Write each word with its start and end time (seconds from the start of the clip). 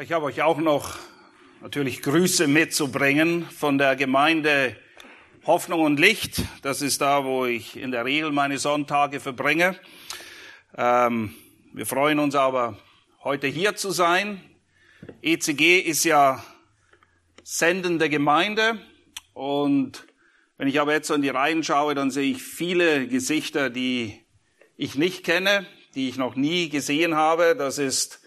Ich 0.00 0.10
habe 0.10 0.24
euch 0.24 0.40
auch 0.40 0.56
noch 0.56 0.96
natürlich 1.60 2.00
Grüße 2.00 2.46
mitzubringen 2.46 3.44
von 3.50 3.76
der 3.76 3.94
Gemeinde 3.94 4.74
Hoffnung 5.44 5.82
und 5.82 6.00
Licht. 6.00 6.40
Das 6.62 6.80
ist 6.80 7.02
da, 7.02 7.26
wo 7.26 7.44
ich 7.44 7.76
in 7.76 7.90
der 7.90 8.06
Regel 8.06 8.32
meine 8.32 8.56
Sonntage 8.56 9.20
verbringe. 9.20 9.78
Ähm, 10.78 11.34
wir 11.74 11.84
freuen 11.84 12.20
uns 12.20 12.34
aber, 12.34 12.78
heute 13.22 13.48
hier 13.48 13.76
zu 13.76 13.90
sein. 13.90 14.40
ECG 15.20 15.80
ist 15.80 16.04
ja 16.04 16.42
sendende 17.42 18.08
Gemeinde 18.08 18.80
und 19.34 20.06
wenn 20.56 20.68
ich 20.68 20.80
aber 20.80 20.94
jetzt 20.94 21.08
so 21.08 21.14
in 21.14 21.20
die 21.20 21.28
Reihen 21.28 21.62
schaue, 21.62 21.94
dann 21.94 22.10
sehe 22.10 22.32
ich 22.32 22.42
viele 22.42 23.08
Gesichter, 23.08 23.68
die 23.68 24.18
ich 24.74 24.94
nicht 24.94 25.22
kenne, 25.22 25.66
die 25.94 26.08
ich 26.08 26.16
noch 26.16 26.34
nie 26.34 26.70
gesehen 26.70 27.14
habe. 27.14 27.54
Das 27.54 27.76
ist 27.76 28.21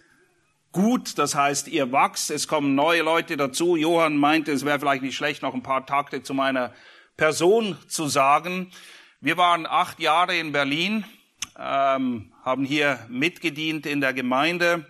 gut, 0.76 1.18
das 1.18 1.36
heißt, 1.36 1.70
ihr 1.70 1.94
wachst, 1.94 2.30
es 2.30 2.50
kommen 2.50 2.76
neue 2.76 3.02
Leute 3.02 3.38
dazu. 3.38 3.78
Johann 3.78 4.18
meinte, 4.18 4.52
es 4.52 4.66
wäre 4.66 4.78
vielleicht 4.78 5.04
nicht 5.04 5.16
schlecht, 5.16 5.42
noch 5.42 5.54
ein 5.54 5.64
paar 5.64 5.86
Takte 5.86 6.22
zu 6.22 6.34
meiner 6.34 6.74
Person 7.16 7.78
zu 7.88 8.08
sagen. 8.08 8.72
Wir 9.22 9.38
waren 9.38 9.66
acht 9.66 10.02
Jahre 10.02 10.38
in 10.38 10.52
Berlin, 10.52 11.06
ähm, 11.58 12.34
haben 12.44 12.66
hier 12.66 13.00
mitgedient 13.08 13.86
in 13.86 14.02
der 14.02 14.14
Gemeinde, 14.14 14.86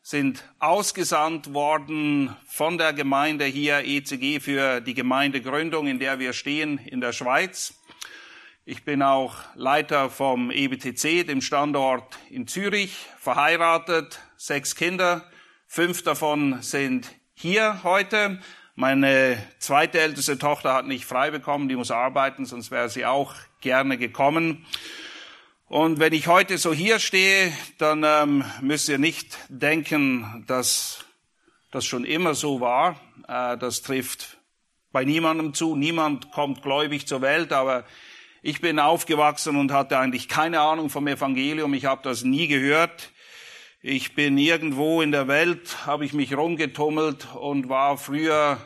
sind 0.00 0.44
ausgesandt 0.60 1.52
worden 1.52 2.34
von 2.48 2.78
der 2.78 2.94
Gemeinde 2.94 3.44
hier 3.44 3.84
ECG 3.84 4.40
für 4.40 4.80
die 4.80 4.94
Gemeindegründung, 4.94 5.88
in 5.88 5.98
der 5.98 6.18
wir 6.18 6.32
stehen 6.32 6.78
in 6.78 7.02
der 7.02 7.12
Schweiz. 7.12 7.77
Ich 8.70 8.84
bin 8.84 9.00
auch 9.00 9.34
Leiter 9.54 10.10
vom 10.10 10.50
EBTC, 10.50 11.26
dem 11.26 11.40
Standort 11.40 12.18
in 12.28 12.46
Zürich, 12.46 13.06
verheiratet, 13.18 14.20
sechs 14.36 14.76
Kinder, 14.76 15.24
fünf 15.66 16.02
davon 16.02 16.60
sind 16.60 17.10
hier 17.32 17.82
heute. 17.82 18.42
Meine 18.74 19.42
zweite 19.58 20.00
älteste 20.00 20.36
Tochter 20.36 20.74
hat 20.74 20.86
nicht 20.86 21.06
frei 21.06 21.30
bekommen, 21.30 21.70
die 21.70 21.76
muss 21.76 21.90
arbeiten, 21.90 22.44
sonst 22.44 22.70
wäre 22.70 22.90
sie 22.90 23.06
auch 23.06 23.36
gerne 23.62 23.96
gekommen. 23.96 24.66
Und 25.68 25.98
wenn 25.98 26.12
ich 26.12 26.26
heute 26.26 26.58
so 26.58 26.74
hier 26.74 26.98
stehe, 26.98 27.50
dann 27.78 28.04
ähm, 28.04 28.44
müsst 28.60 28.90
ihr 28.90 28.98
nicht 28.98 29.38
denken, 29.48 30.44
dass 30.46 31.06
das 31.70 31.86
schon 31.86 32.04
immer 32.04 32.34
so 32.34 32.60
war. 32.60 33.00
Äh, 33.28 33.56
das 33.56 33.80
trifft 33.80 34.36
bei 34.92 35.06
niemandem 35.06 35.54
zu. 35.54 35.74
Niemand 35.74 36.32
kommt 36.32 36.62
gläubig 36.62 37.06
zur 37.06 37.22
Welt, 37.22 37.54
aber 37.54 37.86
ich 38.48 38.62
bin 38.62 38.78
aufgewachsen 38.78 39.56
und 39.56 39.72
hatte 39.72 39.98
eigentlich 39.98 40.26
keine 40.26 40.60
Ahnung 40.60 40.88
vom 40.88 41.06
Evangelium. 41.06 41.74
Ich 41.74 41.84
habe 41.84 42.00
das 42.02 42.24
nie 42.24 42.48
gehört. 42.48 43.12
Ich 43.82 44.14
bin 44.14 44.38
irgendwo 44.38 45.02
in 45.02 45.12
der 45.12 45.28
Welt, 45.28 45.84
habe 45.84 46.06
ich 46.06 46.14
mich 46.14 46.34
rumgetummelt 46.34 47.34
und 47.34 47.68
war 47.68 47.98
früher, 47.98 48.56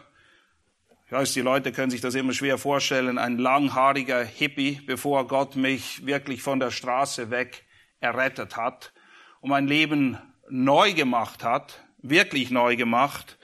ich 1.06 1.10
weiß, 1.10 1.32
die 1.32 1.40
Leute 1.40 1.72
können 1.72 1.90
sich 1.90 2.00
das 2.00 2.14
immer 2.14 2.32
schwer 2.32 2.58
vorstellen, 2.58 3.18
ein 3.18 3.38
langhaariger 3.38 4.22
Hippie, 4.22 4.80
bevor 4.86 5.26
Gott 5.26 5.56
mich 5.56 6.06
wirklich 6.06 6.42
von 6.42 6.60
der 6.60 6.70
Straße 6.70 7.32
weg 7.32 7.64
errettet 7.98 8.56
hat 8.56 8.92
und 9.40 9.50
mein 9.50 9.66
Leben 9.66 10.16
neu 10.48 10.92
gemacht 10.92 11.42
hat, 11.42 11.82
wirklich 11.98 12.52
neu 12.52 12.76
gemacht. 12.76 13.36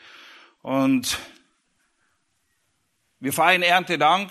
Und 0.63 1.19
wir 3.19 3.33
feiern 3.33 3.63
Erntedank. 3.63 4.31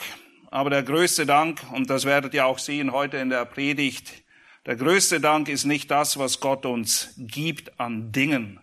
Aber 0.50 0.70
der 0.70 0.84
größte 0.84 1.26
Dank, 1.26 1.62
und 1.74 1.90
das 1.90 2.06
werdet 2.06 2.34
ihr 2.34 2.46
auch 2.46 2.60
sehen 2.60 2.92
heute 2.94 3.18
in 3.18 3.30
der 3.30 3.44
Predigt, 3.46 4.24
der 4.66 4.78
größte 4.78 5.20
Dank 5.20 5.50
ist 5.50 5.66
nicht 5.66 5.92
das, 5.92 6.18
was 6.18 6.40
Gott 6.40 6.66
uns 6.66 7.14
gibt 7.18 7.80
an 7.80 8.12
Dingen, 8.12 8.60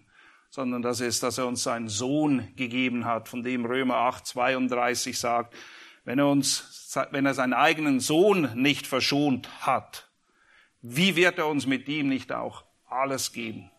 sondern 0.49 0.81
das 0.83 1.01
ist, 1.01 1.23
dass 1.23 1.39
er 1.39 1.47
uns 1.47 1.63
seinen 1.63 1.89
Sohn 1.89 2.49
gegeben 2.57 3.05
hat, 3.05 3.29
von 3.29 3.43
dem 3.43 3.67
Römer 3.67 3.97
8, 3.97 4.27
32 4.27 5.19
sagt, 5.19 5.55
wenn 6.05 6.19
er 6.19 6.29
uns, 6.29 6.99
wenn 7.11 7.27
er 7.27 7.35
seinen 7.35 7.55
eigenen 7.55 8.01
Sohn 8.01 8.51
nicht 8.55 8.87
verschont 8.87 9.49
hat, 9.61 10.09
wie 10.81 11.17
wird 11.17 11.39
er 11.39 11.49
uns 11.49 11.67
mit 11.67 11.89
ihm 11.89 12.09
nicht 12.09 12.33
auch 12.33 12.65
alles 12.87 13.33
geben? 13.33 13.71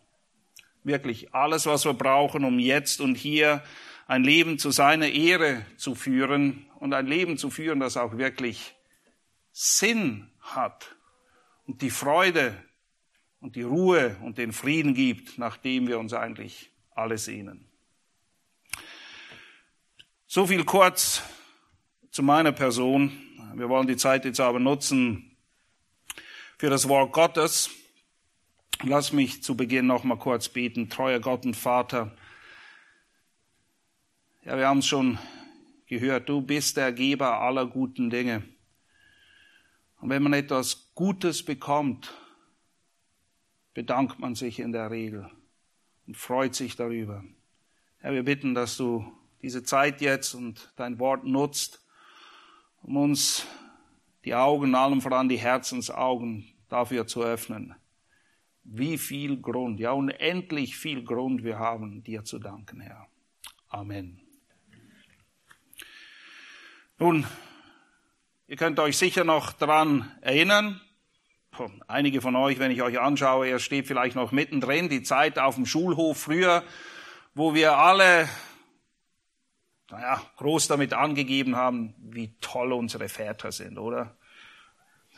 Wirklich 0.84 1.34
alles, 1.34 1.66
was 1.66 1.84
wir 1.84 1.94
brauchen, 1.94 2.44
um 2.44 2.58
jetzt 2.60 3.00
und 3.00 3.16
hier 3.16 3.62
ein 4.06 4.24
Leben 4.24 4.58
zu 4.58 4.70
seiner 4.70 5.08
Ehre 5.08 5.66
zu 5.76 5.94
führen 5.94 6.66
und 6.78 6.94
ein 6.94 7.06
Leben 7.06 7.38
zu 7.38 7.50
führen, 7.50 7.80
das 7.80 7.96
auch 7.96 8.16
wirklich 8.16 8.74
Sinn 9.52 10.30
hat 10.40 10.94
und 11.66 11.82
die 11.82 11.90
Freude 11.90 12.54
und 13.40 13.56
die 13.56 13.62
Ruhe 13.62 14.16
und 14.22 14.38
den 14.38 14.52
Frieden 14.52 14.94
gibt, 14.94 15.38
nachdem 15.38 15.88
wir 15.88 15.98
uns 15.98 16.12
eigentlich 16.12 16.70
alle 16.94 17.18
sehnen. 17.18 17.68
So 20.26 20.46
viel 20.46 20.64
kurz 20.64 21.22
zu 22.10 22.22
meiner 22.22 22.52
Person. 22.52 23.12
Wir 23.54 23.68
wollen 23.68 23.86
die 23.86 23.96
Zeit 23.96 24.24
jetzt 24.24 24.40
aber 24.40 24.60
nutzen 24.60 25.36
für 26.58 26.70
das 26.70 26.88
Wort 26.88 27.12
Gottes. 27.12 27.70
Lass 28.82 29.12
mich 29.12 29.42
zu 29.42 29.56
Beginn 29.56 29.86
noch 29.86 30.04
mal 30.04 30.18
kurz 30.18 30.48
beten. 30.48 30.90
Treuer 30.90 31.20
Gott 31.20 31.46
und 31.46 31.56
Vater, 31.56 32.14
ja, 34.46 34.56
wir 34.56 34.68
haben 34.68 34.78
es 34.78 34.86
schon 34.86 35.18
gehört, 35.86 36.28
du 36.28 36.40
bist 36.40 36.76
der 36.76 36.92
Geber 36.92 37.40
aller 37.40 37.66
guten 37.66 38.10
Dinge. 38.10 38.44
Und 40.00 40.10
wenn 40.10 40.22
man 40.22 40.34
etwas 40.34 40.92
Gutes 40.94 41.44
bekommt, 41.44 42.14
bedankt 43.74 44.20
man 44.20 44.36
sich 44.36 44.60
in 44.60 44.70
der 44.70 44.90
Regel 44.92 45.28
und 46.06 46.16
freut 46.16 46.54
sich 46.54 46.76
darüber. 46.76 47.24
Herr, 47.98 48.12
wir 48.12 48.22
bitten, 48.22 48.54
dass 48.54 48.76
du 48.76 49.12
diese 49.42 49.64
Zeit 49.64 50.00
jetzt 50.00 50.34
und 50.34 50.72
dein 50.76 51.00
Wort 51.00 51.24
nutzt, 51.24 51.84
um 52.82 52.96
uns 52.98 53.46
die 54.24 54.34
Augen, 54.34 54.76
allem 54.76 55.00
voran 55.00 55.28
die 55.28 55.38
Herzensaugen 55.38 56.46
dafür 56.68 57.08
zu 57.08 57.24
öffnen. 57.24 57.74
Wie 58.62 58.96
viel 58.96 59.40
Grund, 59.40 59.80
ja 59.80 59.90
unendlich 59.90 60.76
viel 60.76 61.02
Grund 61.02 61.42
wir 61.42 61.58
haben, 61.58 62.04
dir 62.04 62.22
zu 62.22 62.38
danken, 62.38 62.80
Herr. 62.80 63.08
Amen. 63.68 64.25
Nun, 66.98 67.26
ihr 68.46 68.56
könnt 68.56 68.80
euch 68.80 68.96
sicher 68.96 69.22
noch 69.22 69.52
daran 69.52 70.10
erinnern, 70.22 70.80
einige 71.88 72.22
von 72.22 72.34
euch, 72.36 72.58
wenn 72.58 72.70
ich 72.70 72.80
euch 72.80 72.98
anschaue, 72.98 73.50
ihr 73.50 73.58
steht 73.58 73.86
vielleicht 73.86 74.16
noch 74.16 74.32
mittendrin, 74.32 74.88
die 74.88 75.02
Zeit 75.02 75.38
auf 75.38 75.56
dem 75.56 75.66
Schulhof 75.66 76.18
früher, 76.18 76.64
wo 77.34 77.52
wir 77.52 77.76
alle, 77.76 78.30
naja, 79.90 80.22
groß 80.36 80.68
damit 80.68 80.94
angegeben 80.94 81.54
haben, 81.54 81.94
wie 81.98 82.34
toll 82.40 82.72
unsere 82.72 83.10
Väter 83.10 83.52
sind, 83.52 83.76
oder? 83.76 84.16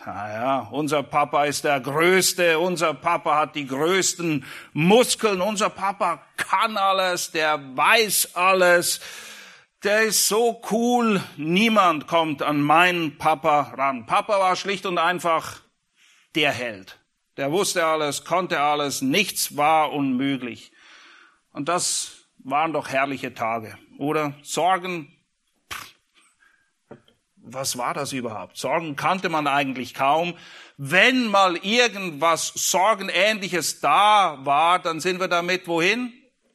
Naja, 0.04 0.68
unser 0.72 1.04
Papa 1.04 1.44
ist 1.44 1.62
der 1.62 1.78
Größte, 1.78 2.58
unser 2.58 2.92
Papa 2.92 3.36
hat 3.36 3.54
die 3.54 3.68
größten 3.68 4.44
Muskeln, 4.72 5.40
unser 5.40 5.70
Papa 5.70 6.24
kann 6.36 6.76
alles, 6.76 7.30
der 7.30 7.60
weiß 7.76 8.34
alles 8.34 9.00
der 9.84 10.02
ist 10.02 10.26
so 10.26 10.60
cool, 10.70 11.22
niemand 11.36 12.06
kommt 12.06 12.42
an 12.42 12.60
meinen 12.60 13.16
Papa 13.18 13.72
ran. 13.76 14.06
Papa 14.06 14.38
war 14.40 14.56
schlicht 14.56 14.86
und 14.86 14.98
einfach 14.98 15.60
der 16.34 16.52
Held. 16.52 16.98
Der 17.36 17.52
wusste 17.52 17.86
alles, 17.86 18.24
konnte 18.24 18.60
alles, 18.60 19.02
nichts 19.02 19.56
war 19.56 19.92
unmöglich. 19.92 20.72
Und 21.52 21.68
das 21.68 22.26
waren 22.38 22.72
doch 22.72 22.88
herrliche 22.88 23.34
Tage, 23.34 23.78
oder? 23.98 24.34
Sorgen, 24.42 25.12
was 27.36 27.78
war 27.78 27.94
das 27.94 28.12
überhaupt? 28.12 28.56
Sorgen 28.56 28.96
kannte 28.96 29.28
man 29.28 29.46
eigentlich 29.46 29.94
kaum. 29.94 30.34
Wenn 30.76 31.28
mal 31.28 31.56
irgendwas 31.56 32.52
Sorgenähnliches 32.54 33.80
da 33.80 34.38
war, 34.44 34.80
dann 34.80 35.00
sind 35.00 35.20
wir 35.20 35.28
damit 35.28 35.66
wohin? 35.66 36.12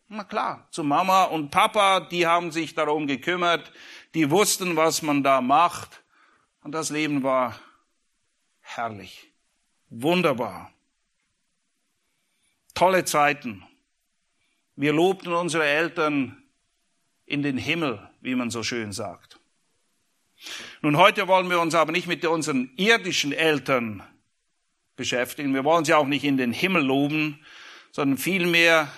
Na 0.08 0.24
klar, 0.24 0.68
zu 0.70 0.84
Mama 0.84 1.24
und 1.26 1.50
Papa, 1.50 2.02
die 2.02 2.28
haben 2.28 2.52
sich 2.52 2.76
darum 2.76 3.08
gekümmert, 3.08 3.72
die 4.14 4.30
wussten, 4.30 4.76
was 4.76 5.02
man 5.02 5.24
da 5.24 5.42
macht. 5.42 6.04
Und 6.62 6.74
das 6.74 6.90
Leben 6.90 7.24
war 7.24 7.60
herrlich, 8.62 9.32
wunderbar. 9.90 10.72
Tolle 12.74 13.06
Zeiten. 13.06 13.66
Wir 14.76 14.94
lobten 14.94 15.34
unsere 15.34 15.66
Eltern 15.66 16.44
in 17.26 17.44
den 17.44 17.58
Himmel, 17.58 18.10
wie 18.22 18.36
man 18.36 18.50
so 18.50 18.64
schön 18.64 18.92
sagt. 18.92 19.40
Nun, 20.82 20.98
heute 20.98 21.28
wollen 21.28 21.50
wir 21.50 21.60
uns 21.60 21.76
aber 21.76 21.92
nicht 21.92 22.08
mit 22.08 22.26
unseren 22.26 22.72
irdischen 22.76 23.32
Eltern 23.32 24.04
beschäftigen. 24.96 25.54
Wir 25.54 25.64
wollen 25.64 25.86
sie 25.86 25.94
auch 25.94 26.08
nicht 26.08 26.24
in 26.24 26.38
den 26.38 26.52
Himmel 26.52 26.84
loben, 26.84 27.40
sondern 27.92 28.18
vielmehr 28.18 28.92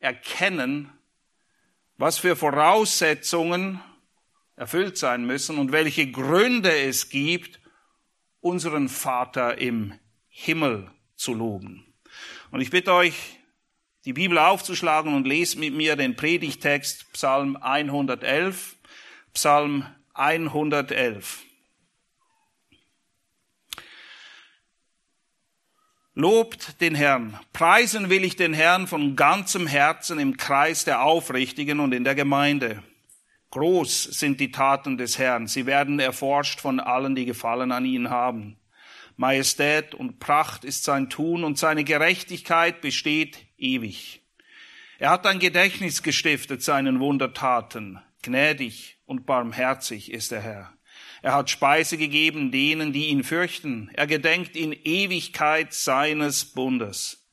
erkennen, 0.00 0.90
was 1.96 2.18
für 2.18 2.36
Voraussetzungen 2.36 3.80
erfüllt 4.56 4.98
sein 4.98 5.24
müssen 5.24 5.58
und 5.58 5.72
welche 5.72 6.10
Gründe 6.10 6.76
es 6.76 7.10
gibt, 7.10 7.60
unseren 8.40 8.88
Vater 8.88 9.58
im 9.58 9.94
Himmel 10.28 10.90
zu 11.16 11.34
loben. 11.34 11.92
Und 12.50 12.60
ich 12.60 12.70
bitte 12.70 12.92
euch, 12.92 13.38
die 14.04 14.12
Bibel 14.12 14.38
aufzuschlagen 14.38 15.14
und 15.14 15.26
lest 15.26 15.58
mit 15.58 15.74
mir 15.74 15.96
den 15.96 16.16
Predigtext 16.16 17.12
Psalm 17.12 17.56
111. 17.56 18.76
Psalm 19.34 19.86
111. 20.14 21.44
Lobt 26.20 26.80
den 26.80 26.96
Herrn. 26.96 27.38
Preisen 27.52 28.10
will 28.10 28.24
ich 28.24 28.34
den 28.34 28.52
Herrn 28.52 28.88
von 28.88 29.14
ganzem 29.14 29.68
Herzen 29.68 30.18
im 30.18 30.36
Kreis 30.36 30.84
der 30.84 31.02
Aufrichtigen 31.02 31.78
und 31.78 31.92
in 31.94 32.02
der 32.02 32.16
Gemeinde. 32.16 32.82
Groß 33.52 34.02
sind 34.02 34.40
die 34.40 34.50
Taten 34.50 34.98
des 34.98 35.16
Herrn. 35.16 35.46
Sie 35.46 35.64
werden 35.64 36.00
erforscht 36.00 36.58
von 36.58 36.80
allen, 36.80 37.14
die 37.14 37.24
Gefallen 37.24 37.70
an 37.70 37.84
ihn 37.84 38.10
haben. 38.10 38.56
Majestät 39.16 39.94
und 39.94 40.18
Pracht 40.18 40.64
ist 40.64 40.82
sein 40.82 41.08
Tun 41.08 41.44
und 41.44 41.56
seine 41.56 41.84
Gerechtigkeit 41.84 42.80
besteht 42.80 43.38
ewig. 43.56 44.20
Er 44.98 45.10
hat 45.10 45.24
ein 45.24 45.38
Gedächtnis 45.38 46.02
gestiftet 46.02 46.64
seinen 46.64 46.98
Wundertaten. 46.98 48.00
Gnädig 48.22 48.98
und 49.06 49.24
barmherzig 49.24 50.10
ist 50.10 50.32
der 50.32 50.40
Herr. 50.40 50.77
Er 51.22 51.34
hat 51.34 51.50
Speise 51.50 51.96
gegeben 51.96 52.50
denen, 52.50 52.92
die 52.92 53.06
ihn 53.08 53.24
fürchten. 53.24 53.90
Er 53.94 54.06
gedenkt 54.06 54.56
in 54.56 54.72
Ewigkeit 54.72 55.74
seines 55.74 56.44
Bundes. 56.44 57.28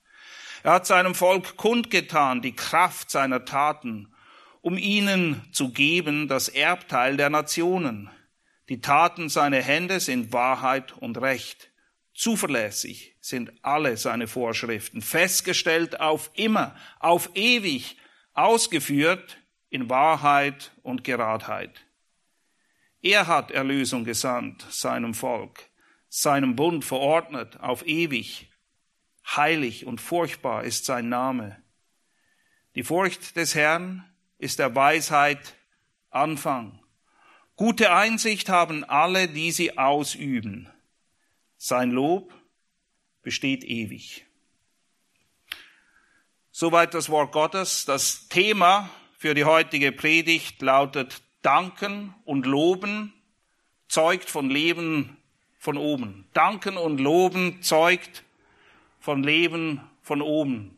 Er 0.64 0.74
hat 0.74 0.88
seinem 0.88 1.14
Volk 1.14 1.58
kundgetan 1.58 2.42
die 2.42 2.56
Kraft 2.56 3.12
seiner 3.12 3.46
Taten, 3.46 4.14
um 4.62 4.78
ihnen 4.80 5.44
zu 5.52 5.72
geben 5.72 6.28
das 6.28 6.50
Erbteil 6.50 7.18
der 7.18 7.30
Nationen. 7.30 8.10
Die 8.70 8.82
Taten 8.82 9.30
seiner 9.30 9.62
Hände 9.62 10.00
sind 10.00 10.34
Wahrheit 10.34 10.94
und 10.94 11.20
Recht. 11.20 11.70
Zuverlässig 12.16 13.16
sind 13.22 13.54
alle 13.62 13.98
seine 13.98 14.28
Vorschriften, 14.28 15.04
festgestellt 15.04 16.00
auf 16.00 16.32
immer, 16.34 16.76
auf 17.00 17.30
ewig, 17.36 17.98
ausgeführt 18.34 19.38
in 19.70 19.90
Wahrheit 19.90 20.72
und 20.82 21.04
Geradheit. 21.04 21.85
Er 23.06 23.28
hat 23.28 23.52
Erlösung 23.52 24.04
gesandt 24.04 24.66
seinem 24.72 25.14
Volk, 25.14 25.70
seinem 26.10 26.56
Bund 26.56 26.84
verordnet 26.84 27.60
auf 27.60 27.86
ewig. 27.86 28.50
Heilig 29.28 29.86
und 29.86 30.02
furchtbar 30.02 30.64
ist 30.64 30.86
sein 30.86 31.08
Name. 31.08 31.62
Die 32.74 32.82
Furcht 32.82 33.36
des 33.36 33.54
Herrn 33.54 34.12
ist 34.40 34.58
der 34.58 34.74
Weisheit 34.74 35.54
Anfang. 36.10 36.80
Gute 37.56 37.94
Einsicht 37.94 38.50
haben 38.50 38.84
alle, 38.84 39.28
die 39.28 39.52
sie 39.52 39.78
ausüben. 39.78 40.68
Sein 41.58 41.92
Lob 41.92 42.34
besteht 43.22 43.64
ewig. 43.64 44.26
Soweit 46.50 46.96
das 46.96 47.10
Wort 47.10 47.32
Gottes. 47.34 47.86
Das 47.86 48.30
Thema 48.30 48.90
für 49.16 49.36
die 49.36 49.46
heutige 49.46 49.92
Predigt 49.92 50.60
lautet 50.64 51.22
Danken 51.46 52.16
und 52.26 52.48
Loben 52.48 53.14
zeugt 53.88 54.32
von 54.32 54.50
Leben 54.50 55.16
von 55.60 55.78
oben. 55.78 56.26
Danken 56.34 56.76
und 56.76 57.00
Loben 57.00 57.62
zeugt 57.62 58.24
von 59.00 59.22
Leben 59.22 59.80
von 60.02 60.24
oben. 60.24 60.76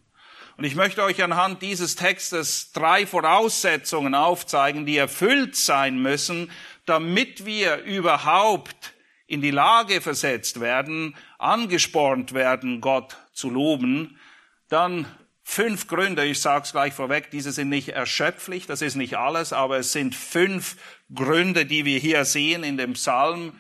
Und 0.58 0.66
ich 0.66 0.76
möchte 0.76 1.04
euch 1.04 1.24
anhand 1.24 1.62
dieses 1.62 1.96
Textes 1.96 2.74
drei 2.74 3.08
Voraussetzungen 3.08 4.14
aufzeigen, 4.14 4.86
die 4.86 4.98
erfüllt 4.98 5.56
sein 5.56 6.02
müssen, 6.02 6.52
damit 6.86 7.46
wir 7.46 7.84
überhaupt 7.84 8.94
in 9.26 9.42
die 9.42 9.52
Lage 9.52 10.02
versetzt 10.02 10.60
werden, 10.60 11.16
angespornt 11.38 12.34
werden, 12.34 12.82
Gott 12.82 13.16
zu 13.32 13.50
loben. 13.50 14.20
Dann 14.68 15.06
Fünf 15.50 15.88
Gründe, 15.88 16.26
ich 16.26 16.42
sage 16.42 16.66
es 16.66 16.74
gleich 16.74 16.94
vorweg, 16.94 17.32
diese 17.32 17.54
sind 17.54 17.70
nicht 17.70 17.88
erschöpflich, 17.88 18.68
das 18.68 18.82
ist 18.82 18.96
nicht 18.96 19.18
alles, 19.18 19.54
aber 19.54 19.78
es 19.78 19.94
sind 19.94 20.14
fünf 20.14 20.76
Gründe, 21.12 21.66
die 21.66 21.86
wir 21.86 22.00
hier 22.00 22.26
sehen 22.26 22.66
in 22.66 22.76
dem 22.76 22.94
Psalm, 22.94 23.58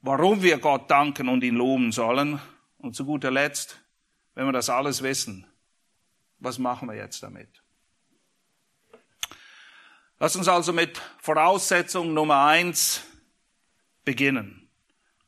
warum 0.00 0.44
wir 0.44 0.58
Gott 0.58 0.88
danken 0.88 1.28
und 1.28 1.42
ihn 1.42 1.56
loben 1.56 1.90
sollen. 1.90 2.40
Und 2.78 2.94
zu 2.94 3.04
guter 3.04 3.32
Letzt, 3.32 3.80
wenn 4.34 4.46
wir 4.46 4.52
das 4.52 4.70
alles 4.70 5.02
wissen, 5.02 5.44
was 6.38 6.58
machen 6.58 6.88
wir 6.88 6.94
jetzt 6.94 7.24
damit? 7.24 7.62
Lass 10.20 10.36
uns 10.36 10.46
also 10.46 10.72
mit 10.72 11.02
Voraussetzung 11.18 12.14
Nummer 12.14 12.46
eins 12.46 13.02
beginnen. 14.04 14.70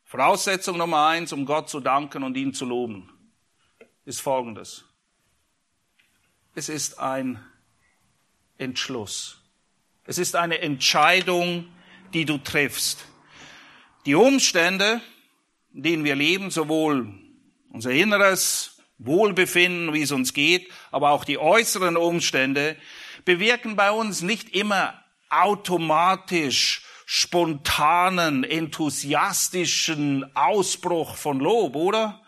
Voraussetzung 0.04 0.78
Nummer 0.78 1.08
eins, 1.08 1.32
um 1.32 1.44
Gott 1.44 1.68
zu 1.68 1.80
danken 1.80 2.22
und 2.22 2.36
ihn 2.36 2.54
zu 2.54 2.64
loben, 2.64 3.10
ist 4.04 4.20
folgendes. 4.20 4.86
Es 6.54 6.68
ist 6.68 6.98
ein 6.98 7.42
Entschluss. 8.58 9.40
Es 10.04 10.18
ist 10.18 10.36
eine 10.36 10.58
Entscheidung, 10.58 11.66
die 12.12 12.26
du 12.26 12.36
triffst. 12.36 13.06
Die 14.04 14.14
Umstände, 14.14 15.00
in 15.72 15.82
denen 15.82 16.04
wir 16.04 16.14
leben, 16.14 16.50
sowohl 16.50 17.14
unser 17.70 17.92
inneres 17.92 18.82
Wohlbefinden, 18.98 19.94
wie 19.94 20.02
es 20.02 20.12
uns 20.12 20.34
geht, 20.34 20.70
aber 20.90 21.10
auch 21.10 21.24
die 21.24 21.38
äußeren 21.38 21.96
Umstände, 21.96 22.76
bewirken 23.24 23.74
bei 23.74 23.90
uns 23.90 24.20
nicht 24.20 24.50
immer 24.54 25.02
automatisch 25.30 26.84
spontanen, 27.06 28.44
enthusiastischen 28.44 30.36
Ausbruch 30.36 31.16
von 31.16 31.40
Lob, 31.40 31.76
oder? 31.76 32.20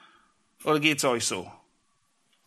Oder 0.65 0.81
geht's 0.81 1.05
euch 1.05 1.27
so? 1.27 1.53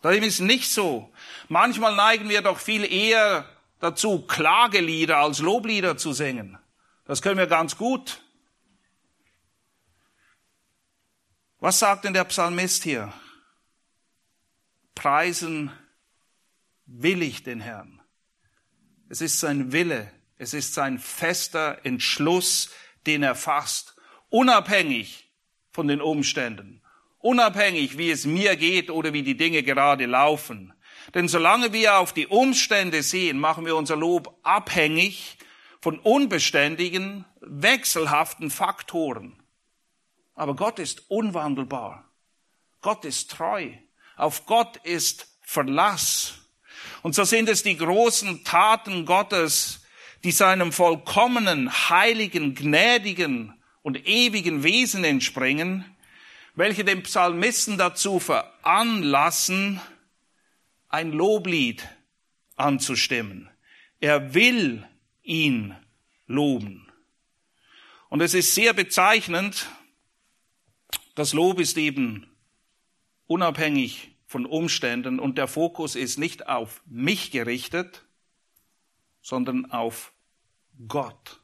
Dem 0.04 0.22
ist 0.22 0.40
nicht 0.40 0.70
so. 0.70 1.12
Manchmal 1.48 1.94
neigen 1.94 2.28
wir 2.28 2.42
doch 2.42 2.58
viel 2.58 2.84
eher 2.84 3.48
dazu, 3.80 4.26
Klagelieder 4.26 5.18
als 5.18 5.40
Loblieder 5.40 5.96
zu 5.96 6.12
singen. 6.12 6.58
Das 7.04 7.22
können 7.22 7.38
wir 7.38 7.46
ganz 7.46 7.76
gut. 7.76 8.20
Was 11.60 11.80
sagt 11.80 12.04
denn 12.04 12.14
der 12.14 12.24
Psalmist 12.24 12.84
hier? 12.84 13.12
Preisen 14.94 15.72
will 16.86 17.22
ich 17.22 17.42
den 17.42 17.60
Herrn. 17.60 18.00
Es 19.08 19.20
ist 19.20 19.40
sein 19.40 19.72
Wille, 19.72 20.12
es 20.36 20.54
ist 20.54 20.74
sein 20.74 20.98
fester 20.98 21.84
Entschluss, 21.84 22.70
den 23.06 23.22
er 23.22 23.34
fasst, 23.34 23.96
unabhängig 24.28 25.30
von 25.72 25.88
den 25.88 26.00
Umständen, 26.00 26.77
unabhängig, 27.18 27.98
wie 27.98 28.10
es 28.10 28.26
mir 28.26 28.56
geht 28.56 28.90
oder 28.90 29.12
wie 29.12 29.22
die 29.22 29.36
Dinge 29.36 29.62
gerade 29.62 30.06
laufen. 30.06 30.72
Denn 31.14 31.28
solange 31.28 31.72
wir 31.72 31.98
auf 31.98 32.12
die 32.12 32.26
Umstände 32.26 33.02
sehen, 33.02 33.38
machen 33.38 33.64
wir 33.64 33.76
unser 33.76 33.96
Lob 33.96 34.38
abhängig 34.42 35.38
von 35.80 35.98
unbeständigen, 35.98 37.24
wechselhaften 37.40 38.50
Faktoren. 38.50 39.42
Aber 40.34 40.54
Gott 40.54 40.78
ist 40.78 41.10
unwandelbar. 41.10 42.04
Gott 42.80 43.04
ist 43.04 43.30
treu. 43.30 43.70
Auf 44.16 44.46
Gott 44.46 44.76
ist 44.84 45.28
Verlass. 45.42 46.34
Und 47.02 47.14
so 47.14 47.24
sind 47.24 47.48
es 47.48 47.62
die 47.62 47.76
großen 47.76 48.44
Taten 48.44 49.04
Gottes, 49.04 49.84
die 50.24 50.32
seinem 50.32 50.72
vollkommenen, 50.72 51.88
heiligen, 51.88 52.54
gnädigen 52.54 53.54
und 53.82 54.06
ewigen 54.06 54.62
Wesen 54.62 55.04
entspringen, 55.04 55.84
welche 56.58 56.84
den 56.84 57.04
Psalmisten 57.04 57.78
dazu 57.78 58.18
veranlassen, 58.18 59.80
ein 60.88 61.12
Loblied 61.12 61.88
anzustimmen. 62.56 63.48
Er 64.00 64.34
will 64.34 64.84
ihn 65.22 65.76
loben. 66.26 66.92
Und 68.08 68.22
es 68.22 68.34
ist 68.34 68.56
sehr 68.56 68.72
bezeichnend, 68.72 69.68
das 71.14 71.32
Lob 71.32 71.60
ist 71.60 71.78
eben 71.78 72.28
unabhängig 73.26 74.16
von 74.26 74.44
Umständen 74.44 75.20
und 75.20 75.38
der 75.38 75.46
Fokus 75.46 75.94
ist 75.94 76.18
nicht 76.18 76.48
auf 76.48 76.82
mich 76.86 77.30
gerichtet, 77.30 78.04
sondern 79.22 79.70
auf 79.70 80.12
Gott. 80.88 81.40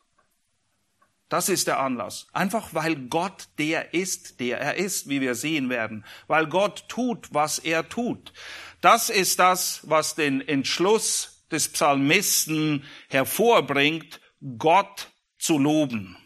Das 1.35 1.49
ist 1.49 1.67
der 1.67 1.81
Anlass. 1.81 2.29
Einfach 2.33 2.75
weil 2.75 2.95
Gott 2.95 3.49
der 3.59 3.93
ist, 3.93 4.38
der 4.38 4.61
er 4.61 4.76
ist, 4.76 5.09
wie 5.09 5.21
wir 5.21 5.35
sehen 5.35 5.69
werden. 5.69 6.05
Weil 6.29 6.47
Gott 6.47 6.85
tut, 6.87 7.26
was 7.35 7.59
er 7.59 7.88
tut. 7.88 8.33
Das 8.81 9.11
ist 9.11 9.41
das, 9.41 9.81
was 9.83 10.14
den 10.14 10.47
Entschluss 10.47 11.45
des 11.50 11.69
Psalmisten 11.71 12.85
hervorbringt, 13.09 14.21
Gott 14.59 15.11
zu 15.37 15.59
loben. 15.59 16.17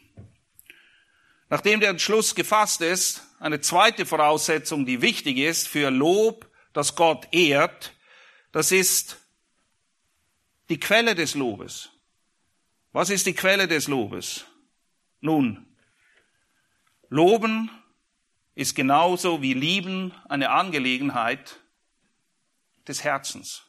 Nachdem 1.49 1.81
der 1.81 1.89
Entschluss 1.89 2.35
gefasst 2.35 2.83
ist, 2.83 3.23
eine 3.41 3.63
zweite 3.63 4.05
Voraussetzung, 4.05 4.85
die 4.85 5.01
wichtig 5.01 5.39
ist 5.39 5.69
für 5.69 5.89
Lob, 5.89 6.51
das 6.75 6.97
Gott 6.97 7.29
ehrt, 7.33 7.95
das 8.53 8.73
ist 8.73 9.17
die 10.69 10.79
Quelle 10.79 11.15
des 11.15 11.35
Lobes. 11.35 11.89
Was 12.93 13.09
ist 13.09 13.25
die 13.25 13.33
Quelle 13.33 13.69
des 13.69 13.89
Lobes? 13.89 14.45
Nun, 15.21 15.67
Loben 17.09 17.71
ist 18.55 18.75
genauso 18.75 19.41
wie 19.43 19.55
Lieben 19.55 20.13
eine 20.29 20.51
Angelegenheit 20.51 21.61
des 22.87 23.05
Herzens. 23.05 23.65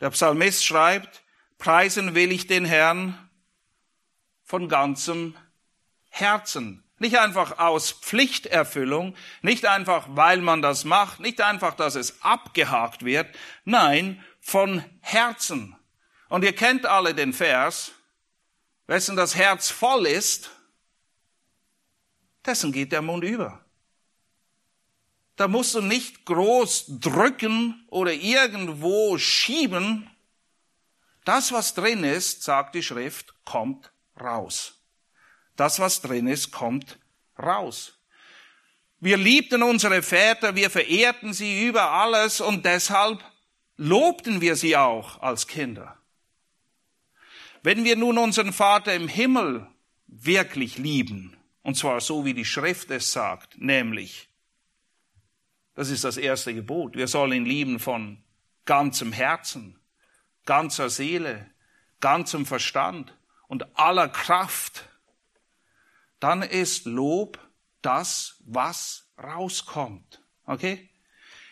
Der 0.00 0.10
Psalmist 0.10 0.64
schreibt, 0.64 1.22
preisen 1.58 2.14
will 2.14 2.32
ich 2.32 2.46
den 2.46 2.64
Herrn 2.64 3.30
von 4.42 4.68
ganzem 4.68 5.36
Herzen. 6.08 6.84
Nicht 6.98 7.18
einfach 7.18 7.58
aus 7.58 7.92
Pflichterfüllung, 7.92 9.16
nicht 9.42 9.66
einfach, 9.66 10.06
weil 10.10 10.40
man 10.40 10.62
das 10.62 10.84
macht, 10.84 11.20
nicht 11.20 11.40
einfach, 11.40 11.74
dass 11.74 11.94
es 11.94 12.22
abgehakt 12.22 13.04
wird, 13.04 13.34
nein, 13.64 14.22
von 14.40 14.84
Herzen. 15.00 15.76
Und 16.28 16.44
ihr 16.44 16.54
kennt 16.54 16.86
alle 16.86 17.14
den 17.14 17.32
Vers, 17.32 17.92
wessen 18.86 19.16
das 19.16 19.34
Herz 19.34 19.70
voll 19.70 20.06
ist, 20.06 20.50
dessen 22.44 22.72
geht 22.72 22.92
der 22.92 23.02
Mund 23.02 23.24
über. 23.24 23.64
Da 25.36 25.48
musst 25.48 25.74
du 25.74 25.80
nicht 25.80 26.24
groß 26.24 27.00
drücken 27.00 27.86
oder 27.88 28.12
irgendwo 28.12 29.16
schieben. 29.18 30.10
Das, 31.24 31.52
was 31.52 31.74
drin 31.74 32.04
ist, 32.04 32.42
sagt 32.42 32.74
die 32.74 32.82
Schrift, 32.82 33.34
kommt 33.44 33.92
raus. 34.20 34.74
Das, 35.56 35.78
was 35.78 36.00
drin 36.00 36.26
ist, 36.26 36.50
kommt 36.50 36.98
raus. 37.38 37.98
Wir 39.00 39.16
liebten 39.16 39.62
unsere 39.62 40.02
Väter, 40.02 40.54
wir 40.54 40.70
verehrten 40.70 41.32
sie 41.32 41.66
über 41.66 41.90
alles 41.90 42.40
und 42.40 42.64
deshalb 42.64 43.24
lobten 43.76 44.40
wir 44.40 44.54
sie 44.54 44.76
auch 44.76 45.20
als 45.20 45.48
Kinder. 45.48 46.01
Wenn 47.62 47.84
wir 47.84 47.96
nun 47.96 48.18
unseren 48.18 48.52
Vater 48.52 48.94
im 48.94 49.08
Himmel 49.08 49.66
wirklich 50.06 50.78
lieben, 50.78 51.36
und 51.62 51.76
zwar 51.76 52.00
so 52.00 52.24
wie 52.24 52.34
die 52.34 52.44
Schrift 52.44 52.90
es 52.90 53.12
sagt, 53.12 53.60
nämlich, 53.60 54.28
das 55.74 55.88
ist 55.88 56.04
das 56.04 56.16
erste 56.16 56.54
Gebot, 56.54 56.96
wir 56.96 57.06
sollen 57.06 57.32
ihn 57.32 57.46
lieben 57.46 57.78
von 57.78 58.22
ganzem 58.64 59.12
Herzen, 59.12 59.78
ganzer 60.44 60.90
Seele, 60.90 61.48
ganzem 62.00 62.46
Verstand 62.46 63.16
und 63.46 63.78
aller 63.78 64.08
Kraft, 64.08 64.88
dann 66.18 66.42
ist 66.42 66.84
Lob 66.84 67.38
das, 67.80 68.36
was 68.40 69.08
rauskommt. 69.22 70.20
Okay? 70.46 70.88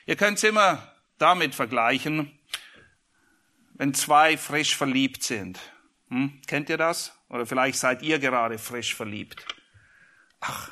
Ihr 0.06 0.16
könnt 0.16 0.38
es 0.38 0.44
immer 0.44 0.92
damit 1.18 1.54
vergleichen, 1.54 2.36
wenn 3.74 3.94
zwei 3.94 4.36
frisch 4.36 4.76
verliebt 4.76 5.22
sind. 5.22 5.58
Hm? 6.10 6.40
Kennt 6.46 6.68
ihr 6.68 6.76
das? 6.76 7.16
Oder 7.28 7.46
vielleicht 7.46 7.78
seid 7.78 8.02
ihr 8.02 8.18
gerade 8.18 8.58
frisch 8.58 8.94
verliebt. 8.94 9.44
Ach, 10.40 10.70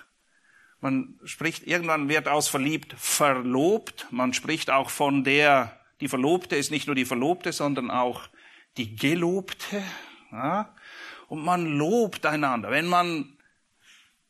man 0.81 1.19
spricht, 1.25 1.67
irgendwann 1.67 2.09
wird 2.09 2.29
aus 2.29 2.49
verliebt 2.49 2.95
verlobt. 2.99 4.07
Man 4.11 4.33
spricht 4.33 4.71
auch 4.71 4.91
von 4.91 5.25
der, 5.25 5.79
die 6.01 6.09
Verlobte 6.09 6.57
ist 6.57 6.71
nicht 6.71 6.87
nur 6.87 6.95
die 6.97 7.05
Verlobte, 7.05 7.53
sondern 7.53 7.91
auch 7.91 8.29
die 8.77 8.95
Gelobte. 8.95 9.83
Ja? 10.31 10.75
Und 11.29 11.45
man 11.45 11.67
lobt 11.67 12.27
einander. 12.27 12.71
Wenn 12.71 12.87
man 12.87 13.37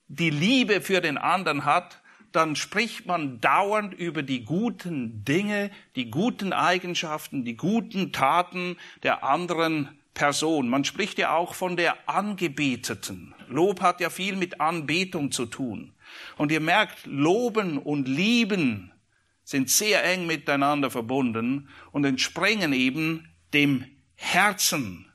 die 0.09 0.31
Liebe 0.31 0.81
für 0.81 1.00
den 1.00 1.19
anderen 1.19 1.65
hat, 1.65 2.00
dann 2.33 2.57
spricht 2.57 3.07
man 3.07 3.41
dauernd 3.41 3.95
über 3.95 4.23
die 4.23 4.45
guten 4.45 5.25
Dinge, 5.25 5.71
die 5.97 6.11
guten 6.11 6.53
Eigenschaften, 6.53 7.45
die 7.45 7.57
guten 7.57 8.12
Taten 8.12 8.77
der 9.03 9.23
anderen 9.23 9.98
Person. 10.19 10.69
Man 10.69 10.85
spricht 10.85 11.17
ja 11.19 11.35
auch 11.35 11.55
von 11.55 11.77
der 11.77 11.97
Angebeteten. 12.09 13.35
Lob 13.49 13.81
hat 13.81 14.01
ja 14.01 14.11
viel 14.11 14.37
mit 14.37 14.61
Anbetung 14.61 15.33
zu 15.33 15.47
tun. 15.47 15.95
Und 16.37 16.53
ihr 16.53 16.61
merkt, 16.61 17.07
Loben 17.07 17.79
und 17.79 18.09
Lieben 18.09 18.93
sind 19.45 19.71
sehr 19.71 20.05
eng 20.05 20.27
miteinander 20.27 20.91
verbunden 20.91 21.71
und 21.93 22.05
entspringen 22.05 22.73
eben 22.73 23.33
dem 23.55 23.87
Herzen. 24.17 25.07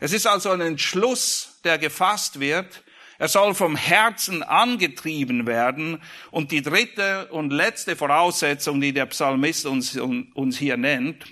Es 0.00 0.12
ist 0.12 0.26
also 0.26 0.50
ein 0.50 0.60
Entschluss, 0.60 1.60
der 1.64 1.78
gefasst 1.78 2.40
wird, 2.40 2.84
er 3.18 3.28
soll 3.28 3.54
vom 3.54 3.76
Herzen 3.76 4.42
angetrieben 4.42 5.46
werden. 5.46 6.02
Und 6.32 6.50
die 6.50 6.62
dritte 6.62 7.28
und 7.28 7.50
letzte 7.50 7.94
Voraussetzung, 7.94 8.80
die 8.80 8.92
der 8.92 9.06
Psalmist 9.06 9.66
uns, 9.66 9.96
uns 9.96 10.58
hier 10.58 10.76
nennt, 10.76 11.24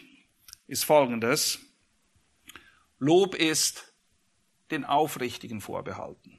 ist 0.69 0.85
folgendes. 0.85 1.59
Lob 3.03 3.35
ist 3.35 3.93
den 4.71 4.85
Aufrichtigen 4.85 5.61
vorbehalten. 5.61 6.39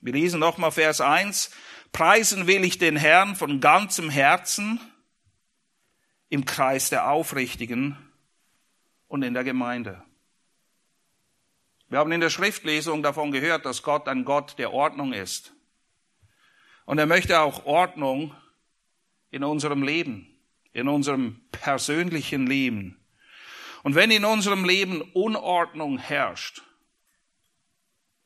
Wir 0.00 0.12
lesen 0.12 0.38
nochmal 0.38 0.70
Vers 0.70 1.00
1. 1.00 1.50
Preisen 1.90 2.46
will 2.46 2.62
ich 2.62 2.78
den 2.78 2.94
Herrn 2.94 3.34
von 3.34 3.60
ganzem 3.60 4.08
Herzen 4.08 4.78
im 6.28 6.44
Kreis 6.44 6.90
der 6.90 7.10
Aufrichtigen 7.10 7.98
und 9.08 9.24
in 9.24 9.34
der 9.34 9.42
Gemeinde. 9.42 10.00
Wir 11.88 11.98
haben 11.98 12.12
in 12.12 12.20
der 12.20 12.30
Schriftlesung 12.30 13.02
davon 13.02 13.32
gehört, 13.32 13.66
dass 13.66 13.82
Gott 13.82 14.06
ein 14.06 14.24
Gott 14.24 14.60
der 14.60 14.72
Ordnung 14.72 15.12
ist. 15.12 15.54
Und 16.84 16.98
er 16.98 17.06
möchte 17.06 17.40
auch 17.40 17.66
Ordnung 17.66 18.32
in 19.32 19.42
unserem 19.42 19.82
Leben, 19.82 20.38
in 20.72 20.86
unserem 20.86 21.40
persönlichen 21.50 22.46
Leben. 22.46 23.03
Und 23.84 23.94
wenn 23.94 24.10
in 24.10 24.24
unserem 24.24 24.64
Leben 24.64 25.02
Unordnung 25.12 25.98
herrscht, 25.98 26.62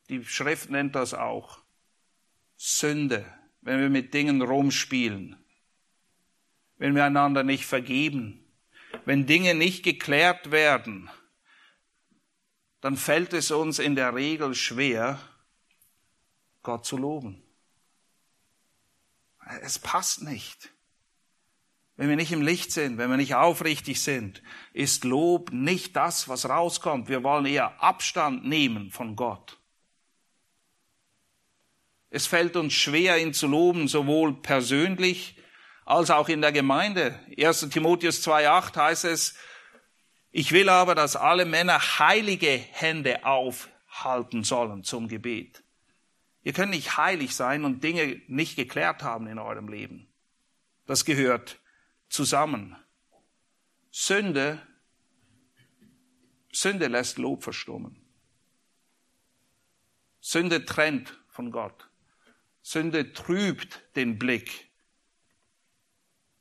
die 0.08 0.24
Schrift 0.24 0.70
nennt 0.70 0.94
das 0.94 1.14
auch 1.14 1.58
Sünde, 2.56 3.26
wenn 3.60 3.80
wir 3.80 3.90
mit 3.90 4.14
Dingen 4.14 4.40
rumspielen, 4.40 5.36
wenn 6.76 6.94
wir 6.94 7.04
einander 7.04 7.42
nicht 7.42 7.66
vergeben, 7.66 8.46
wenn 9.04 9.26
Dinge 9.26 9.56
nicht 9.56 9.82
geklärt 9.82 10.52
werden, 10.52 11.10
dann 12.80 12.96
fällt 12.96 13.32
es 13.32 13.50
uns 13.50 13.80
in 13.80 13.96
der 13.96 14.14
Regel 14.14 14.54
schwer, 14.54 15.18
Gott 16.62 16.86
zu 16.86 16.96
loben. 16.96 17.42
Es 19.62 19.80
passt 19.80 20.22
nicht. 20.22 20.70
Wenn 21.98 22.08
wir 22.08 22.14
nicht 22.14 22.30
im 22.30 22.42
Licht 22.42 22.70
sind, 22.70 22.96
wenn 22.96 23.10
wir 23.10 23.16
nicht 23.16 23.34
aufrichtig 23.34 24.00
sind, 24.00 24.40
ist 24.72 25.02
Lob 25.02 25.50
nicht 25.50 25.96
das, 25.96 26.28
was 26.28 26.48
rauskommt. 26.48 27.08
Wir 27.08 27.24
wollen 27.24 27.44
eher 27.44 27.82
Abstand 27.82 28.46
nehmen 28.46 28.92
von 28.92 29.16
Gott. 29.16 29.58
Es 32.08 32.28
fällt 32.28 32.54
uns 32.54 32.72
schwer, 32.72 33.18
ihn 33.18 33.34
zu 33.34 33.48
loben, 33.48 33.88
sowohl 33.88 34.40
persönlich 34.40 35.38
als 35.84 36.12
auch 36.12 36.28
in 36.28 36.40
der 36.40 36.52
Gemeinde. 36.52 37.18
1. 37.36 37.68
Timotheus 37.70 38.24
2.8 38.24 38.76
heißt 38.76 39.04
es, 39.06 39.34
ich 40.30 40.52
will 40.52 40.68
aber, 40.68 40.94
dass 40.94 41.16
alle 41.16 41.46
Männer 41.46 41.80
heilige 41.98 42.52
Hände 42.52 43.26
aufhalten 43.26 44.44
sollen 44.44 44.84
zum 44.84 45.08
Gebet. 45.08 45.64
Ihr 46.44 46.52
könnt 46.52 46.70
nicht 46.70 46.96
heilig 46.96 47.34
sein 47.34 47.64
und 47.64 47.82
Dinge 47.82 48.22
nicht 48.28 48.54
geklärt 48.54 49.02
haben 49.02 49.26
in 49.26 49.40
eurem 49.40 49.66
Leben. 49.66 50.06
Das 50.86 51.04
gehört 51.04 51.58
zusammen. 52.08 52.76
Sünde, 53.90 54.60
Sünde 56.52 56.88
lässt 56.88 57.18
Lob 57.18 57.42
verstummen. 57.42 58.00
Sünde 60.20 60.64
trennt 60.64 61.18
von 61.28 61.50
Gott. 61.50 61.88
Sünde 62.62 63.12
trübt 63.12 63.82
den 63.96 64.18
Blick 64.18 64.68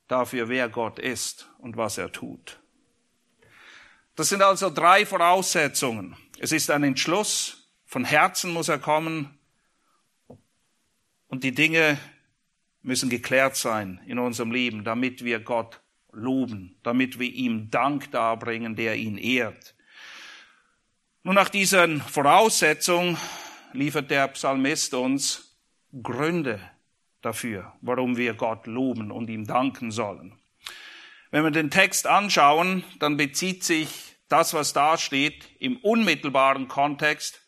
dafür, 0.07 0.50
wer 0.50 0.69
Gott 0.69 1.00
ist 1.00 1.50
und 1.59 1.77
was 1.77 1.97
er 1.97 2.12
tut. 2.12 2.59
Das 4.15 4.29
sind 4.29 4.41
also 4.41 4.69
drei 4.69 5.05
Voraussetzungen. 5.05 6.17
Es 6.39 6.51
ist 6.51 6.71
ein 6.71 6.83
Entschluss, 6.83 7.69
von 7.86 8.03
Herzen 8.03 8.51
muss 8.51 8.67
er 8.67 8.79
kommen 8.79 9.38
und 11.27 11.43
die 11.43 11.53
Dinge 11.53 11.97
müssen 12.81 13.10
geklärt 13.10 13.55
sein 13.55 14.00
in 14.05 14.19
unserem 14.19 14.51
Leben, 14.51 14.84
damit 14.84 15.24
wir 15.24 15.39
Gott 15.39 15.81
loben, 16.12 16.77
damit 16.84 17.19
wir 17.19 17.31
ihm 17.31 17.69
Dank 17.69 18.12
darbringen, 18.12 18.75
der 18.75 18.96
ihn 18.96 19.17
ehrt. 19.17 19.75
Nun 21.24 21.36
nach 21.36 21.50
diesen 21.50 22.01
Voraussetzungen 22.01 23.17
liefert 23.74 24.10
der 24.10 24.27
Psalmist 24.29 24.93
uns 24.93 25.57
Gründe 26.01 26.60
dafür, 27.22 27.74
warum 27.81 28.17
wir 28.17 28.34
Gott 28.34 28.67
loben 28.67 29.12
und 29.12 29.29
ihm 29.29 29.46
danken 29.46 29.91
sollen. 29.91 30.39
Wenn 31.31 31.43
wir 31.43 31.51
den 31.51 31.69
Text 31.69 32.07
anschauen, 32.07 32.84
dann 33.00 33.17
bezieht 33.17 33.63
sich 33.63 34.15
das, 34.29 34.53
was 34.53 34.74
da 34.74 34.98
steht, 34.98 35.50
im 35.60 35.77
unmittelbaren 35.77 36.67
Kontext 36.67 37.41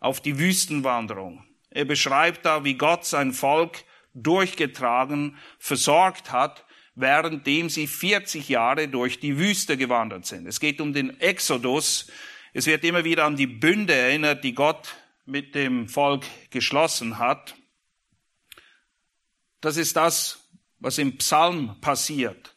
auf 0.00 0.20
die 0.20 0.38
Wüstenwanderung. 0.38 1.44
Er 1.70 1.86
beschreibt 1.86 2.44
da, 2.44 2.64
wie 2.64 2.74
Gott 2.74 3.06
sein 3.06 3.32
Volk 3.32 3.84
durchgetragen, 4.14 5.36
versorgt 5.58 6.32
hat, 6.32 6.64
währenddem 6.94 7.70
sie 7.70 7.86
40 7.86 8.48
Jahre 8.48 8.88
durch 8.88 9.20
die 9.20 9.38
Wüste 9.38 9.76
gewandert 9.76 10.26
sind. 10.26 10.46
Es 10.46 10.60
geht 10.60 10.80
um 10.80 10.92
den 10.92 11.18
Exodus. 11.20 12.10
Es 12.52 12.66
wird 12.66 12.84
immer 12.84 13.04
wieder 13.04 13.24
an 13.24 13.36
die 13.36 13.46
Bünde 13.46 13.94
erinnert, 13.94 14.44
die 14.44 14.54
Gott 14.54 14.94
mit 15.24 15.54
dem 15.54 15.88
Volk 15.88 16.24
geschlossen 16.50 17.18
hat. 17.18 17.54
Das 19.60 19.76
ist 19.76 19.96
das, 19.96 20.40
was 20.80 20.98
im 20.98 21.16
Psalm 21.18 21.80
passiert 21.80 22.52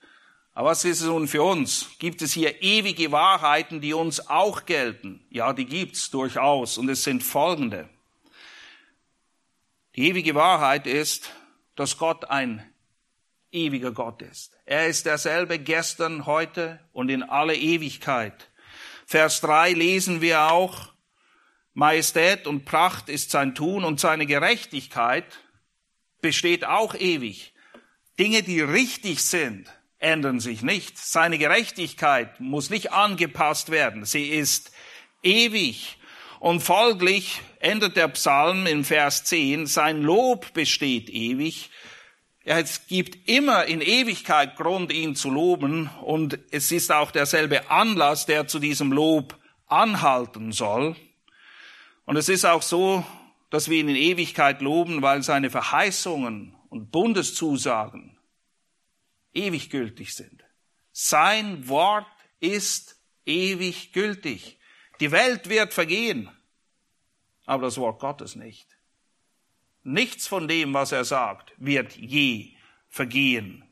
Aber 0.58 0.70
was 0.70 0.86
ist 0.86 1.02
es 1.02 1.08
nun 1.08 1.28
für 1.28 1.44
uns? 1.44 1.90
Gibt 2.00 2.22
es 2.22 2.32
hier 2.32 2.62
ewige 2.62 3.12
Wahrheiten, 3.12 3.82
die 3.82 3.94
uns 3.94 4.30
auch 4.30 4.66
gelten? 4.66 5.26
Ja, 5.30 5.52
die 5.52 5.66
gibt's 5.66 6.10
durchaus. 6.10 6.78
Und 6.78 6.88
es 6.88 7.04
sind 7.04 7.24
folgende. 7.24 7.90
Die 9.98 10.08
ewige 10.08 10.34
Wahrheit 10.34 10.88
ist, 10.88 11.30
dass 11.76 11.98
Gott 11.98 12.26
ein 12.26 12.66
ewiger 13.52 13.92
Gott 13.92 14.22
ist. 14.22 14.58
Er 14.66 14.88
ist 14.88 15.06
derselbe 15.06 15.60
gestern, 15.60 16.26
heute 16.26 16.80
und 16.92 17.10
in 17.10 17.24
alle 17.24 17.56
Ewigkeit. 17.56 18.50
Vers 19.06 19.42
3 19.42 19.74
lesen 19.74 20.22
wir 20.22 20.52
auch, 20.52 20.94
Majestät 21.74 22.48
und 22.48 22.66
Pracht 22.66 23.10
ist 23.10 23.32
sein 23.32 23.54
Tun 23.54 23.84
und 23.84 24.00
seine 24.00 24.26
Gerechtigkeit 24.26 25.26
besteht 26.22 26.66
auch 26.66 26.96
ewig. 26.96 27.54
Dinge, 28.18 28.44
die 28.44 28.62
richtig 28.62 29.22
sind, 29.22 29.70
ändern 30.00 30.40
sich 30.40 30.62
nicht. 30.62 30.98
Seine 30.98 31.38
Gerechtigkeit 31.38 32.40
muss 32.40 32.70
nicht 32.70 32.94
angepasst 32.94 33.72
werden. 33.72 34.06
Sie 34.06 34.30
ist 34.30 34.72
ewig. 35.22 35.98
Und 36.40 36.62
folglich 36.62 37.42
endet 37.60 37.96
der 37.96 38.08
Psalm 38.10 38.66
in 38.66 38.84
Vers 38.84 39.24
10, 39.24 39.68
sein 39.68 40.02
Lob 40.02 40.54
besteht 40.54 41.10
ewig. 41.10 41.70
Es 42.44 42.86
gibt 42.88 43.28
immer 43.28 43.66
in 43.66 43.82
Ewigkeit 43.82 44.56
Grund, 44.56 44.94
ihn 44.94 45.16
zu 45.16 45.32
loben. 45.32 45.90
Und 46.02 46.38
es 46.52 46.72
ist 46.72 46.92
auch 46.92 47.12
derselbe 47.12 47.72
Anlass, 47.72 48.26
der 48.26 48.48
zu 48.48 48.60
diesem 48.60 48.92
Lob 48.92 49.38
anhalten 49.66 50.52
soll. 50.52 50.96
Und 52.06 52.18
es 52.18 52.30
ist 52.30 52.46
auch 52.46 52.62
so, 52.62 53.04
dass 53.50 53.70
wir 53.70 53.80
ihn 53.80 53.90
in 53.90 53.96
Ewigkeit 53.96 54.62
loben, 54.62 55.02
weil 55.02 55.24
seine 55.24 55.50
Verheißungen 55.50 56.56
und 56.70 56.92
Bundeszusagen 56.92 58.18
ewig 59.34 59.70
gültig 59.70 60.14
sind. 60.14 60.44
Sein 60.92 61.68
Wort 61.68 62.08
ist 62.40 62.98
ewig 63.26 63.92
gültig. 63.92 64.60
Die 65.00 65.12
Welt 65.12 65.50
wird 65.50 65.74
vergehen, 65.74 66.30
aber 67.46 67.64
das 67.64 67.78
Wort 67.78 68.00
Gottes 68.00 68.36
nicht. 68.36 68.68
Nichts 69.84 70.28
von 70.28 70.48
dem, 70.48 70.74
was 70.74 70.92
er 70.92 71.06
sagt, 71.06 71.54
wird 71.58 71.96
je 71.96 72.54
vergehen. 72.90 73.64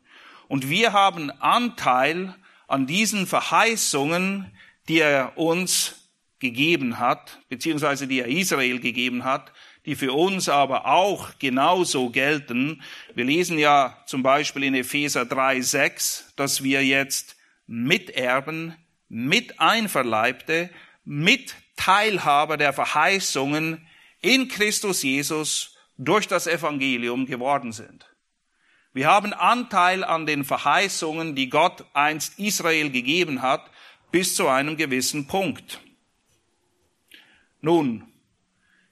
Und 0.47 0.69
wir 0.69 0.93
haben 0.93 1.31
Anteil 1.31 2.35
an 2.67 2.85
diesen 2.85 3.25
Verheißungen, 3.25 4.51
die 4.87 4.99
er 4.99 5.37
uns 5.37 6.09
gegeben 6.39 6.99
hat, 6.99 7.39
beziehungsweise 7.49 8.05
die 8.05 8.19
er 8.19 8.27
Israel 8.27 8.79
gegeben 8.79 9.23
hat, 9.23 9.53
die 9.85 9.95
für 9.95 10.13
uns 10.13 10.49
aber 10.49 10.85
auch 10.85 11.39
genauso 11.39 12.09
gelten. 12.09 12.81
Wir 13.15 13.25
lesen 13.25 13.57
ja 13.57 13.97
zum 14.05 14.23
Beispiel 14.23 14.63
in 14.63 14.75
Epheser 14.75 15.25
3, 15.25 15.61
6, 15.61 16.33
dass 16.35 16.63
wir 16.63 16.85
jetzt 16.85 17.37
Miterben, 17.65 18.75
Miteinverleibte, 19.09 20.69
Mitteilhaber 21.05 22.57
der 22.57 22.74
Verheißungen 22.74 23.88
in 24.22 24.48
Christus 24.48 25.03
Jesus 25.03 25.75
durch 25.98 26.27
das 26.27 26.48
Evangelium 26.48 27.25
geworden 27.25 27.72
sind. 27.72 28.05
Wir 28.93 29.07
haben 29.07 29.33
Anteil 29.33 30.03
an 30.03 30.25
den 30.25 30.43
Verheißungen, 30.43 31.36
die 31.36 31.50
Gott 31.50 31.86
einst 31.93 32.38
Israel 32.39 32.91
gegeben 32.91 33.41
hat, 33.41 33.69
bis 34.12 34.36
zu 34.36 34.48
einem 34.48 34.77
gewissen 34.77 35.27
Punkt. 35.27 35.81
Nun, 37.62 38.07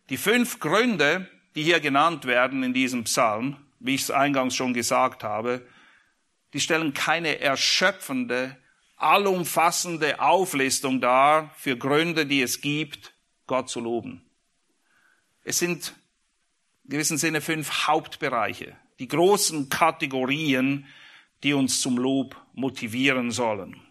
die 0.10 0.18
fünf 0.18 0.60
Gründe, 0.60 1.30
die 1.56 1.64
hier 1.64 1.80
genannt 1.80 2.26
werden 2.26 2.64
in 2.64 2.74
diesem 2.74 3.04
Psalm, 3.04 3.58
wie 3.80 3.96
ich 3.96 4.02
es 4.02 4.12
eingangs 4.12 4.56
schon 4.56 4.74
gesagt 4.74 5.24
habe, 5.24 5.68
die 6.54 6.60
stellen 6.60 6.94
keine 6.94 7.40
erschöpfende, 7.40 8.58
allumfassende 9.02 10.20
Auflistung 10.20 11.02
dar 11.02 11.54
für 11.56 11.78
Gründe, 11.78 12.26
die 12.26 12.42
es 12.42 12.62
gibt, 12.62 13.14
Gott 13.48 13.70
zu 13.70 13.80
loben. 13.80 14.22
Es 15.44 15.60
sind 15.60 15.94
in 16.84 16.92
gewissem 16.92 17.18
Sinne 17.18 17.42
fünf 17.42 17.88
Hauptbereiche, 17.88 18.76
die 19.00 19.08
großen 19.08 19.70
Kategorien, 19.70 20.86
die 21.44 21.54
uns 21.54 21.82
zum 21.82 21.98
Lob 21.98 22.36
motivieren 22.54 23.32
sollen. 23.32 23.82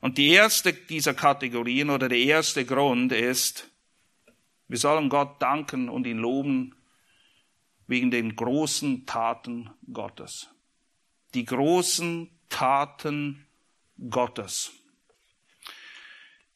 Und 0.00 0.18
die 0.18 0.30
erste 0.30 0.72
dieser 0.72 1.14
Kategorien 1.14 1.90
oder 1.90 2.08
der 2.08 2.18
erste 2.18 2.64
Grund 2.64 3.12
ist, 3.12 3.68
wir 4.68 4.78
sollen 4.78 5.08
Gott 5.08 5.40
danken 5.40 5.88
und 5.88 6.06
ihn 6.06 6.18
loben 6.18 6.74
wegen 7.86 8.10
den 8.10 8.34
großen 8.34 9.06
Taten 9.06 9.70
Gottes. 9.92 10.48
Die 11.34 11.44
großen 11.44 12.30
Taten 12.48 13.46
Gottes. 14.10 14.72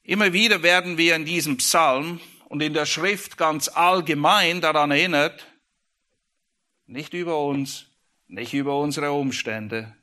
Immer 0.03 0.33
wieder 0.33 0.63
werden 0.63 0.99
wir 0.99 1.17
in 1.17 1.25
diesem 1.25 1.57
Psalm 1.57 2.21
und 2.49 2.63
in 2.63 2.75
der 2.75 2.87
Schrift 2.87 3.37
ganz 3.37 3.69
allgemein 3.69 4.61
daran 4.61 4.91
erinnert, 4.91 5.47
nicht 6.87 7.13
über 7.15 7.43
uns, 7.43 7.87
nicht 8.29 8.55
über 8.55 8.79
unsere 8.79 9.13
Umstände, 9.13 9.97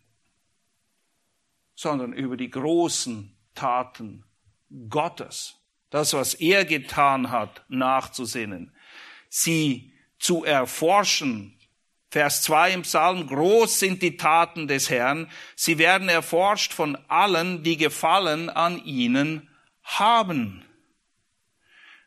sondern 1.76 2.14
über 2.14 2.36
die 2.36 2.50
großen 2.50 3.36
Taten 3.56 4.26
Gottes 4.90 5.56
das, 5.94 6.14
was 6.14 6.34
er 6.34 6.66
getan 6.66 7.30
hat, 7.30 7.64
nachzusinnen, 7.68 8.76
sie 9.30 9.94
zu 10.18 10.44
erforschen. 10.44 11.56
Vers 12.14 12.44
2 12.44 12.74
im 12.74 12.82
Psalm, 12.84 13.26
groß 13.26 13.80
sind 13.80 14.04
die 14.04 14.18
Taten 14.18 14.68
des 14.68 14.92
Herrn, 14.92 15.32
sie 15.56 15.80
werden 15.80 16.10
erforscht 16.10 16.72
von 16.72 16.96
allen, 17.08 17.64
die 17.64 17.76
Gefallen 17.76 18.52
an 18.52 18.86
ihnen 18.86 19.50
haben. 19.82 20.64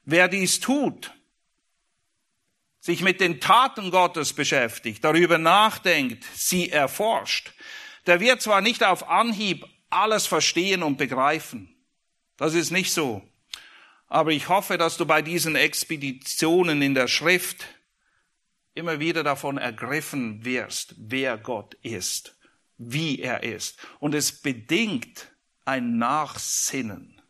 Wer 0.05 0.29
dies 0.29 0.61
tut, 0.61 1.12
sich 2.79 3.01
mit 3.03 3.21
den 3.21 3.40
Taten 3.40 3.90
Gottes 3.90 4.33
beschäftigt, 4.33 5.03
darüber 5.03 5.38
nachdenkt, 5.38 6.23
sie 6.37 6.71
erforscht, 6.71 7.53
der 8.07 8.21
wird 8.21 8.40
zwar 8.40 8.61
nicht 8.61 8.85
auf 8.85 9.09
Anhieb 9.09 9.66
alles 9.90 10.29
verstehen 10.29 10.85
und 10.85 10.99
begreifen. 10.99 11.75
Das 12.37 12.55
ist 12.55 12.71
nicht 12.71 12.92
so. 12.92 13.29
Aber 14.07 14.31
ich 14.31 14.49
hoffe, 14.49 14.79
dass 14.79 14.99
du 14.99 15.05
bei 15.05 15.21
diesen 15.21 15.57
Expeditionen 15.57 16.81
in 16.81 16.95
der 16.95 17.09
Schrift 17.09 17.66
immer 18.76 19.00
wieder 19.00 19.24
davon 19.24 19.58
ergriffen 19.58 20.44
wirst, 20.44 20.94
wer 20.98 21.38
Gott 21.38 21.74
ist, 21.82 22.36
wie 22.78 23.20
er 23.20 23.42
ist. 23.42 23.78
Und 23.98 24.14
es 24.14 24.40
bedingt 24.40 25.32
ein 25.64 25.98
Nachsinnen, 25.98 27.20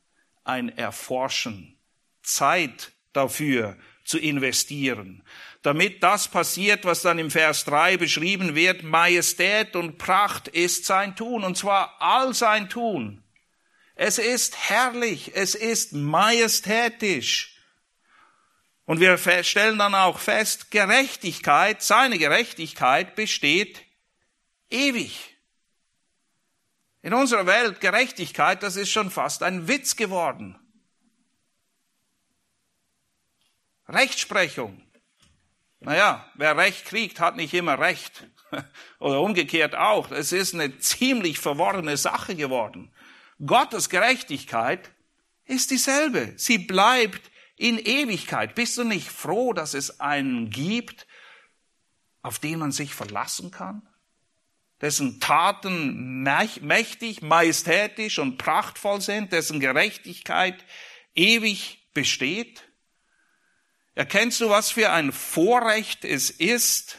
ein 0.44 0.68
Erforschen, 0.68 1.78
Zeit 2.22 2.92
dafür 3.12 3.76
zu 4.04 4.18
investieren, 4.18 5.22
damit 5.62 6.02
das 6.02 6.28
passiert, 6.28 6.84
was 6.84 7.02
dann 7.02 7.18
im 7.18 7.30
Vers 7.30 7.64
3 7.64 7.96
beschrieben 7.96 8.54
wird, 8.54 8.82
Majestät 8.84 9.74
und 9.74 9.98
Pracht 9.98 10.46
ist 10.48 10.84
sein 10.84 11.16
Tun, 11.16 11.42
und 11.42 11.56
zwar 11.56 12.00
all 12.00 12.34
sein 12.34 12.68
Tun. 12.68 13.24
Es 13.96 14.18
ist 14.18 14.56
herrlich, 14.68 15.32
es 15.34 15.54
ist 15.54 15.92
majestätisch. 15.92 17.55
Und 18.86 19.00
wir 19.00 19.18
stellen 19.18 19.78
dann 19.78 19.94
auch 19.96 20.18
fest, 20.20 20.70
Gerechtigkeit, 20.70 21.82
seine 21.82 22.18
Gerechtigkeit 22.18 23.16
besteht 23.16 23.82
ewig. 24.70 25.36
In 27.02 27.12
unserer 27.12 27.46
Welt 27.46 27.80
Gerechtigkeit, 27.80 28.62
das 28.62 28.76
ist 28.76 28.90
schon 28.90 29.10
fast 29.10 29.42
ein 29.42 29.68
Witz 29.68 29.96
geworden. 29.96 30.58
Rechtsprechung. 33.88 34.82
Naja, 35.80 36.28
wer 36.34 36.56
Recht 36.56 36.86
kriegt, 36.86 37.20
hat 37.20 37.36
nicht 37.36 37.54
immer 37.54 37.78
Recht. 37.78 38.28
Oder 38.98 39.20
umgekehrt 39.20 39.74
auch. 39.74 40.10
Es 40.10 40.32
ist 40.32 40.54
eine 40.54 40.78
ziemlich 40.78 41.38
verworrene 41.38 41.96
Sache 41.96 42.34
geworden. 42.34 42.92
Gottes 43.44 43.90
Gerechtigkeit 43.90 44.90
ist 45.44 45.70
dieselbe. 45.70 46.34
Sie 46.36 46.58
bleibt 46.58 47.30
in 47.56 47.78
Ewigkeit. 47.78 48.54
Bist 48.54 48.78
du 48.78 48.84
nicht 48.84 49.08
froh, 49.08 49.52
dass 49.52 49.74
es 49.74 50.00
einen 50.00 50.50
gibt, 50.50 51.06
auf 52.22 52.38
den 52.38 52.58
man 52.58 52.72
sich 52.72 52.94
verlassen 52.94 53.50
kann? 53.50 53.88
Dessen 54.80 55.20
Taten 55.20 56.22
mächtig, 56.22 57.22
majestätisch 57.22 58.18
und 58.18 58.36
prachtvoll 58.36 59.00
sind, 59.00 59.32
dessen 59.32 59.58
Gerechtigkeit 59.58 60.64
ewig 61.14 61.88
besteht? 61.94 62.62
Erkennst 63.94 64.42
du, 64.42 64.50
was 64.50 64.70
für 64.70 64.92
ein 64.92 65.12
Vorrecht 65.12 66.04
es 66.04 66.28
ist, 66.28 66.98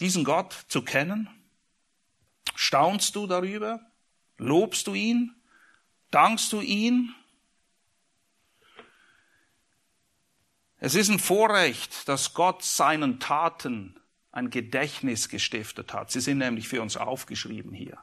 diesen 0.00 0.24
Gott 0.24 0.54
zu 0.68 0.82
kennen? 0.82 1.30
Staunst 2.54 3.16
du 3.16 3.26
darüber? 3.26 3.80
Lobst 4.36 4.86
du 4.86 4.94
ihn? 4.94 5.34
Dankst 6.10 6.52
du 6.52 6.60
ihn? 6.60 7.14
Es 10.80 10.94
ist 10.94 11.08
ein 11.08 11.18
Vorrecht, 11.18 12.08
dass 12.08 12.34
Gott 12.34 12.62
seinen 12.62 13.18
Taten 13.18 13.98
ein 14.30 14.50
Gedächtnis 14.50 15.28
gestiftet 15.28 15.92
hat. 15.92 16.10
Sie 16.10 16.20
sind 16.20 16.38
nämlich 16.38 16.68
für 16.68 16.80
uns 16.80 16.96
aufgeschrieben 16.96 17.72
hier. 17.72 17.98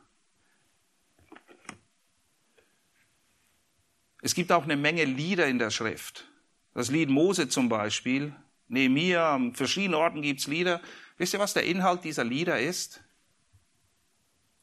Es 4.22 4.34
gibt 4.34 4.52
auch 4.52 4.64
eine 4.64 4.76
Menge 4.76 5.06
Lieder 5.06 5.48
in 5.48 5.60
der 5.60 5.70
Schrift. 5.70 6.28
Das 6.74 6.90
Lied 6.90 7.10
Mose 7.10 7.48
zum 7.48 7.70
Beispiel, 7.70 8.36
Nehemiah, 8.68 9.36
an 9.36 9.54
verschiedenen 9.54 9.94
Orten 9.94 10.22
gibt 10.22 10.42
es 10.42 10.48
Lieder. 10.48 10.82
Wisst 11.18 11.34
ihr, 11.34 11.40
was 11.40 11.54
der 11.54 11.64
Inhalt 11.66 12.04
dieser 12.04 12.24
Lieder 12.24 12.60
ist? 12.60 13.02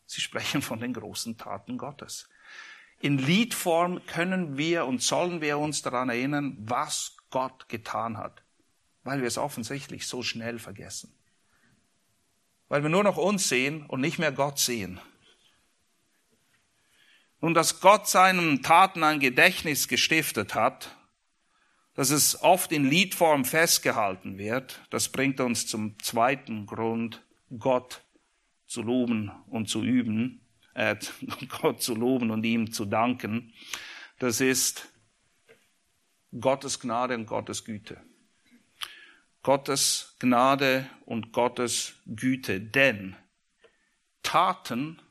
Sie 0.05 0.20
sprechen 0.20 0.61
von 0.61 0.81
den 0.81 0.92
großen 0.92 1.38
Taten 1.38 1.79
Gottes. 1.79 2.29
In 3.01 3.16
Liedform 3.18 4.05
können 4.07 4.59
wir 4.59 4.85
und 4.85 5.01
sollen 5.01 5.40
wir 5.40 5.59
uns 5.59 5.81
daran 5.81 6.11
erinnern, 6.11 6.57
was 6.61 7.16
Gott 7.33 7.68
getan 7.68 8.16
hat, 8.18 8.45
weil 9.03 9.21
wir 9.21 9.27
es 9.27 9.38
offensichtlich 9.38 10.07
so 10.07 10.23
schnell 10.23 10.61
vergessen. 10.61 11.12
Weil 12.68 12.85
wir 12.85 12.90
nur 12.90 13.03
noch 13.03 13.16
uns 13.16 13.49
sehen 13.49 13.85
und 13.87 14.01
nicht 14.01 14.21
mehr 14.21 14.31
Gott 14.31 14.61
sehen. 14.61 15.01
Nun, 17.40 17.55
dass 17.55 17.81
Gott 17.81 18.09
seinen 18.09 18.62
Taten 18.62 19.03
ein 19.03 19.18
Gedächtnis 19.18 19.88
gestiftet 19.88 20.55
hat, 20.55 20.97
dass 21.95 22.11
es 22.11 22.40
oft 22.40 22.71
in 22.71 22.88
Liedform 22.88 23.45
festgehalten 23.45 24.38
wird, 24.38 24.81
das 24.90 25.09
bringt 25.09 25.40
uns 25.40 25.66
zum 25.66 25.99
zweiten 25.99 26.66
Grund, 26.66 27.23
Gott 27.59 28.03
zu 28.66 28.83
loben 28.83 29.33
und 29.49 29.68
zu 29.68 29.83
üben, 29.83 30.40
äh, 30.75 30.97
Gott 31.61 31.83
zu 31.83 31.95
loben 31.95 32.31
und 32.31 32.45
ihm 32.45 32.73
zu 32.73 32.85
danken. 32.85 33.53
Das 34.18 34.40
ist 34.40 34.91
Gottes 36.40 36.81
Gnade 36.81 37.14
und 37.14 37.27
Gottes 37.27 37.64
Güte. 37.64 38.01
Gottes 39.42 40.14
Gnade 40.18 40.88
und 41.05 41.33
Gottes 41.33 41.95
Güte, 42.07 42.61
denn 42.61 43.16
Taten 44.23 45.03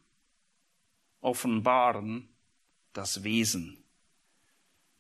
offenbaren 1.20 2.30
das 2.94 3.24
Wesen. 3.24 3.84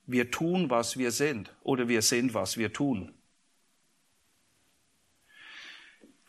Wir 0.06 0.30
tun, 0.32 0.70
was 0.70 0.98
wir 0.98 1.12
sind, 1.12 1.54
oder 1.64 1.88
wir 1.88 2.02
sind, 2.02 2.34
was 2.34 2.58
wir 2.58 2.74
tun. 2.74 3.14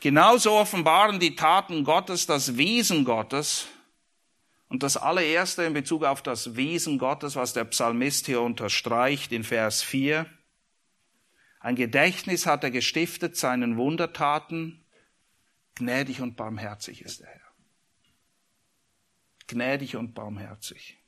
Genauso 0.00 0.52
offenbaren 0.52 1.20
die 1.20 1.37
Taten 1.37 1.85
Gottes 1.85 2.26
das 2.26 2.57
Wesen 2.57 3.05
Gottes. 3.05 3.66
Und 4.72 4.82
das 4.82 4.96
allererste 4.96 5.64
in 5.64 5.74
Bezug 5.74 6.02
auf 6.02 6.22
das 6.22 6.56
Wesen 6.56 6.98
Gottes, 6.98 7.37
was 7.37 7.52
der 7.52 7.64
Psalmist 7.66 8.24
hier 8.24 8.40
unterstreicht 8.40 9.30
in 9.30 9.44
Vers 9.44 9.82
4. 9.82 10.24
Ein 11.61 11.76
Gedächtnis 11.76 12.46
hat 12.46 12.64
er 12.64 12.70
gestiftet 12.70 13.37
seinen 13.37 13.76
Wundertaten. 13.76 14.82
Gnädig 15.74 16.22
und 16.22 16.37
barmherzig 16.37 17.02
ist 17.02 17.20
der 17.20 17.28
Herr 17.28 17.42
gnädig 19.52 19.96
und 19.96 20.14
barmherzig. 20.14 20.98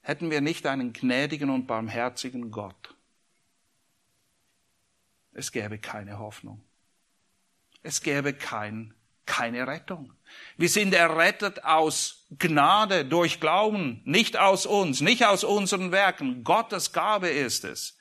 Hätten 0.00 0.30
wir 0.30 0.40
nicht 0.40 0.64
einen 0.64 0.94
gnädigen 0.94 1.50
und 1.50 1.66
barmherzigen 1.66 2.50
Gott, 2.50 2.96
es 5.32 5.52
gäbe 5.52 5.78
keine 5.78 6.18
Hoffnung. 6.18 6.67
Es 7.82 8.02
gäbe 8.02 8.34
kein, 8.34 8.94
keine 9.26 9.66
Rettung. 9.66 10.12
Wir 10.56 10.68
sind 10.68 10.94
errettet 10.94 11.64
aus 11.64 12.26
Gnade 12.38 13.04
durch 13.04 13.40
Glauben, 13.40 14.02
nicht 14.04 14.36
aus 14.36 14.66
uns, 14.66 15.00
nicht 15.00 15.24
aus 15.24 15.44
unseren 15.44 15.92
Werken. 15.92 16.44
Gottes 16.44 16.92
Gabe 16.92 17.28
ist 17.28 17.64
es. 17.64 17.96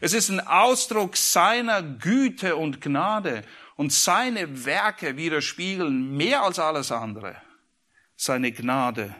Es 0.00 0.12
ist 0.12 0.28
ein 0.28 0.46
Ausdruck 0.46 1.16
seiner 1.16 1.82
Güte 1.82 2.56
und 2.56 2.80
Gnade 2.80 3.42
und 3.76 3.92
seine 3.92 4.64
Werke 4.64 5.16
widerspiegeln 5.16 6.16
mehr 6.16 6.42
als 6.42 6.58
alles 6.58 6.92
andere 6.92 7.40
seine 8.16 8.50
Gnade 8.50 9.14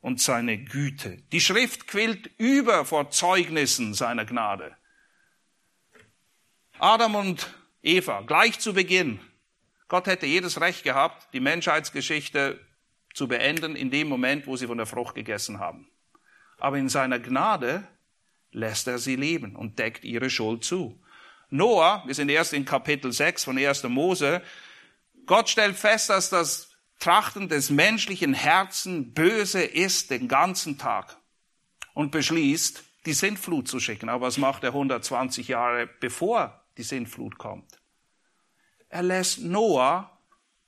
und 0.00 0.20
seine 0.20 0.58
Güte. 0.58 1.22
Die 1.32 1.40
Schrift 1.40 1.86
quillt 1.86 2.30
über 2.38 2.84
vor 2.84 3.10
Zeugnissen 3.10 3.94
seiner 3.94 4.24
Gnade. 4.24 4.76
Adam 6.78 7.14
und 7.14 7.54
Eva, 7.82 8.22
gleich 8.22 8.58
zu 8.58 8.74
Beginn. 8.74 9.20
Gott 9.90 10.06
hätte 10.06 10.24
jedes 10.24 10.60
Recht 10.60 10.84
gehabt, 10.84 11.26
die 11.32 11.40
Menschheitsgeschichte 11.40 12.60
zu 13.12 13.26
beenden 13.26 13.74
in 13.74 13.90
dem 13.90 14.08
Moment, 14.08 14.46
wo 14.46 14.56
sie 14.56 14.68
von 14.68 14.78
der 14.78 14.86
Frucht 14.86 15.16
gegessen 15.16 15.58
haben. 15.58 15.90
Aber 16.58 16.78
in 16.78 16.88
seiner 16.88 17.18
Gnade 17.18 17.82
lässt 18.52 18.86
er 18.86 18.98
sie 19.00 19.16
leben 19.16 19.56
und 19.56 19.80
deckt 19.80 20.04
ihre 20.04 20.30
Schuld 20.30 20.62
zu. 20.62 21.02
Noah, 21.48 22.04
wir 22.06 22.14
sind 22.14 22.28
erst 22.28 22.52
in 22.52 22.64
Kapitel 22.64 23.10
6 23.10 23.42
von 23.42 23.58
1. 23.58 23.82
Mose, 23.84 24.42
Gott 25.26 25.48
stellt 25.48 25.76
fest, 25.76 26.08
dass 26.08 26.30
das 26.30 26.70
Trachten 27.00 27.48
des 27.48 27.70
menschlichen 27.70 28.32
Herzen 28.32 29.12
böse 29.12 29.60
ist 29.60 30.12
den 30.12 30.28
ganzen 30.28 30.78
Tag 30.78 31.16
und 31.94 32.12
beschließt, 32.12 32.84
die 33.06 33.12
Sintflut 33.12 33.66
zu 33.66 33.80
schicken. 33.80 34.08
Aber 34.08 34.26
was 34.26 34.38
macht 34.38 34.62
er 34.62 34.70
120 34.70 35.48
Jahre 35.48 35.88
bevor 35.98 36.62
die 36.76 36.84
Sintflut 36.84 37.38
kommt? 37.38 37.79
Er 38.90 39.02
lässt 39.02 39.40
Noah 39.40 40.18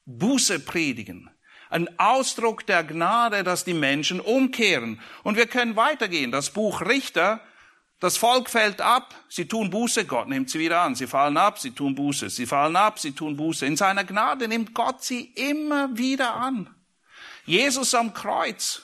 Buße 0.07 0.59
predigen. 0.61 1.31
Ein 1.69 1.99
Ausdruck 1.99 2.67
der 2.67 2.83
Gnade, 2.85 3.45
dass 3.45 3.65
die 3.65 3.75
Menschen 3.75 4.19
umkehren. 4.21 5.01
Und 5.23 5.37
wir 5.37 5.47
können 5.47 5.77
weitergehen. 5.77 6.33
Das 6.33 6.51
Buch 6.51 6.81
Richter 6.81 7.41
das 8.03 8.17
Volk 8.17 8.51
fällt 8.51 8.81
ab, 8.81 9.15
sie 9.29 9.47
tun 9.47 9.71
Buße, 9.71 10.07
Gott 10.07 10.27
nimmt 10.27 10.51
sie 10.51 10.59
wieder 10.59 10.81
an. 10.81 10.97
Sie 10.97 11.07
fallen 11.07 11.37
ab, 11.37 11.61
sie 11.61 11.71
tun 11.71 11.95
Buße. 11.95 12.31
Sie 12.31 12.47
fallen 12.47 12.75
ab, 12.75 12.99
sie 12.99 13.13
tun 13.13 13.37
Buße. 13.37 13.65
In 13.65 13.77
seiner 13.77 14.03
Gnade 14.03 14.49
nimmt 14.49 14.75
Gott 14.75 15.05
sie 15.05 15.27
immer 15.37 15.97
wieder 15.97 16.35
an. 16.35 16.69
Jesus 17.45 17.95
am 17.95 18.13
Kreuz. 18.13 18.83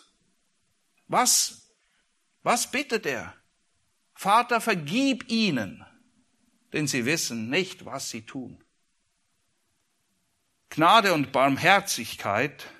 Was, 1.09 1.69
was 2.45 2.71
bittet 2.71 3.07
er? 3.07 3.35
Vater, 4.15 4.61
vergib 4.61 5.29
ihnen, 5.29 5.85
denn 6.73 6.87
sie 6.87 7.05
wissen 7.05 7.51
nicht, 7.51 7.85
was 7.85 8.11
sie 8.11 8.25
tun. 8.25 8.63
Gnade 10.79 11.13
und 11.13 11.33
Barmherzigkeit 11.33 12.73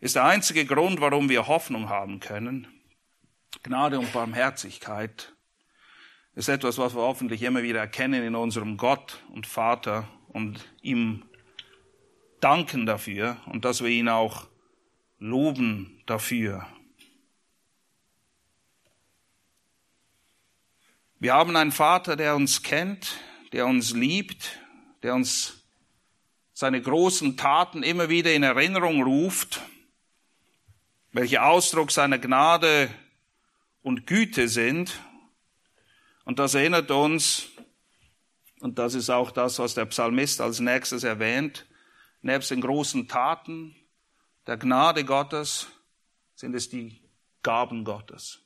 ist 0.00 0.16
der 0.16 0.24
einzige 0.24 0.66
Grund, 0.66 1.00
warum 1.00 1.28
wir 1.28 1.46
Hoffnung 1.46 1.88
haben 1.88 2.18
können. 2.18 2.66
Gnade 3.62 4.00
und 4.00 4.12
Barmherzigkeit 4.12 5.32
ist 6.34 6.48
etwas, 6.48 6.76
was 6.76 6.96
wir 6.96 7.02
hoffentlich 7.02 7.44
immer 7.44 7.62
wieder 7.62 7.78
erkennen 7.78 8.24
in 8.24 8.34
unserem 8.34 8.78
Gott 8.78 9.22
und 9.32 9.46
Vater 9.46 10.08
und 10.26 10.68
ihm 10.82 11.24
danken 12.40 12.84
dafür 12.84 13.36
und 13.46 13.64
dass 13.64 13.80
wir 13.80 13.90
ihn 13.90 14.08
auch 14.08 14.48
loben 15.20 16.02
dafür. 16.06 16.66
Wir 21.20 21.34
haben 21.34 21.54
einen 21.54 21.70
Vater, 21.70 22.16
der 22.16 22.34
uns 22.34 22.64
kennt, 22.64 23.20
der 23.52 23.66
uns 23.68 23.92
liebt, 23.92 24.58
der 25.04 25.14
uns 25.14 25.57
seine 26.58 26.82
großen 26.82 27.36
Taten 27.36 27.84
immer 27.84 28.08
wieder 28.08 28.34
in 28.34 28.42
Erinnerung 28.42 29.04
ruft, 29.04 29.60
welche 31.12 31.44
Ausdruck 31.44 31.92
seiner 31.92 32.18
Gnade 32.18 32.90
und 33.82 34.08
Güte 34.08 34.48
sind. 34.48 35.00
Und 36.24 36.40
das 36.40 36.54
erinnert 36.54 36.90
uns, 36.90 37.46
und 38.58 38.80
das 38.80 38.94
ist 38.94 39.08
auch 39.08 39.30
das, 39.30 39.60
was 39.60 39.74
der 39.74 39.84
Psalmist 39.84 40.40
als 40.40 40.58
nächstes 40.58 41.04
erwähnt, 41.04 41.64
nebst 42.22 42.50
den 42.50 42.60
großen 42.60 43.06
Taten 43.06 43.76
der 44.48 44.56
Gnade 44.56 45.04
Gottes 45.04 45.68
sind 46.34 46.56
es 46.56 46.68
die 46.68 47.00
Gaben 47.44 47.84
Gottes 47.84 48.40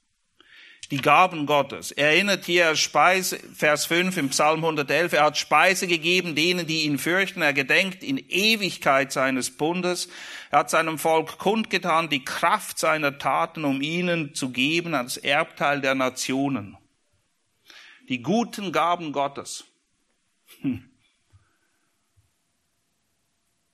die 0.92 1.00
Gaben 1.00 1.46
Gottes. 1.46 1.90
Er 1.90 2.10
erinnert 2.10 2.44
hier 2.44 2.76
Speise, 2.76 3.38
Vers 3.54 3.86
5 3.86 4.14
im 4.18 4.28
Psalm 4.28 4.62
111, 4.62 5.14
er 5.14 5.24
hat 5.24 5.38
Speise 5.38 5.86
gegeben 5.86 6.34
denen, 6.34 6.66
die 6.66 6.82
ihn 6.82 6.98
fürchten. 6.98 7.40
Er 7.40 7.54
gedenkt 7.54 8.04
in 8.04 8.18
Ewigkeit 8.18 9.10
seines 9.10 9.56
Bundes. 9.56 10.10
Er 10.50 10.58
hat 10.58 10.68
seinem 10.68 10.98
Volk 10.98 11.38
kundgetan 11.38 12.10
die 12.10 12.22
Kraft 12.22 12.78
seiner 12.78 13.16
Taten, 13.16 13.64
um 13.64 13.80
ihnen 13.80 14.34
zu 14.34 14.50
geben 14.50 14.94
als 14.94 15.16
Erbteil 15.16 15.80
der 15.80 15.94
Nationen. 15.94 16.76
Die 18.10 18.20
guten 18.20 18.70
Gaben 18.70 19.12
Gottes. 19.12 19.64
Hm. 20.60 20.90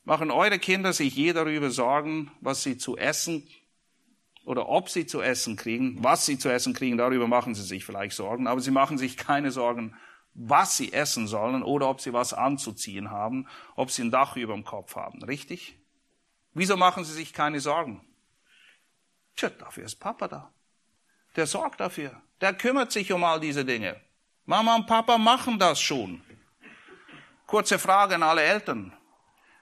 Machen 0.04 0.30
eure 0.30 0.60
Kinder 0.60 0.92
sich 0.92 1.16
je 1.16 1.32
darüber 1.32 1.70
Sorgen, 1.70 2.30
was 2.40 2.62
sie 2.62 2.78
zu 2.78 2.96
essen 2.96 3.48
oder 4.48 4.70
ob 4.70 4.88
sie 4.88 5.04
zu 5.04 5.20
essen 5.20 5.56
kriegen, 5.56 6.02
was 6.02 6.24
sie 6.24 6.38
zu 6.38 6.48
essen 6.48 6.72
kriegen, 6.72 6.96
darüber 6.96 7.28
machen 7.28 7.54
sie 7.54 7.62
sich 7.62 7.84
vielleicht 7.84 8.16
Sorgen, 8.16 8.46
aber 8.46 8.62
sie 8.62 8.70
machen 8.70 8.96
sich 8.96 9.18
keine 9.18 9.50
Sorgen, 9.50 9.94
was 10.32 10.74
sie 10.74 10.94
essen 10.94 11.26
sollen 11.26 11.62
oder 11.62 11.86
ob 11.90 12.00
sie 12.00 12.14
was 12.14 12.32
anzuziehen 12.32 13.10
haben, 13.10 13.46
ob 13.76 13.90
sie 13.90 14.04
ein 14.04 14.10
Dach 14.10 14.36
über 14.36 14.54
dem 14.54 14.64
Kopf 14.64 14.96
haben, 14.96 15.22
richtig? 15.22 15.76
Wieso 16.54 16.78
machen 16.78 17.04
sie 17.04 17.12
sich 17.12 17.34
keine 17.34 17.60
Sorgen? 17.60 18.00
Tja, 19.36 19.50
dafür 19.50 19.84
ist 19.84 19.96
Papa 19.96 20.28
da. 20.28 20.50
Der 21.36 21.46
sorgt 21.46 21.80
dafür. 21.80 22.18
Der 22.40 22.54
kümmert 22.54 22.90
sich 22.90 23.12
um 23.12 23.24
all 23.24 23.40
diese 23.40 23.66
Dinge. 23.66 24.00
Mama 24.46 24.76
und 24.76 24.86
Papa 24.86 25.18
machen 25.18 25.58
das 25.58 25.78
schon. 25.78 26.22
Kurze 27.46 27.78
Frage 27.78 28.14
an 28.14 28.22
alle 28.22 28.44
Eltern. 28.44 28.94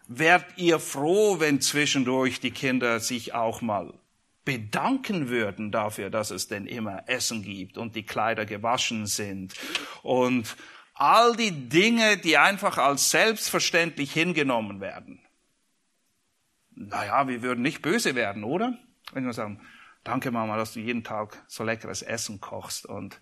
Wärt 0.06 0.46
ihr 0.58 0.78
froh, 0.78 1.40
wenn 1.40 1.60
zwischendurch 1.60 2.38
die 2.38 2.52
Kinder 2.52 3.00
sich 3.00 3.34
auch 3.34 3.60
mal 3.62 3.92
bedanken 4.46 5.28
würden 5.28 5.72
dafür, 5.72 6.08
dass 6.08 6.30
es 6.30 6.48
denn 6.48 6.66
immer 6.66 7.06
Essen 7.08 7.42
gibt 7.42 7.76
und 7.76 7.96
die 7.96 8.06
Kleider 8.06 8.46
gewaschen 8.46 9.06
sind 9.06 9.52
und 10.02 10.56
all 10.94 11.36
die 11.36 11.68
Dinge, 11.68 12.16
die 12.16 12.38
einfach 12.38 12.78
als 12.78 13.10
selbstverständlich 13.10 14.12
hingenommen 14.12 14.80
werden. 14.80 15.20
Naja, 16.70 17.28
wir 17.28 17.42
würden 17.42 17.60
nicht 17.60 17.82
böse 17.82 18.14
werden, 18.14 18.44
oder? 18.44 18.78
Wenn 19.12 19.26
wir 19.26 19.32
sagen, 19.32 19.60
danke 20.04 20.30
Mama, 20.30 20.56
dass 20.56 20.74
du 20.74 20.80
jeden 20.80 21.04
Tag 21.04 21.44
so 21.48 21.64
leckeres 21.64 22.02
Essen 22.02 22.40
kochst 22.40 22.86
und 22.86 23.20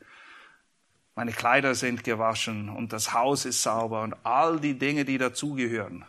meine 1.15 1.33
Kleider 1.33 1.75
sind 1.75 2.05
gewaschen 2.05 2.69
und 2.69 2.93
das 2.93 3.15
Haus 3.15 3.47
ist 3.47 3.63
sauber 3.63 4.03
und 4.03 4.15
all 4.25 4.61
die 4.61 4.79
Dinge, 4.79 5.05
die 5.05 5.17
dazugehören. 5.17 6.05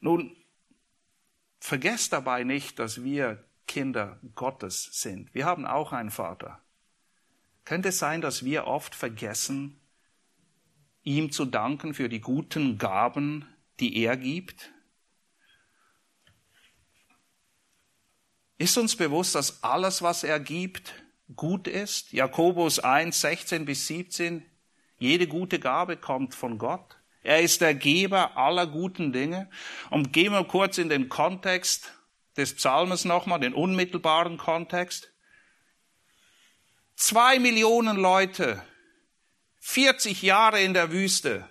Nun, 0.00 0.36
vergesst 1.60 2.12
dabei 2.12 2.44
nicht, 2.44 2.78
dass 2.78 3.02
wir 3.02 3.42
Kinder 3.70 4.18
Gottes 4.34 4.88
sind. 4.90 5.32
Wir 5.32 5.46
haben 5.46 5.64
auch 5.64 5.92
einen 5.92 6.10
Vater. 6.10 6.60
Könnte 7.64 7.90
es 7.90 8.00
sein, 8.00 8.20
dass 8.20 8.44
wir 8.44 8.66
oft 8.66 8.96
vergessen, 8.96 9.78
ihm 11.04 11.30
zu 11.30 11.44
danken 11.44 11.94
für 11.94 12.08
die 12.08 12.20
guten 12.20 12.78
Gaben, 12.78 13.46
die 13.78 14.02
er 14.02 14.16
gibt? 14.16 14.72
Ist 18.58 18.76
uns 18.76 18.96
bewusst, 18.96 19.36
dass 19.36 19.62
alles, 19.62 20.02
was 20.02 20.24
er 20.24 20.40
gibt, 20.40 20.92
gut 21.36 21.68
ist? 21.68 22.12
Jakobus 22.12 22.80
1, 22.80 23.20
16 23.20 23.66
bis 23.66 23.86
17. 23.86 24.44
Jede 24.98 25.28
gute 25.28 25.60
Gabe 25.60 25.96
kommt 25.96 26.34
von 26.34 26.58
Gott. 26.58 26.96
Er 27.22 27.40
ist 27.40 27.60
der 27.60 27.76
Geber 27.76 28.36
aller 28.36 28.66
guten 28.66 29.12
Dinge. 29.12 29.48
Und 29.90 30.12
gehen 30.12 30.32
wir 30.32 30.42
kurz 30.42 30.76
in 30.76 30.88
den 30.88 31.08
Kontext 31.08 31.92
des 32.40 32.54
Psalmes 32.54 33.04
nochmal, 33.04 33.40
den 33.40 33.54
unmittelbaren 33.54 34.38
Kontext. 34.38 35.12
Zwei 36.96 37.38
Millionen 37.38 37.96
Leute, 37.96 38.62
40 39.60 40.22
Jahre 40.22 40.60
in 40.60 40.74
der 40.74 40.90
Wüste. 40.90 41.48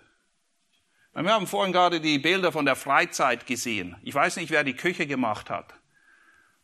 Wir 1.13 1.33
haben 1.33 1.47
vorhin 1.47 1.73
gerade 1.73 2.01
die 2.01 2.19
Bilder 2.19 2.51
von 2.51 2.65
der 2.65 2.75
Freizeit 2.75 3.45
gesehen. 3.45 3.97
Ich 4.03 4.13
weiß 4.13 4.37
nicht, 4.37 4.51
wer 4.51 4.63
die 4.63 4.75
Küche 4.75 5.05
gemacht 5.05 5.49
hat. 5.49 5.73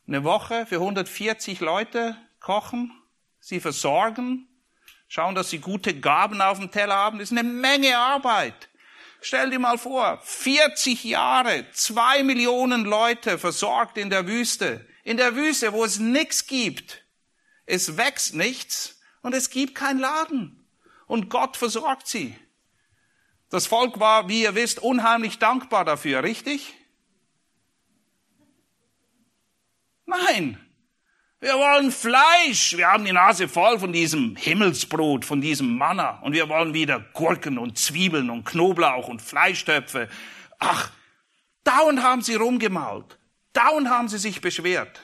Eine 0.06 0.24
Woche 0.24 0.66
für 0.66 0.76
140 0.76 1.60
Leute 1.60 2.16
kochen, 2.40 2.92
sie 3.40 3.60
versorgen, 3.60 4.48
schauen, 5.08 5.34
dass 5.34 5.50
sie 5.50 5.58
gute 5.58 5.98
Gaben 5.98 6.40
auf 6.40 6.58
dem 6.58 6.70
Teller 6.70 6.94
haben. 6.94 7.18
Das 7.18 7.30
ist 7.30 7.38
eine 7.38 7.48
Menge 7.48 7.98
Arbeit. 7.98 8.68
Stell 9.26 9.50
dir 9.50 9.58
mal 9.58 9.76
vor, 9.76 10.20
40 10.22 11.02
Jahre, 11.02 11.66
zwei 11.72 12.22
Millionen 12.22 12.84
Leute 12.84 13.38
versorgt 13.38 13.98
in 13.98 14.08
der 14.08 14.28
Wüste. 14.28 14.86
In 15.02 15.16
der 15.16 15.34
Wüste, 15.34 15.72
wo 15.72 15.84
es 15.84 15.98
nichts 15.98 16.46
gibt. 16.46 17.02
Es 17.64 17.96
wächst 17.96 18.36
nichts 18.36 19.00
und 19.22 19.34
es 19.34 19.50
gibt 19.50 19.74
keinen 19.74 19.98
Laden. 19.98 20.64
Und 21.08 21.28
Gott 21.28 21.56
versorgt 21.56 22.06
sie. 22.06 22.38
Das 23.50 23.66
Volk 23.66 23.98
war, 23.98 24.28
wie 24.28 24.42
ihr 24.42 24.54
wisst, 24.54 24.78
unheimlich 24.78 25.40
dankbar 25.40 25.84
dafür, 25.84 26.22
richtig? 26.22 26.74
Nein, 30.04 30.64
wir 31.40 31.54
wollen 31.54 31.92
Fleisch. 31.92 32.76
Wir 32.76 32.88
haben 32.88 33.04
die 33.04 33.12
Nase 33.12 33.48
voll 33.48 33.78
von 33.78 33.92
diesem 33.92 34.36
Himmelsbrot, 34.36 35.24
von 35.24 35.40
diesem 35.40 35.76
Manna. 35.76 36.18
Und 36.20 36.32
wir 36.32 36.48
wollen 36.48 36.72
wieder 36.72 37.00
Gurken 37.12 37.58
und 37.58 37.78
Zwiebeln 37.78 38.30
und 38.30 38.44
Knoblauch 38.44 39.08
und 39.08 39.20
Fleischtöpfe. 39.20 40.08
Ach, 40.58 40.90
dauernd 41.62 42.02
haben 42.02 42.22
sie 42.22 42.36
rumgemalt. 42.36 43.18
Dauernd 43.52 43.88
haben 43.88 44.08
sie 44.08 44.18
sich 44.18 44.40
beschwert. 44.40 45.00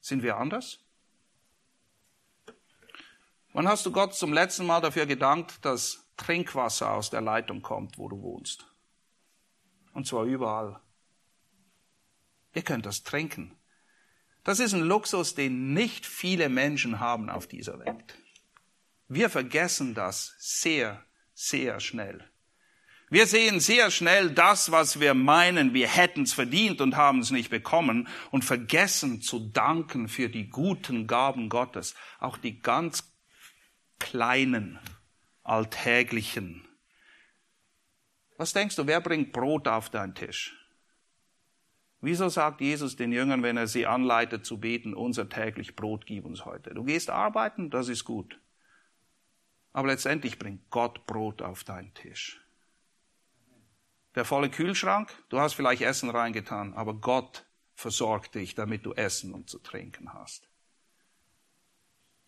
Sind 0.00 0.24
wir 0.24 0.36
anders? 0.36 0.80
Wann 3.52 3.68
hast 3.68 3.86
du 3.86 3.92
Gott 3.92 4.14
zum 4.14 4.32
letzten 4.32 4.66
Mal 4.66 4.80
dafür 4.80 5.06
gedankt, 5.06 5.64
dass 5.64 6.04
Trinkwasser 6.16 6.90
aus 6.90 7.10
der 7.10 7.20
Leitung 7.20 7.62
kommt, 7.62 7.98
wo 7.98 8.08
du 8.08 8.20
wohnst? 8.20 8.66
Und 9.92 10.06
zwar 10.06 10.24
überall. 10.24 10.80
Ihr 12.54 12.62
könnt 12.62 12.86
das 12.86 13.02
trinken. 13.02 13.56
Das 14.44 14.58
ist 14.58 14.74
ein 14.74 14.82
Luxus, 14.82 15.34
den 15.34 15.72
nicht 15.72 16.04
viele 16.04 16.48
Menschen 16.48 17.00
haben 17.00 17.30
auf 17.30 17.46
dieser 17.46 17.78
Welt. 17.78 18.16
Wir 19.08 19.30
vergessen 19.30 19.94
das 19.94 20.34
sehr, 20.38 21.04
sehr 21.34 21.80
schnell. 21.80 22.28
Wir 23.12 23.26
sehen 23.26 23.60
sehr 23.60 23.90
schnell 23.90 24.30
das, 24.30 24.72
was 24.72 24.98
wir 24.98 25.12
meinen, 25.12 25.74
wir 25.74 25.86
hätten 25.86 26.22
es 26.22 26.32
verdient 26.32 26.80
und 26.80 26.96
haben 26.96 27.20
es 27.20 27.30
nicht 27.30 27.50
bekommen 27.50 28.08
und 28.30 28.42
vergessen 28.42 29.20
zu 29.20 29.38
danken 29.38 30.08
für 30.08 30.30
die 30.30 30.48
guten 30.48 31.06
Gaben 31.06 31.50
Gottes, 31.50 31.94
auch 32.20 32.38
die 32.38 32.60
ganz 32.60 33.12
kleinen, 33.98 34.78
alltäglichen. 35.42 36.66
Was 38.38 38.54
denkst 38.54 38.76
du, 38.76 38.86
wer 38.86 39.02
bringt 39.02 39.32
Brot 39.32 39.68
auf 39.68 39.90
deinen 39.90 40.14
Tisch? 40.14 40.61
Wieso 42.04 42.28
sagt 42.28 42.60
Jesus 42.60 42.96
den 42.96 43.12
Jüngern, 43.12 43.44
wenn 43.44 43.56
er 43.56 43.68
sie 43.68 43.86
anleitet 43.86 44.44
zu 44.44 44.58
beten, 44.58 44.92
unser 44.92 45.28
täglich 45.28 45.76
Brot 45.76 46.04
gib 46.04 46.24
uns 46.24 46.44
heute? 46.44 46.74
Du 46.74 46.82
gehst 46.82 47.10
arbeiten, 47.10 47.70
das 47.70 47.88
ist 47.88 48.04
gut. 48.04 48.40
Aber 49.72 49.86
letztendlich 49.86 50.36
bringt 50.36 50.68
Gott 50.70 51.06
Brot 51.06 51.42
auf 51.42 51.62
deinen 51.62 51.94
Tisch. 51.94 52.40
Der 54.16 54.24
volle 54.24 54.50
Kühlschrank, 54.50 55.14
du 55.28 55.38
hast 55.38 55.54
vielleicht 55.54 55.82
Essen 55.82 56.10
reingetan, 56.10 56.74
aber 56.74 56.94
Gott 56.94 57.46
versorgt 57.76 58.34
dich, 58.34 58.56
damit 58.56 58.84
du 58.84 58.94
Essen 58.94 59.32
und 59.32 59.48
zu 59.48 59.60
trinken 59.60 60.12
hast. 60.12 60.50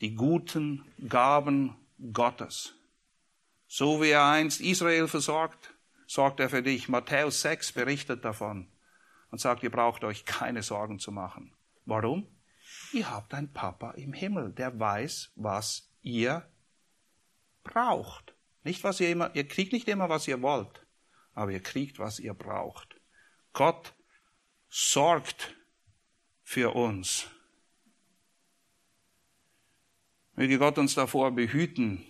Die 0.01 0.15
guten 0.15 0.85
Gaben 1.09 1.75
Gottes. 2.13 2.75
So 3.67 4.01
wie 4.01 4.11
er 4.11 4.25
einst 4.25 4.61
Israel 4.61 5.09
versorgt, 5.09 5.75
sorgt 6.07 6.39
er 6.39 6.49
für 6.49 6.63
dich. 6.63 6.89
Matthäus 6.89 7.41
6 7.43 7.73
berichtet 7.73 8.25
davon 8.25 8.69
und 9.35 9.40
sagt, 9.40 9.64
ihr 9.64 9.70
braucht 9.70 10.05
euch 10.05 10.25
keine 10.25 10.62
Sorgen 10.62 11.01
zu 11.01 11.11
machen. 11.11 11.53
Warum? 11.87 12.25
Ihr 12.92 13.11
habt 13.11 13.35
einen 13.35 13.53
Papa 13.53 13.90
im 13.90 14.12
Himmel, 14.12 14.53
der 14.53 14.79
weiß, 14.79 15.33
was 15.35 15.90
ihr 16.03 16.49
braucht. 17.64 18.37
Nicht 18.62 18.85
was 18.85 19.01
ihr 19.01 19.11
immer, 19.11 19.35
ihr 19.35 19.49
kriegt 19.49 19.73
nicht 19.73 19.88
immer, 19.88 20.09
was 20.09 20.29
ihr 20.29 20.40
wollt, 20.40 20.87
aber 21.33 21.51
ihr 21.51 21.61
kriegt, 21.61 21.99
was 21.99 22.20
ihr 22.20 22.33
braucht. 22.33 22.94
Gott 23.53 23.92
sorgt 24.68 25.57
für 26.44 26.73
uns. 26.77 27.27
Möge 30.35 30.61
Gott 30.61 30.79
uns 30.79 30.94
davor 30.94 31.33
behüten, 31.33 32.07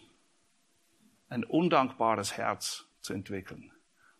ein 1.30 1.42
undankbares 1.42 2.36
Herz 2.36 2.84
zu 3.00 3.14
entwickeln 3.14 3.72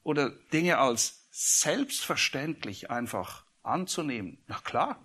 oder 0.03 0.31
Dinge 0.31 0.79
als 0.79 1.24
selbstverständlich 1.37 2.91
einfach 2.91 3.45
anzunehmen. 3.65 4.39
Na 4.47 4.61
klar, 4.61 5.05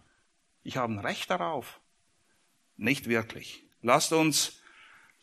ich 0.61 0.77
habe 0.77 0.93
ein 0.93 0.99
Recht 0.99 1.31
darauf. 1.31 1.79
Nicht 2.77 3.07
wirklich. 3.09 3.63
Lasst 3.81 4.13
uns 4.13 4.61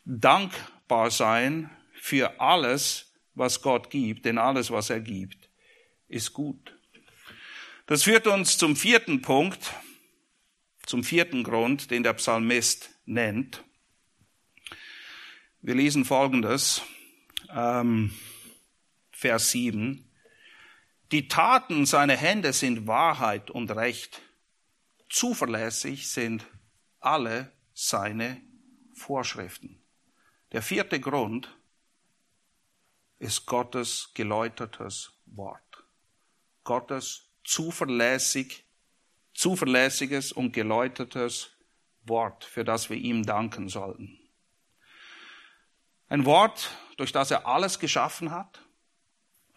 dankbar 0.03 1.09
sein 1.09 1.69
für 1.93 2.41
alles, 2.41 3.13
was 3.35 3.61
Gott 3.61 3.89
gibt, 3.89 4.25
denn 4.25 4.37
alles, 4.37 4.69
was 4.69 4.89
er 4.89 4.99
gibt, 4.99 5.49
ist 6.09 6.33
gut. 6.33 6.75
Das 7.85 8.03
führt 8.03 8.27
uns 8.27 8.57
zum 8.57 8.75
vierten 8.75 9.21
Punkt, 9.21 9.73
zum 10.85 11.05
vierten 11.05 11.43
Grund, 11.43 11.89
den 11.89 12.03
der 12.03 12.13
Psalmist 12.13 12.89
nennt. 13.05 13.63
Wir 15.61 15.75
lesen 15.75 16.03
Folgendes, 16.03 16.81
ähm, 17.49 18.13
Vers 19.11 19.51
7. 19.51 20.06
Die 21.11 21.29
Taten 21.29 21.85
seiner 21.85 22.17
Hände 22.17 22.51
sind 22.51 22.85
Wahrheit 22.85 23.49
und 23.49 23.71
Recht. 23.71 24.21
Zuverlässig 25.09 26.09
sind 26.09 26.45
alle 26.99 27.51
seine 27.73 28.41
Vorschriften. 28.93 29.81
Der 30.51 30.61
vierte 30.61 30.99
Grund 30.99 31.55
ist 33.19 33.45
Gottes 33.45 34.11
geläutertes 34.15 35.13
Wort. 35.25 35.85
Gottes 36.65 37.29
zuverlässig, 37.45 38.65
zuverlässiges 39.33 40.33
und 40.33 40.51
geläutertes 40.51 41.51
Wort, 42.03 42.43
für 42.43 42.65
das 42.65 42.89
wir 42.89 42.97
ihm 42.97 43.25
danken 43.25 43.69
sollten. 43.69 44.19
Ein 46.09 46.25
Wort, 46.25 46.75
durch 46.97 47.13
das 47.13 47.31
er 47.31 47.47
alles 47.47 47.79
geschaffen 47.79 48.31
hat, 48.31 48.66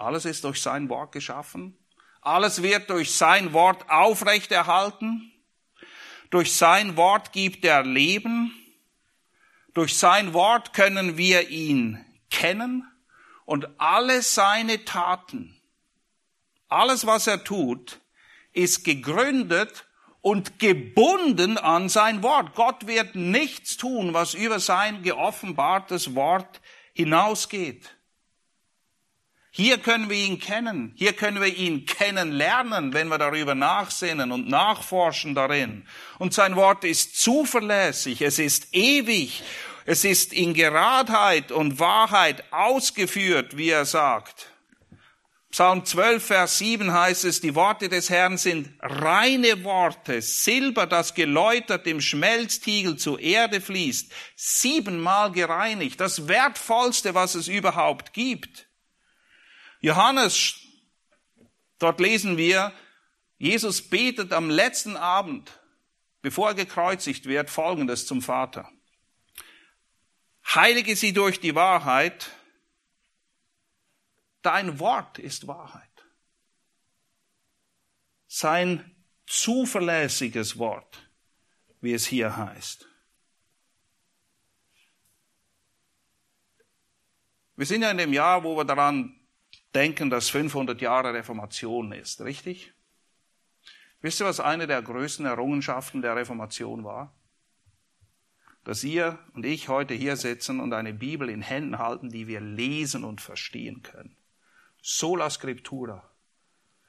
alles 0.00 0.24
ist 0.24 0.44
durch 0.44 0.62
sein 0.62 0.88
Wort 0.88 1.12
geschaffen. 1.12 1.76
Alles 2.22 2.62
wird 2.62 2.88
durch 2.90 3.14
sein 3.14 3.52
Wort 3.52 3.90
aufrechterhalten. 3.90 5.30
Durch 6.30 6.54
sein 6.54 6.96
Wort 6.96 7.32
gibt 7.32 7.64
er 7.64 7.82
Leben. 7.82 8.52
Durch 9.74 9.98
sein 9.98 10.32
Wort 10.32 10.72
können 10.72 11.16
wir 11.16 11.50
ihn 11.50 12.04
kennen 12.30 12.86
Und 13.44 13.68
alle 13.78 14.22
seine 14.22 14.84
Taten, 14.84 15.60
alles 16.68 17.04
was 17.04 17.26
er 17.26 17.42
tut, 17.42 18.00
ist 18.52 18.84
gegründet 18.84 19.86
und 20.20 20.58
gebunden 20.60 21.58
an 21.58 21.88
sein 21.88 22.22
Wort. 22.22 22.54
Gott 22.54 22.86
wird 22.86 23.16
nichts 23.16 23.76
tun, 23.76 24.14
was 24.14 24.34
über 24.34 24.60
sein 24.60 25.02
geoffenbartes 25.02 26.14
Wort 26.14 26.60
hinausgeht. 26.94 27.99
Hier 29.52 29.78
können 29.78 30.08
wir 30.08 30.16
ihn 30.16 30.38
kennen. 30.38 30.92
Hier 30.96 31.12
können 31.12 31.40
wir 31.40 31.54
ihn 31.54 31.84
kennenlernen, 31.84 32.92
wenn 32.92 33.08
wir 33.08 33.18
darüber 33.18 33.56
nachsinnen 33.56 34.30
und 34.30 34.48
nachforschen 34.48 35.34
darin. 35.34 35.86
Und 36.18 36.34
sein 36.34 36.54
Wort 36.54 36.84
ist 36.84 37.20
zuverlässig. 37.20 38.22
Es 38.22 38.38
ist 38.38 38.68
ewig. 38.72 39.42
Es 39.86 40.04
ist 40.04 40.32
in 40.32 40.54
Geradheit 40.54 41.50
und 41.50 41.80
Wahrheit 41.80 42.44
ausgeführt, 42.52 43.56
wie 43.56 43.70
er 43.70 43.86
sagt. 43.86 44.50
Psalm 45.50 45.84
12, 45.84 46.24
Vers 46.24 46.58
7 46.58 46.92
heißt 46.92 47.24
es, 47.24 47.40
die 47.40 47.56
Worte 47.56 47.88
des 47.88 48.08
Herrn 48.08 48.38
sind 48.38 48.72
reine 48.78 49.64
Worte, 49.64 50.22
Silber, 50.22 50.86
das 50.86 51.14
geläutert 51.14 51.88
im 51.88 52.00
Schmelztiegel 52.00 52.96
zur 52.96 53.18
Erde 53.18 53.60
fließt, 53.60 54.12
siebenmal 54.36 55.32
gereinigt, 55.32 55.98
das 55.98 56.28
wertvollste, 56.28 57.16
was 57.16 57.34
es 57.34 57.48
überhaupt 57.48 58.12
gibt. 58.12 58.69
Johannes, 59.80 60.60
dort 61.78 62.00
lesen 62.00 62.36
wir, 62.36 62.72
Jesus 63.38 63.82
betet 63.82 64.32
am 64.32 64.50
letzten 64.50 64.96
Abend, 64.96 65.50
bevor 66.22 66.48
er 66.48 66.54
gekreuzigt 66.54 67.26
wird, 67.26 67.50
Folgendes 67.50 68.06
zum 68.06 68.22
Vater. 68.22 68.70
Heilige 70.54 70.96
sie 70.96 71.12
durch 71.12 71.40
die 71.40 71.54
Wahrheit, 71.54 72.30
Dein 74.42 74.78
Wort 74.78 75.18
ist 75.18 75.46
Wahrheit. 75.46 75.88
Sein 78.26 78.96
zuverlässiges 79.26 80.58
Wort, 80.58 81.10
wie 81.80 81.92
es 81.92 82.06
hier 82.06 82.36
heißt. 82.36 82.88
Wir 87.56 87.66
sind 87.66 87.82
ja 87.82 87.90
in 87.90 87.98
dem 87.98 88.12
Jahr, 88.12 88.42
wo 88.42 88.56
wir 88.56 88.64
daran 88.64 89.19
denken, 89.74 90.10
dass 90.10 90.28
500 90.30 90.80
Jahre 90.80 91.14
Reformation 91.14 91.92
ist, 91.92 92.20
richtig? 92.20 92.72
Wisst 94.00 94.20
ihr, 94.20 94.26
was 94.26 94.40
eine 94.40 94.66
der 94.66 94.82
größten 94.82 95.26
Errungenschaften 95.26 96.02
der 96.02 96.16
Reformation 96.16 96.84
war? 96.84 97.14
Dass 98.64 98.84
ihr 98.84 99.18
und 99.34 99.44
ich 99.44 99.68
heute 99.68 99.94
hier 99.94 100.16
sitzen 100.16 100.60
und 100.60 100.72
eine 100.72 100.92
Bibel 100.92 101.28
in 101.28 101.42
Händen 101.42 101.78
halten, 101.78 102.10
die 102.10 102.26
wir 102.26 102.40
lesen 102.40 103.04
und 103.04 103.20
verstehen 103.20 103.82
können. 103.82 104.16
Sola 104.82 105.28
Scriptura. 105.28 106.10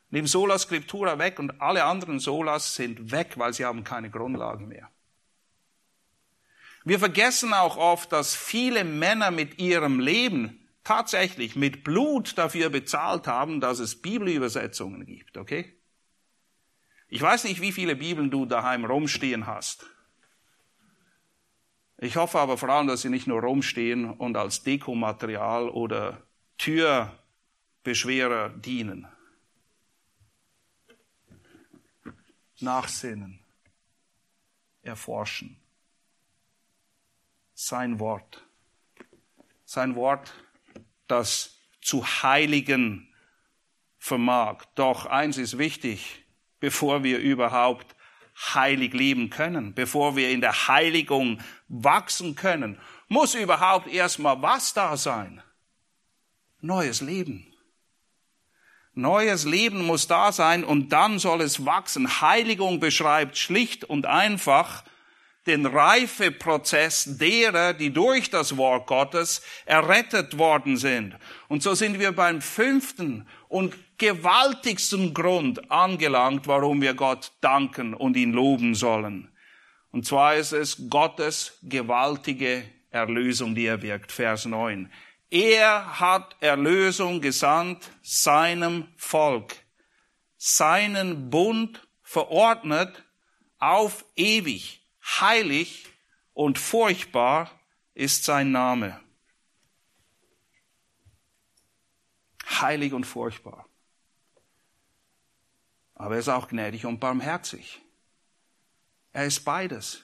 Nimm 0.09 0.27
Sola 0.27 0.57
Scriptura 0.57 1.19
weg 1.19 1.39
und 1.39 1.61
alle 1.61 1.85
anderen 1.85 2.19
Solas 2.19 2.75
sind 2.75 3.11
weg, 3.11 3.33
weil 3.37 3.53
sie 3.53 3.65
haben 3.65 3.83
keine 3.83 4.09
Grundlagen 4.09 4.67
mehr. 4.67 4.89
Wir 6.83 6.99
vergessen 6.99 7.53
auch 7.53 7.77
oft, 7.77 8.11
dass 8.11 8.35
viele 8.35 8.83
Männer 8.83 9.31
mit 9.31 9.59
ihrem 9.59 9.99
Leben 9.99 10.60
tatsächlich 10.83 11.55
mit 11.55 11.83
Blut 11.83 12.37
dafür 12.37 12.69
bezahlt 12.69 13.27
haben, 13.27 13.61
dass 13.61 13.79
es 13.79 14.01
Bibelübersetzungen 14.01 15.05
gibt, 15.05 15.37
okay? 15.37 15.77
Ich 17.07 17.21
weiß 17.21 17.43
nicht, 17.43 17.61
wie 17.61 17.71
viele 17.71 17.95
Bibeln 17.95 18.31
du 18.31 18.45
daheim 18.45 18.85
rumstehen 18.85 19.45
hast. 19.45 19.85
Ich 21.97 22.15
hoffe 22.15 22.39
aber 22.39 22.57
vor 22.57 22.69
allem, 22.69 22.87
dass 22.87 23.01
sie 23.01 23.09
nicht 23.09 23.27
nur 23.27 23.41
rumstehen 23.41 24.09
und 24.09 24.35
als 24.35 24.63
Dekomaterial 24.63 25.69
oder 25.69 26.25
Tür 26.57 27.17
Beschwerer 27.83 28.49
dienen. 28.49 29.07
Nachsinnen, 32.59 33.39
erforschen. 34.83 35.59
Sein 37.53 37.99
Wort. 37.99 38.43
Sein 39.65 39.95
Wort, 39.95 40.33
das 41.11 41.57
zu 41.81 42.05
heiligen 42.05 43.13
vermag. 43.97 44.63
Doch 44.75 45.05
eins 45.05 45.37
ist 45.37 45.57
wichtig, 45.57 46.23
bevor 46.59 47.03
wir 47.03 47.19
überhaupt 47.19 47.95
heilig 48.53 48.93
leben 48.93 49.29
können, 49.29 49.73
bevor 49.73 50.15
wir 50.15 50.29
in 50.29 50.41
der 50.41 50.67
Heiligung 50.67 51.39
wachsen 51.67 52.35
können, 52.35 52.79
muss 53.07 53.35
überhaupt 53.35 53.87
erstmal 53.87 54.41
was 54.41 54.73
da 54.73 54.97
sein? 54.97 55.43
Neues 56.61 57.01
Leben. 57.01 57.53
Neues 58.93 59.45
Leben 59.45 59.85
muss 59.85 60.07
da 60.07 60.31
sein 60.31 60.63
und 60.63 60.89
dann 60.89 61.19
soll 61.19 61.41
es 61.41 61.65
wachsen. 61.65 62.21
Heiligung 62.21 62.79
beschreibt 62.79 63.37
schlicht 63.37 63.83
und 63.83 64.05
einfach 64.05 64.83
den 65.47 65.65
Reifeprozess 65.65 67.17
derer, 67.17 67.73
die 67.73 67.91
durch 67.91 68.29
das 68.29 68.57
Wort 68.57 68.87
Gottes 68.87 69.41
errettet 69.65 70.37
worden 70.37 70.77
sind. 70.77 71.15
Und 71.47 71.63
so 71.63 71.73
sind 71.73 71.99
wir 71.99 72.11
beim 72.11 72.41
fünften 72.41 73.27
und 73.47 73.75
gewaltigsten 73.97 75.13
Grund 75.13 75.71
angelangt, 75.71 76.47
warum 76.47 76.81
wir 76.81 76.93
Gott 76.93 77.31
danken 77.41 77.93
und 77.93 78.17
ihn 78.17 78.33
loben 78.33 78.75
sollen. 78.75 79.31
Und 79.91 80.05
zwar 80.05 80.35
ist 80.35 80.53
es 80.53 80.89
Gottes 80.89 81.57
gewaltige 81.63 82.63
Erlösung, 82.91 83.55
die 83.55 83.65
er 83.65 83.81
wirkt. 83.81 84.11
Vers 84.11 84.45
9. 84.45 84.91
Er 85.29 85.99
hat 85.99 86.35
Erlösung 86.41 87.21
gesandt 87.21 87.89
seinem 88.01 88.87
Volk, 88.97 89.55
seinen 90.37 91.29
Bund 91.29 91.87
verordnet 92.03 93.03
auf 93.57 94.03
ewig, 94.15 94.80
heilig 95.03 95.87
und 96.33 96.57
furchtbar 96.57 97.51
ist 97.93 98.23
sein 98.23 98.51
Name. 98.51 98.99
Heilig 102.59 102.93
und 102.93 103.05
furchtbar. 103.05 103.65
Aber 105.95 106.15
er 106.15 106.19
ist 106.19 106.29
auch 106.29 106.47
gnädig 106.47 106.85
und 106.85 106.99
barmherzig. 106.99 107.81
Er 109.13 109.25
ist 109.25 109.41
beides. 109.45 110.03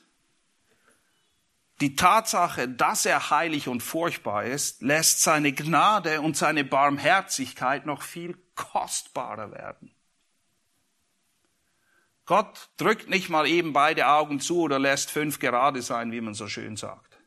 Die 1.79 1.95
Tatsache, 1.95 2.67
dass 2.67 3.05
er 3.05 3.29
heilig 3.29 3.67
und 3.67 3.81
furchtbar 3.81 4.45
ist, 4.45 4.81
lässt 4.81 5.21
seine 5.21 5.53
Gnade 5.53 6.21
und 6.21 6.35
seine 6.35 6.63
Barmherzigkeit 6.63 7.85
noch 7.85 8.01
viel 8.01 8.37
kostbarer 8.55 9.51
werden. 9.51 9.96
Gott 12.27 12.69
drückt 12.77 13.09
nicht 13.09 13.29
mal 13.29 13.47
eben 13.47 13.73
beide 13.73 14.07
Augen 14.07 14.39
zu 14.39 14.59
oder 14.59 14.77
lässt 14.77 15.09
fünf 15.09 15.39
gerade 15.39 15.81
sein, 15.81 16.11
wie 16.11 16.21
man 16.21 16.33
so 16.33 16.47
schön 16.47 16.75
sagt. 16.75 17.17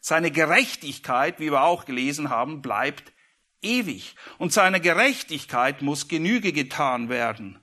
Seine 0.00 0.30
Gerechtigkeit, 0.30 1.40
wie 1.40 1.50
wir 1.50 1.62
auch 1.62 1.84
gelesen 1.84 2.30
haben, 2.30 2.62
bleibt 2.62 3.12
ewig. 3.60 4.14
Und 4.38 4.52
seiner 4.52 4.80
Gerechtigkeit 4.80 5.82
muss 5.82 6.08
Genüge 6.08 6.52
getan 6.52 7.08
werden. 7.08 7.58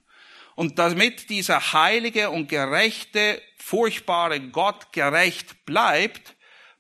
Und 0.56 0.78
damit 0.78 1.30
dieser 1.30 1.72
heilige 1.72 2.32
und 2.32 2.50
gerechte, 2.50 3.42
furchtbare 3.58 4.42
Gott 4.42 4.92
gerecht 4.92 5.66
bleibt, 5.66 6.36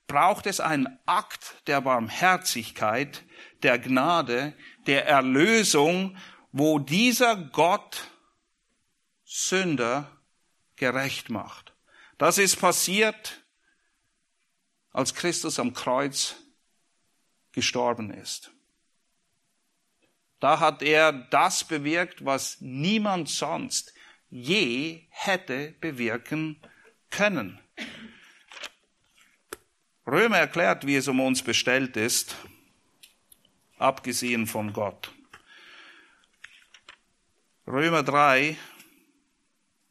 braucht 0.07 0.47
es 0.47 0.59
einen 0.59 0.99
Akt 1.05 1.55
der 1.67 1.79
Barmherzigkeit, 1.81 3.23
der 3.63 3.79
Gnade, 3.79 4.53
der 4.85 5.07
Erlösung, 5.07 6.17
wo 6.51 6.77
dieser 6.77 7.35
Gott 7.35 8.09
Sünder 9.29 10.09
gerecht 10.77 11.29
macht. 11.29 11.75
Das 12.17 12.37
ist 12.37 12.55
passiert, 12.55 13.43
als 14.91 15.13
Christus 15.13 15.59
am 15.59 15.73
Kreuz 15.73 16.37
gestorben 17.51 18.11
ist. 18.11 18.51
Da 20.39 20.59
hat 20.59 20.81
er 20.81 21.11
das 21.11 21.65
bewirkt, 21.65 22.23
was 22.23 22.61
niemand 22.61 23.27
sonst 23.27 23.93
je 24.29 25.07
hätte 25.09 25.75
bewirken 25.81 26.61
können. 27.09 27.59
Römer 30.05 30.37
erklärt, 30.37 30.87
wie 30.87 30.95
es 30.95 31.09
um 31.09 31.19
uns 31.19 31.41
bestellt 31.43 31.97
ist, 31.97 32.37
abgesehen 33.77 34.47
von 34.47 34.71
Gott. 34.71 35.11
Römer 37.67 38.03
3 38.03 38.57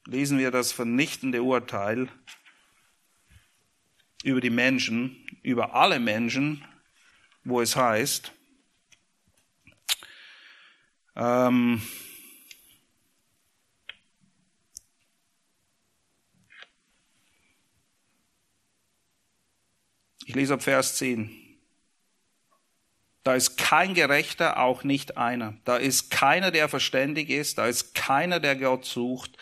lesen 0.06 0.38
wir 0.38 0.50
das 0.50 0.72
vernichtende 0.72 1.42
Urteil 1.42 2.08
über 4.22 4.40
die 4.40 4.50
Menschen, 4.50 5.16
über 5.42 5.74
alle 5.74 6.00
Menschen, 6.00 6.64
wo 7.44 7.60
es 7.60 7.76
heißt, 7.76 8.32
ähm, 11.16 11.82
ich 20.26 20.34
lese 20.34 20.54
ab 20.54 20.62
Vers 20.62 20.96
10. 20.96 21.42
Da 23.22 23.34
ist 23.34 23.56
kein 23.56 23.94
Gerechter, 23.94 24.60
auch 24.60 24.84
nicht 24.84 25.16
einer. 25.16 25.56
Da 25.64 25.78
ist 25.78 26.10
keiner, 26.10 26.52
der 26.52 26.68
verständig 26.68 27.28
ist. 27.28 27.58
Da 27.58 27.66
ist 27.66 27.92
keiner, 27.94 28.38
der 28.38 28.54
Gott 28.54 28.84
sucht. 28.84 29.36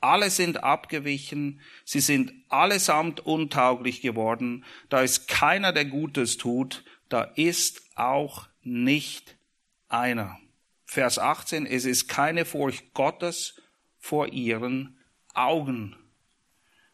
Alle 0.00 0.30
sind 0.30 0.62
abgewichen. 0.62 1.60
Sie 1.84 2.00
sind 2.00 2.32
allesamt 2.48 3.20
untauglich 3.20 4.00
geworden. 4.00 4.64
Da 4.88 5.02
ist 5.02 5.28
keiner, 5.28 5.72
der 5.72 5.86
Gutes 5.86 6.36
tut. 6.36 6.84
Da 7.08 7.22
ist 7.22 7.82
auch 7.96 8.48
nicht 8.62 9.36
einer. 9.88 10.38
Vers 10.84 11.18
18. 11.18 11.66
Es 11.66 11.84
ist 11.84 12.08
keine 12.08 12.44
Furcht 12.44 12.94
Gottes 12.94 13.60
vor 13.98 14.28
ihren 14.32 14.98
Augen. 15.34 15.96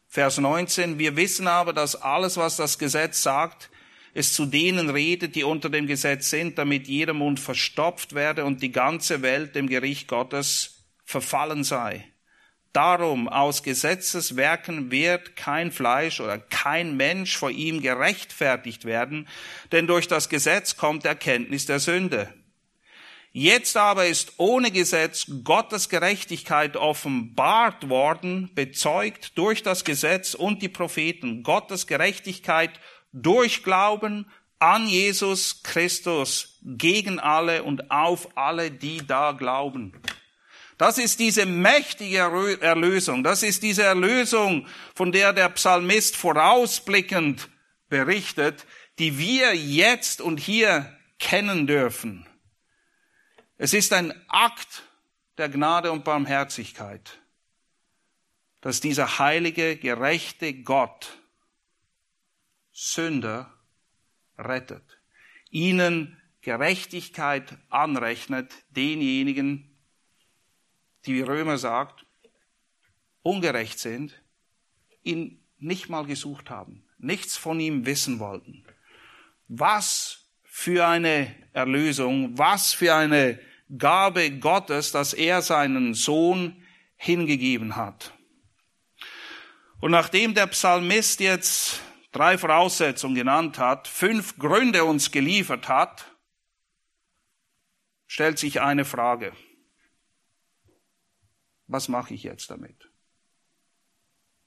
Vers 0.07 0.37
19. 0.37 0.97
Wir 0.97 1.15
wissen 1.15 1.47
aber, 1.47 1.73
dass 1.73 1.95
alles, 1.95 2.37
was 2.37 2.57
das 2.57 2.79
Gesetz 2.79 3.21
sagt, 3.21 3.69
es 4.13 4.33
zu 4.33 4.45
denen 4.45 4.89
redet, 4.89 5.35
die 5.35 5.43
unter 5.43 5.69
dem 5.69 5.87
Gesetz 5.87 6.29
sind, 6.29 6.57
damit 6.57 6.87
jeder 6.87 7.13
Mund 7.13 7.39
verstopft 7.39 8.15
werde 8.15 8.45
und 8.45 8.63
die 8.63 8.71
ganze 8.71 9.21
Welt 9.21 9.55
dem 9.55 9.67
Gericht 9.67 10.07
Gottes 10.07 10.85
verfallen 11.03 11.65
sei. 11.65 12.05
Darum 12.75 13.29
aus 13.29 13.63
Gesetzeswerken 13.63 14.91
wird 14.91 15.37
kein 15.37 15.71
Fleisch 15.71 16.19
oder 16.19 16.37
kein 16.37 16.97
Mensch 16.97 17.37
vor 17.37 17.49
ihm 17.49 17.81
gerechtfertigt 17.81 18.83
werden, 18.83 19.29
denn 19.71 19.87
durch 19.87 20.09
das 20.09 20.27
Gesetz 20.27 20.75
kommt 20.75 21.05
Erkenntnis 21.05 21.65
der 21.65 21.79
Sünde. 21.79 22.33
Jetzt 23.31 23.77
aber 23.77 24.07
ist 24.07 24.33
ohne 24.39 24.71
Gesetz 24.71 25.25
Gottes 25.45 25.87
Gerechtigkeit 25.87 26.75
offenbart 26.75 27.87
worden, 27.87 28.51
bezeugt 28.55 29.37
durch 29.37 29.63
das 29.63 29.85
Gesetz 29.85 30.33
und 30.33 30.61
die 30.61 30.67
Propheten. 30.67 31.43
Gottes 31.43 31.87
Gerechtigkeit 31.87 32.71
durch 33.13 33.63
Glauben 33.63 34.25
an 34.59 34.85
Jesus 34.89 35.63
Christus 35.63 36.59
gegen 36.61 37.21
alle 37.21 37.63
und 37.63 37.89
auf 37.89 38.35
alle, 38.35 38.69
die 38.69 38.97
da 39.07 39.31
glauben. 39.31 39.93
Das 40.77 40.97
ist 40.97 41.19
diese 41.19 41.45
mächtige 41.45 42.17
Erlösung. 42.59 43.23
Das 43.23 43.43
ist 43.43 43.63
diese 43.63 43.83
Erlösung, 43.83 44.67
von 44.93 45.11
der 45.11 45.31
der 45.31 45.49
Psalmist 45.49 46.15
vorausblickend 46.17 47.49
berichtet, 47.87 48.65
die 48.99 49.17
wir 49.17 49.55
jetzt 49.55 50.21
und 50.21 50.37
hier 50.37 50.97
kennen 51.17 51.65
dürfen. 51.67 52.27
Es 53.57 53.73
ist 53.73 53.93
ein 53.93 54.13
Akt 54.27 54.83
der 55.37 55.49
Gnade 55.49 55.91
und 55.91 56.03
Barmherzigkeit, 56.03 57.19
dass 58.59 58.81
dieser 58.81 59.19
heilige, 59.19 59.77
gerechte 59.77 60.53
Gott 60.53 61.17
Sünder 62.71 63.53
rettet, 64.37 64.99
ihnen 65.49 66.21
Gerechtigkeit 66.41 67.57
anrechnet, 67.69 68.53
denjenigen, 68.69 69.74
die 71.05 71.15
wie 71.15 71.21
Römer 71.21 71.57
sagt, 71.57 72.05
ungerecht 73.21 73.79
sind, 73.79 74.21
ihn 75.03 75.43
nicht 75.57 75.89
mal 75.89 76.05
gesucht 76.05 76.49
haben, 76.49 76.83
nichts 76.97 77.37
von 77.37 77.59
ihm 77.59 77.85
wissen 77.85 78.19
wollten. 78.19 78.65
Was 79.47 80.25
für 80.43 80.87
eine 80.87 81.35
Erlösung, 81.53 82.37
was 82.37 82.73
für 82.73 82.93
eine 82.93 83.39
Gabe 83.77 84.31
Gottes, 84.31 84.91
dass 84.91 85.13
er 85.13 85.41
seinen 85.41 85.93
Sohn 85.93 86.63
hingegeben 86.97 87.75
hat. 87.75 88.13
Und 89.81 89.91
nachdem 89.91 90.33
der 90.33 90.47
Psalmist 90.47 91.19
jetzt 91.19 91.81
drei 92.11 92.37
Voraussetzungen 92.37 93.15
genannt 93.15 93.59
hat, 93.59 93.87
fünf 93.87 94.37
Gründe 94.37 94.85
uns 94.85 95.11
geliefert 95.11 95.67
hat, 95.67 96.05
stellt 98.07 98.39
sich 98.39 98.61
eine 98.61 98.85
Frage. 98.85 99.33
Was 101.67 101.87
mache 101.87 102.13
ich 102.13 102.23
jetzt 102.23 102.49
damit? 102.49 102.89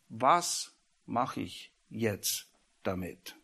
Was 0.09 0.75
mache 1.07 1.41
ich 1.41 1.73
jetzt 1.91 2.47
damit? 2.83 3.37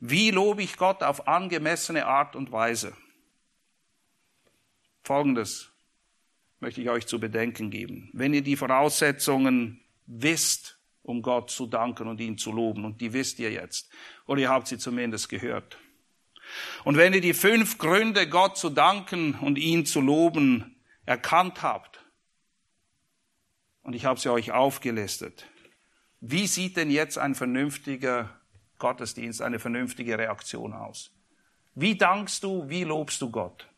Wie 0.00 0.30
lobe 0.30 0.62
ich 0.62 0.76
Gott 0.76 1.02
auf 1.02 1.26
angemessene 1.26 2.06
Art 2.06 2.36
und 2.36 2.52
Weise? 2.52 2.96
Folgendes 5.04 5.70
möchte 6.60 6.82
ich 6.82 6.90
euch 6.90 7.06
zu 7.06 7.18
bedenken 7.18 7.70
geben. 7.70 8.10
Wenn 8.12 8.34
ihr 8.34 8.42
die 8.42 8.56
Voraussetzungen 8.56 9.80
wisst, 10.06 10.76
um 11.06 11.22
Gott 11.22 11.50
zu 11.50 11.66
danken 11.66 12.08
und 12.08 12.20
ihn 12.20 12.36
zu 12.36 12.52
loben. 12.52 12.84
Und 12.84 13.00
die 13.00 13.12
wisst 13.12 13.38
ihr 13.38 13.52
jetzt. 13.52 13.88
Oder 14.26 14.42
ihr 14.42 14.50
habt 14.50 14.66
sie 14.66 14.78
zumindest 14.78 15.28
gehört. 15.28 15.78
Und 16.84 16.96
wenn 16.96 17.12
ihr 17.12 17.20
die 17.20 17.34
fünf 17.34 17.78
Gründe, 17.78 18.28
Gott 18.28 18.56
zu 18.56 18.70
danken 18.70 19.34
und 19.34 19.58
ihn 19.58 19.86
zu 19.86 20.00
loben, 20.00 20.76
erkannt 21.04 21.62
habt, 21.62 22.04
und 23.86 23.94
ich 23.94 24.04
habe 24.04 24.18
sie 24.18 24.30
euch 24.30 24.52
aufgelistet, 24.52 25.46
wie 26.20 26.46
sieht 26.46 26.76
denn 26.76 26.90
jetzt 26.90 27.18
ein 27.18 27.34
vernünftiger 27.34 28.30
Gottesdienst, 28.78 29.40
eine 29.40 29.58
vernünftige 29.58 30.18
Reaktion 30.18 30.72
aus? 30.72 31.12
Wie 31.74 31.96
dankst 31.96 32.42
du, 32.42 32.68
wie 32.68 32.84
lobst 32.84 33.22
du 33.22 33.30
Gott? 33.30 33.68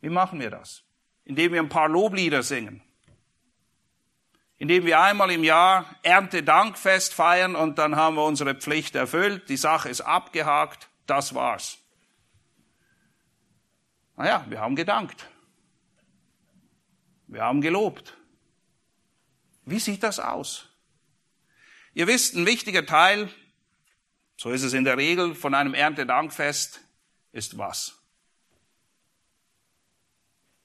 Wie 0.00 0.10
machen 0.10 0.40
wir 0.40 0.50
das? 0.50 0.82
Indem 1.24 1.52
wir 1.52 1.62
ein 1.62 1.68
paar 1.68 1.88
Loblieder 1.88 2.42
singen 2.42 2.82
indem 4.56 4.86
wir 4.86 5.00
einmal 5.00 5.30
im 5.30 5.44
Jahr 5.44 5.84
Erntedankfest 6.02 7.12
feiern 7.12 7.54
und 7.54 7.78
dann 7.78 7.96
haben 7.96 8.16
wir 8.16 8.24
unsere 8.24 8.54
Pflicht 8.54 8.94
erfüllt, 8.94 9.48
die 9.48 9.56
Sache 9.56 9.88
ist 9.88 10.00
abgehakt, 10.00 10.88
das 11.06 11.34
war's. 11.34 11.78
Naja, 14.16 14.44
wir 14.48 14.60
haben 14.60 14.76
gedankt. 14.76 15.28
Wir 17.26 17.42
haben 17.42 17.60
gelobt. 17.60 18.16
Wie 19.64 19.78
sieht 19.78 20.02
das 20.02 20.18
aus? 20.18 20.68
Ihr 21.94 22.06
wisst, 22.06 22.34
ein 22.34 22.46
wichtiger 22.46 22.84
Teil, 22.84 23.30
so 24.36 24.50
ist 24.50 24.62
es 24.62 24.72
in 24.72 24.84
der 24.84 24.98
Regel 24.98 25.34
von 25.34 25.54
einem 25.54 25.74
Erntedankfest, 25.74 26.80
ist 27.32 27.56
was? 27.56 27.98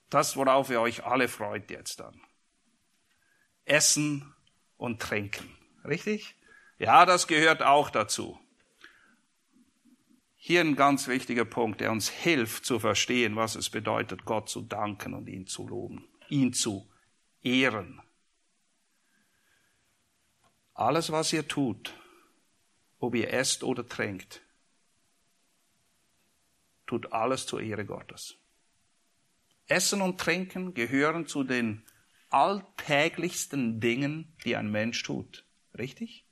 Das, 0.10 0.36
worauf 0.36 0.70
ihr 0.70 0.82
euch 0.82 1.06
alle 1.06 1.28
freut 1.28 1.70
jetzt 1.70 2.00
dann. 2.00 2.20
Essen 3.66 4.34
und 4.78 5.02
Trinken. 5.02 5.56
Richtig? 5.86 6.36
Ja, 6.80 7.06
das 7.06 7.28
gehört 7.28 7.62
auch 7.62 7.90
dazu. 7.90 8.40
Hier 10.36 10.62
ein 10.62 10.76
ganz 10.76 11.08
wichtiger 11.08 11.46
Punkt, 11.46 11.82
der 11.82 11.92
uns 11.92 12.10
hilft 12.10 12.66
zu 12.66 12.80
verstehen, 12.80 13.36
was 13.36 13.56
es 13.56 13.70
bedeutet, 13.70 14.26
Gott 14.26 14.50
zu 14.50 14.62
danken 14.62 15.14
und 15.14 15.28
ihn 15.28 15.46
zu 15.46 15.68
loben, 15.68 16.08
ihn 16.30 16.54
zu 16.54 16.90
ehren. 17.44 18.02
Alles, 20.80 21.12
was 21.12 21.34
ihr 21.34 21.46
tut, 21.46 21.94
ob 23.00 23.14
ihr 23.14 23.34
esst 23.34 23.66
oder 23.66 23.86
trinkt, 23.86 24.42
tut 26.88 27.12
alles 27.12 27.46
zur 27.46 27.60
Ehre 27.60 27.86
Gottes. 27.86 28.38
Essen 29.68 30.02
und 30.02 30.22
Trinken 30.22 30.74
gehören 30.74 31.28
zu 31.28 31.44
den 31.44 31.84
alltäglichsten 32.30 33.82
Dingen, 33.82 34.34
die 34.46 34.56
ein 34.56 34.72
Mensch 34.72 35.04
tut. 35.04 35.44
Richtig? 35.78 36.24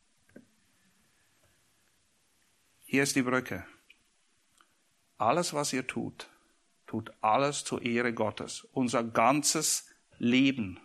Hier 2.85 3.03
ist 3.03 3.17
die 3.17 3.23
Brücke. 3.23 3.65
Alles, 5.17 5.53
was 5.53 5.73
ihr 5.73 5.85
tut, 5.87 6.29
tut 6.85 7.11
alles 7.19 7.65
zur 7.65 7.81
Ehre 7.81 8.13
Gottes. 8.13 8.65
Unser 8.71 9.03
ganzes 9.03 9.89
Leben. 10.19 10.79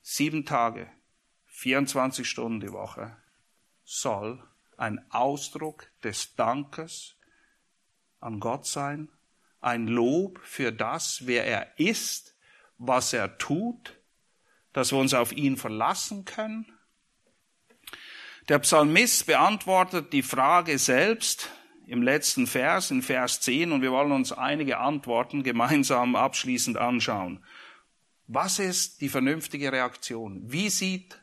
Sieben 0.00 0.46
Tage, 0.46 0.88
24 1.58 2.28
Stunden 2.28 2.60
die 2.60 2.72
Woche 2.72 3.16
soll 3.82 4.40
ein 4.76 5.04
Ausdruck 5.10 5.90
des 6.04 6.36
Dankes 6.36 7.16
an 8.20 8.38
Gott 8.38 8.64
sein, 8.64 9.08
ein 9.60 9.88
Lob 9.88 10.38
für 10.44 10.70
das, 10.70 11.26
wer 11.26 11.44
er 11.44 11.78
ist 11.78 12.36
was 12.78 13.12
er 13.12 13.38
tut, 13.38 13.98
dass 14.72 14.92
wir 14.92 14.98
uns 14.98 15.12
auf 15.14 15.32
ihn 15.32 15.56
verlassen 15.56 16.24
können. 16.24 16.66
Der 18.48 18.60
Psalmist 18.60 19.26
beantwortet 19.26 20.12
die 20.12 20.22
Frage 20.22 20.78
selbst 20.78 21.50
im 21.88 22.02
letzten 22.02 22.46
Vers, 22.46 22.92
in 22.92 23.02
Vers 23.02 23.40
10, 23.40 23.72
und 23.72 23.82
wir 23.82 23.90
wollen 23.90 24.12
uns 24.12 24.30
einige 24.30 24.78
Antworten 24.78 25.42
gemeinsam 25.42 26.14
abschließend 26.14 26.76
anschauen. 26.76 27.44
Was 28.28 28.60
ist 28.60 29.00
die 29.00 29.08
vernünftige 29.08 29.72
Reaktion? 29.72 30.52
Wie 30.52 30.70
sieht 30.70 31.18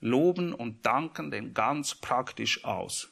Loben 0.00 0.52
und 0.54 0.84
Danken 0.86 1.30
denn 1.30 1.54
ganz 1.54 1.94
praktisch 1.94 2.64
aus? 2.64 3.10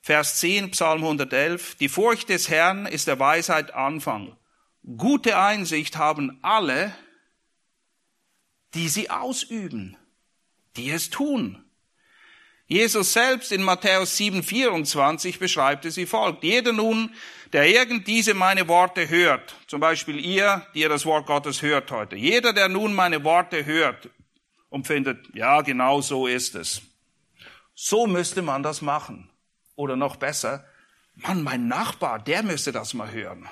Vers 0.00 0.40
10, 0.40 0.72
Psalm 0.72 1.02
111. 1.02 1.76
Die 1.76 1.88
Furcht 1.88 2.28
des 2.28 2.48
Herrn 2.48 2.86
ist 2.86 3.06
der 3.06 3.18
Weisheit 3.18 3.72
Anfang. 3.72 4.36
Gute 4.96 5.38
Einsicht 5.38 5.96
haben 5.96 6.38
alle, 6.42 6.92
die 8.74 8.88
sie 8.88 9.10
ausüben, 9.10 9.96
die 10.76 10.90
es 10.90 11.10
tun. 11.10 11.64
Jesus 12.66 13.12
selbst 13.12 13.52
in 13.52 13.62
Matthäus 13.62 14.16
7, 14.16 14.42
24 14.42 15.38
beschreibt 15.38 15.84
es 15.84 15.96
wie 15.96 16.06
folgt. 16.06 16.42
Jeder 16.42 16.72
nun, 16.72 17.14
der 17.52 17.68
irgend 17.68 18.06
diese 18.06 18.34
meine 18.34 18.66
Worte 18.66 19.08
hört, 19.08 19.54
zum 19.66 19.80
Beispiel 19.80 20.18
ihr, 20.18 20.66
die 20.74 20.80
ihr 20.80 20.88
das 20.88 21.04
Wort 21.04 21.26
Gottes 21.26 21.62
hört 21.62 21.90
heute, 21.90 22.16
jeder, 22.16 22.52
der 22.52 22.68
nun 22.68 22.94
meine 22.94 23.22
Worte 23.24 23.66
hört 23.66 24.08
und 24.72 24.86
findet, 24.86 25.34
ja, 25.34 25.60
genau 25.60 26.00
so 26.00 26.26
ist 26.26 26.54
es. 26.54 26.82
So 27.74 28.06
müsste 28.06 28.42
man 28.42 28.62
das 28.62 28.80
machen. 28.80 29.28
Oder 29.76 29.96
noch 29.96 30.16
besser, 30.16 30.64
Mann, 31.14 31.42
mein 31.42 31.68
Nachbar, 31.68 32.18
der 32.18 32.42
müsste 32.42 32.72
das 32.72 32.94
mal 32.94 33.12
hören. 33.12 33.48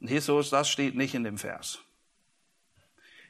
Und 0.00 0.10
Jesus, 0.10 0.50
das 0.50 0.68
steht 0.68 0.94
nicht 0.94 1.14
in 1.14 1.24
dem 1.24 1.38
Vers. 1.38 1.78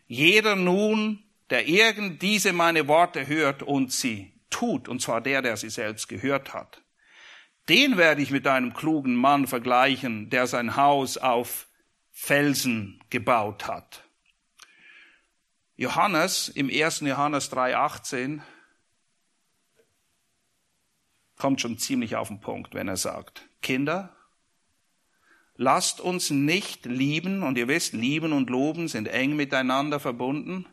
Jeder 0.08 0.56
nun, 0.56 1.22
der 1.50 1.68
irgend 1.68 2.20
diese 2.20 2.52
meine 2.52 2.88
Worte 2.88 3.26
hört 3.28 3.62
und 3.62 3.92
sie 3.92 4.32
tut, 4.50 4.88
und 4.88 5.00
zwar 5.00 5.20
der, 5.20 5.40
der 5.40 5.56
sie 5.56 5.70
selbst 5.70 6.08
gehört 6.08 6.52
hat, 6.52 6.82
den 7.68 7.96
werde 7.96 8.22
ich 8.22 8.32
mit 8.32 8.46
einem 8.48 8.74
klugen 8.74 9.14
Mann 9.14 9.46
vergleichen, 9.46 10.30
der 10.30 10.48
sein 10.48 10.74
Haus 10.74 11.16
auf 11.16 11.68
Felsen 12.10 13.00
gebaut 13.08 13.68
hat. 13.68 14.02
Johannes 15.82 16.48
im 16.48 16.70
1. 16.70 17.00
Johannes 17.00 17.50
3,18 17.50 18.40
kommt 21.36 21.60
schon 21.60 21.76
ziemlich 21.76 22.14
auf 22.14 22.28
den 22.28 22.40
Punkt, 22.40 22.72
wenn 22.72 22.86
er 22.86 22.96
sagt, 22.96 23.48
Kinder, 23.62 24.14
lasst 25.56 26.00
uns 26.00 26.30
nicht 26.30 26.86
lieben, 26.86 27.42
und 27.42 27.58
ihr 27.58 27.66
wisst, 27.66 27.94
lieben 27.94 28.32
und 28.32 28.48
loben 28.48 28.86
sind 28.86 29.08
eng 29.08 29.34
miteinander 29.34 29.98
verbunden, 29.98 30.66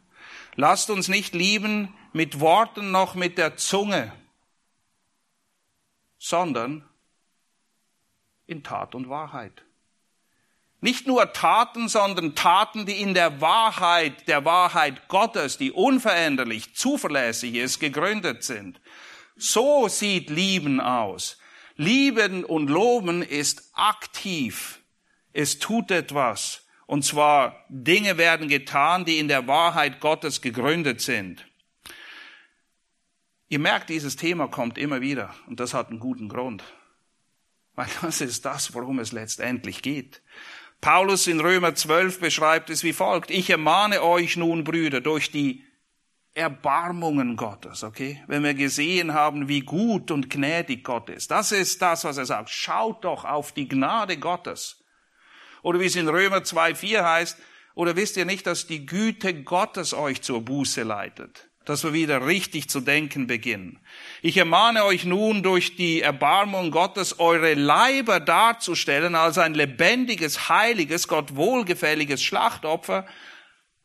lasst 0.56 0.92
uns 0.92 1.08
nicht 1.08 1.34
lieben 1.34 1.92
mit 2.14 2.40
Worten 2.40 2.92
noch 2.92 3.16
mit 3.16 3.40
der 3.40 3.58
Zunge, 3.58 4.14
sondern 6.20 6.88
in 8.46 8.62
Tat 8.62 8.94
und 8.94 9.10
Wahrheit. 9.10 9.64
Nicht 10.82 11.08
nur 11.08 11.34
Taten, 11.34 11.90
sondern 11.90 12.36
Taten, 12.36 12.86
die 12.86 13.02
in 13.02 13.14
der 13.14 13.42
Wahrheit, 13.42 14.28
der 14.28 14.46
Wahrheit 14.46 15.10
Gottes, 15.10 15.58
die 15.58 15.72
unveränderlich, 15.72 16.74
zuverlässig 16.74 17.56
ist, 17.56 17.80
gegründet 17.80 18.44
sind. 18.44 18.80
So 19.36 19.88
sieht 19.90 20.30
Lieben 20.30 20.80
aus. 20.80 21.38
Lieben 21.76 22.44
und 22.46 22.70
Loben 22.70 23.22
ist 23.22 23.72
aktiv. 23.74 24.82
Es 25.34 25.60
tut 25.60 25.92
etwas. 25.92 26.66
Und 26.86 27.04
zwar 27.04 27.66
Dinge 27.70 28.18
werden 28.18 28.48
getan, 28.48 29.06
die 29.06 29.20
in 29.20 29.28
der 29.28 29.48
Wahrheit 29.48 30.00
Gottes 30.00 30.42
gegründet 30.42 31.02
sind. 31.02 31.46
Ihr 33.48 33.60
merkt, 33.60 33.90
dieses 33.90 34.16
Thema 34.16 34.48
kommt 34.48 34.78
immer 34.78 35.02
wieder. 35.02 35.34
Und 35.48 35.60
das 35.60 35.74
hat 35.74 35.90
einen 35.90 36.00
guten 36.00 36.30
Grund. 36.30 36.64
Weil 37.76 37.88
das 38.02 38.22
ist 38.22 38.46
das, 38.46 38.74
worum 38.74 39.00
es 39.00 39.12
letztendlich 39.12 39.82
geht. 39.82 40.22
Paulus 40.82 41.28
in 41.28 41.42
Römer 41.42 41.76
12 41.76 42.20
beschreibt 42.20 42.70
es 42.70 42.84
wie 42.84 42.94
folgt. 42.94 43.32
Ich 43.32 43.50
ermahne 43.50 44.02
euch 44.02 44.38
nun, 44.38 44.64
Brüder, 44.64 45.02
durch 45.02 45.32
die 45.32 45.64
Erbarmungen 46.34 47.36
Gottes, 47.36 47.84
okay? 47.84 48.24
Wenn 48.28 48.44
wir 48.44 48.54
gesehen 48.54 49.14
haben, 49.14 49.50
wie 49.50 49.60
gut 49.60 50.10
und 50.10 50.30
gnädig 50.30 50.86
Gott 50.86 51.10
ist. 51.10 51.32
Das 51.32 51.52
ist 51.52 51.82
das, 51.82 52.06
was 52.06 52.18
er 52.18 52.26
sagt. 52.26 52.50
Schaut 52.50 53.04
doch 53.04 53.26
auf 53.26 53.52
die 53.52 53.68
Gnade 53.68 54.18
Gottes. 54.18 54.84
Oder 55.64 55.82
wie 55.82 55.86
es 55.86 55.98
in 55.98 56.08
Römer 56.08 56.38
2,4 56.38 57.04
heißt, 57.04 57.38
oder 57.76 57.96
wisst 57.96 58.16
ihr 58.16 58.26
nicht, 58.26 58.48
dass 58.48 58.68
die 58.68 58.86
Güte 58.86 59.44
Gottes 59.44 59.94
euch 59.94 60.22
zur 60.22 60.42
Buße 60.42 60.84
leitet? 60.84 61.49
Dass 61.70 61.84
wir 61.84 61.94
wieder 61.94 62.26
richtig 62.26 62.68
zu 62.68 62.82
denken 62.82 63.28
beginnen. 63.28 63.80
Ich 64.24 64.38
ermahne 64.38 64.86
euch 64.86 65.04
nun 65.04 65.44
durch 65.44 65.76
die 65.76 66.02
Erbarmung 66.02 66.72
Gottes, 66.72 67.20
eure 67.20 67.54
Leiber 67.54 68.20
darzustellen 68.20 69.14
als 69.14 69.38
ein 69.38 69.54
lebendiges, 69.54 70.50
heiliges, 70.50 71.08
Gott 71.08 71.36
wohlgefälliges 71.36 72.24
Schlachtopfer, 72.24 73.06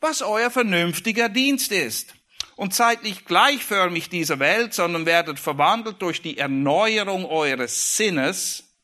was 0.00 0.22
euer 0.22 0.50
vernünftiger 0.50 1.28
Dienst 1.28 1.72
ist 1.72 2.14
und 2.56 2.72
seid 2.72 3.02
nicht 3.02 3.26
gleichförmig 3.26 4.08
dieser 4.08 4.38
Welt, 4.38 4.72
sondern 4.72 5.04
werdet 5.04 5.38
verwandelt 5.38 6.00
durch 6.00 6.22
die 6.22 6.38
Erneuerung 6.38 7.26
eures 7.26 7.98
Sinnes, 7.98 8.74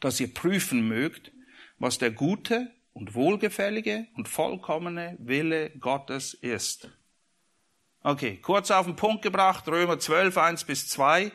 dass 0.00 0.20
ihr 0.20 0.34
prüfen 0.34 0.86
mögt, 0.86 1.32
was 1.78 1.96
der 1.96 2.10
gute 2.10 2.70
und 2.92 3.14
wohlgefällige 3.14 4.06
und 4.16 4.28
vollkommene 4.28 5.16
Wille 5.18 5.70
Gottes 5.80 6.34
ist. 6.34 6.90
Okay, 8.06 8.36
kurz 8.40 8.70
auf 8.70 8.86
den 8.86 8.94
Punkt 8.94 9.22
gebracht, 9.22 9.66
Römer 9.66 9.98
12, 9.98 10.38
1 10.38 10.62
bis 10.62 10.88
2. 10.90 11.32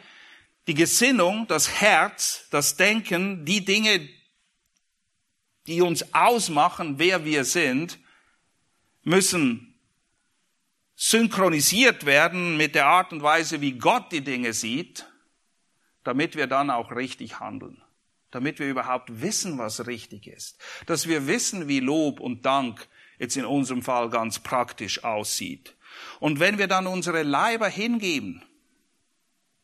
Die 0.67 0.73
Gesinnung, 0.73 1.45
das 1.49 1.81
Herz, 1.81 2.47
das 2.49 2.77
Denken, 2.77 3.43
die 3.43 3.65
Dinge, 3.65 4.07
die 5.67 5.81
uns 5.81 6.13
ausmachen, 6.13 6.97
wer 6.97 7.25
wir 7.25 7.43
sind, 7.43 7.99
müssen 9.03 9.77
synchronisiert 10.95 12.05
werden 12.05 12.55
mit 12.55 12.73
der 12.73 12.85
Art 12.85 13.11
und 13.11 13.21
Weise, 13.21 13.59
wie 13.59 13.73
Gott 13.73 14.09
die 14.13 14.21
Dinge 14.21 14.53
sieht, 14.53 15.05
damit 16.05 16.37
wir 16.37 16.47
dann 16.47 16.69
auch 16.69 16.95
richtig 16.95 17.41
handeln. 17.41 17.83
Damit 18.29 18.59
wir 18.59 18.69
überhaupt 18.69 19.21
wissen, 19.21 19.57
was 19.57 19.87
richtig 19.87 20.25
ist. 20.25 20.57
Dass 20.85 21.05
wir 21.05 21.27
wissen, 21.27 21.67
wie 21.67 21.81
Lob 21.81 22.21
und 22.21 22.45
Dank 22.45 22.87
jetzt 23.19 23.35
in 23.35 23.43
unserem 23.43 23.81
Fall 23.81 24.09
ganz 24.09 24.39
praktisch 24.39 25.03
aussieht. 25.03 25.75
Und 26.21 26.39
wenn 26.39 26.57
wir 26.57 26.67
dann 26.67 26.87
unsere 26.87 27.23
Leiber 27.23 27.67
hingeben, 27.67 28.41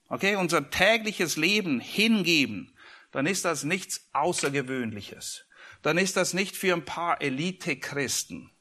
okay, 0.09 0.35
unser 0.35 0.69
tägliches 0.69 1.37
Leben 1.37 1.79
hingeben, 1.79 2.75
dann 3.11 3.25
ist 3.25 3.45
das 3.45 3.63
nichts 3.63 4.09
Außergewöhnliches. 4.11 5.45
Dann 5.81 5.97
ist 5.97 6.17
das 6.17 6.33
nicht 6.33 6.57
für 6.57 6.73
ein 6.73 6.83
paar 6.83 7.21
Elite-Christen 7.21 8.51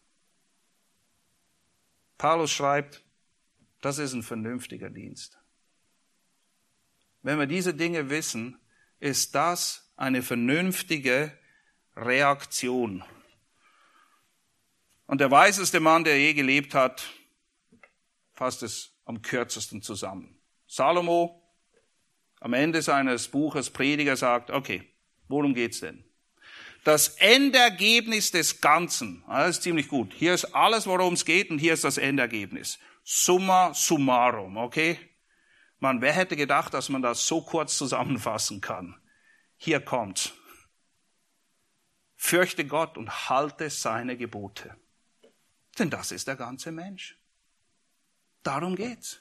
Paulus 2.18 2.50
schreibt, 2.50 3.02
das 3.80 3.98
ist 3.98 4.14
ein 4.14 4.22
vernünftiger 4.22 4.90
Dienst. 4.90 5.38
Wenn 7.22 7.38
wir 7.38 7.46
diese 7.46 7.74
Dinge 7.74 8.08
wissen, 8.08 8.58
ist 9.00 9.34
das 9.34 9.92
eine 9.96 10.22
vernünftige 10.22 11.36
Reaktion. 11.94 13.04
Und 15.06 15.20
der 15.20 15.30
weiseste 15.30 15.80
Mann, 15.80 16.04
der 16.04 16.18
je 16.18 16.34
gelebt 16.34 16.74
hat, 16.74 17.12
fasst 18.36 18.62
es 18.62 18.92
am 19.04 19.22
kürzesten 19.22 19.82
zusammen. 19.82 20.38
Salomo 20.68 21.42
am 22.40 22.52
Ende 22.52 22.82
seines 22.82 23.28
Buches 23.28 23.70
Prediger 23.70 24.16
sagt, 24.16 24.50
okay, 24.50 24.92
worum 25.26 25.54
geht's 25.54 25.80
denn? 25.80 26.06
das 26.86 27.08
Endergebnis 27.16 28.30
des 28.30 28.60
Ganzen. 28.60 29.24
Das 29.26 29.56
ist 29.56 29.64
ziemlich 29.64 29.88
gut. 29.88 30.14
Hier 30.14 30.32
ist 30.32 30.54
alles, 30.54 30.86
worum 30.86 31.14
es 31.14 31.24
geht, 31.24 31.50
und 31.50 31.58
hier 31.58 31.72
ist 31.72 31.82
das 31.82 31.98
Endergebnis. 31.98 32.78
Summa 33.02 33.74
summarum, 33.74 34.56
okay? 34.56 34.96
Man, 35.80 36.00
wer 36.00 36.12
hätte 36.12 36.36
gedacht, 36.36 36.72
dass 36.74 36.88
man 36.88 37.02
das 37.02 37.26
so 37.26 37.42
kurz 37.42 37.76
zusammenfassen 37.76 38.60
kann? 38.60 38.94
Hier 39.56 39.80
kommt's. 39.80 40.32
Fürchte 42.14 42.64
Gott 42.64 42.96
und 42.96 43.28
halte 43.28 43.68
seine 43.68 44.16
Gebote. 44.16 44.76
Denn 45.80 45.90
das 45.90 46.12
ist 46.12 46.28
der 46.28 46.36
ganze 46.36 46.70
Mensch. 46.70 47.18
Darum 48.46 48.76
geht's. 48.76 49.20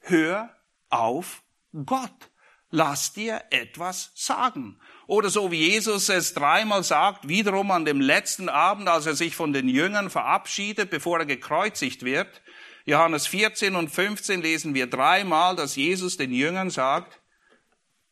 Hör 0.00 0.54
auf 0.90 1.42
Gott. 1.86 2.30
Lass 2.68 3.14
dir 3.14 3.44
etwas 3.50 4.12
sagen. 4.14 4.78
Oder 5.06 5.30
so 5.30 5.50
wie 5.50 5.70
Jesus 5.70 6.10
es 6.10 6.34
dreimal 6.34 6.84
sagt, 6.84 7.28
wiederum 7.28 7.70
an 7.70 7.86
dem 7.86 8.00
letzten 8.00 8.50
Abend, 8.50 8.88
als 8.88 9.06
er 9.06 9.14
sich 9.14 9.36
von 9.36 9.54
den 9.54 9.70
Jüngern 9.70 10.10
verabschiedet, 10.10 10.90
bevor 10.90 11.20
er 11.20 11.24
gekreuzigt 11.24 12.04
wird. 12.04 12.42
Johannes 12.84 13.26
14 13.26 13.74
und 13.74 13.88
15 13.88 14.42
lesen 14.42 14.74
wir 14.74 14.86
dreimal, 14.86 15.56
dass 15.56 15.76
Jesus 15.76 16.18
den 16.18 16.32
Jüngern 16.32 16.68
sagt, 16.68 17.22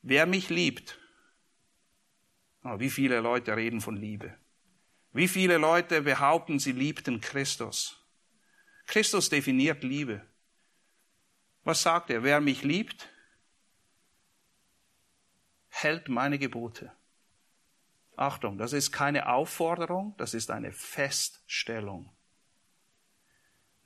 wer 0.01 0.25
mich 0.25 0.49
liebt. 0.49 0.99
Oh, 2.65 2.79
wie 2.79 2.91
viele 2.91 3.21
Leute 3.21 3.57
reden 3.57 3.83
von 3.83 3.97
Liebe? 3.97 4.39
Wie 5.13 5.29
viele 5.29 5.59
Leute 5.59 6.01
behaupten, 6.01 6.59
sie 6.59 6.73
liebten 6.73 7.21
Christus? 7.21 7.99
Christus 8.87 9.29
definiert 9.29 9.85
Liebe. 9.85 10.30
Was 11.65 11.83
sagt 11.83 12.11
er? 12.11 12.23
Wer 12.23 12.41
mich 12.41 12.63
liebt, 12.63 13.09
hält 15.69 16.09
meine 16.09 16.39
Gebote. 16.39 16.93
Achtung, 18.17 18.59
das 18.59 18.73
ist 18.73 18.93
keine 18.93 19.29
Aufforderung, 19.29 20.15
das 20.19 20.35
ist 20.35 20.51
eine 20.51 20.73
Feststellung. 20.73 22.15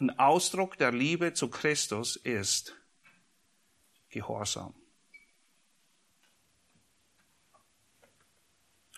Ein 0.01 0.19
Ausdruck 0.19 0.77
der 0.77 0.91
Liebe 0.91 1.35
zu 1.35 1.49
Christus 1.49 2.17
ist 2.17 2.75
Gehorsam. 4.09 4.75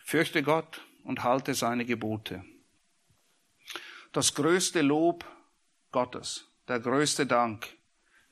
Fürchte 0.04 0.42
Gott 0.42 0.80
und 1.04 1.22
halte 1.22 1.54
seine 1.54 1.84
Gebote. 1.84 2.44
Das 4.12 4.34
größte 4.34 4.80
Lob 4.80 5.24
Gottes, 5.92 6.48
der 6.68 6.80
größte 6.80 7.26
Dank 7.26 7.76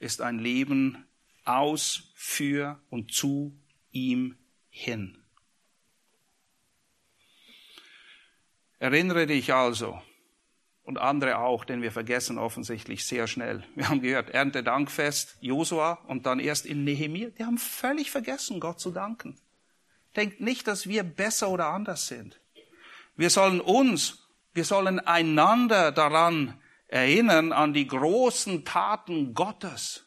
ist 0.05 0.21
ein 0.21 0.39
Leben 0.39 1.07
aus, 1.45 2.13
für 2.15 2.81
und 2.91 3.13
zu 3.13 3.59
ihm 3.91 4.37
hin. 4.71 5.19
Erinnere 8.79 9.27
dich 9.27 9.53
also, 9.53 10.01
und 10.85 10.99
andere 10.99 11.39
auch, 11.39 11.65
denn 11.65 11.81
wir 11.81 11.91
vergessen 11.91 12.39
offensichtlich 12.39 13.05
sehr 13.07 13.27
schnell. 13.27 13.65
Wir 13.75 13.89
haben 13.89 14.03
gehört, 14.03 14.31
Erntedankfest, 14.31 15.39
Josua 15.41 15.95
und 16.07 16.27
dann 16.27 16.39
erst 16.39 16.67
in 16.67 16.85
Nehemiah. 16.85 17.31
Die 17.31 17.45
haben 17.45 17.59
völlig 17.59 18.11
vergessen, 18.11 18.61
Gott 18.61 18.81
zu 18.81 18.91
danken. 18.91 19.39
Denkt 20.15 20.41
nicht, 20.41 20.67
dass 20.67 20.87
wir 20.87 21.03
besser 21.03 21.49
oder 21.49 21.69
anders 21.69 22.07
sind. 22.07 22.41
Wir 23.17 23.31
sollen 23.31 23.61
uns, 23.61 24.29
wir 24.53 24.65
sollen 24.65 25.01
einander 25.01 25.91
daran 25.91 26.61
erinnern, 26.95 27.51
an 27.53 27.75
die 27.75 27.89
großen 27.89 28.65
Taten 28.65 29.35
Gottes 29.35 30.07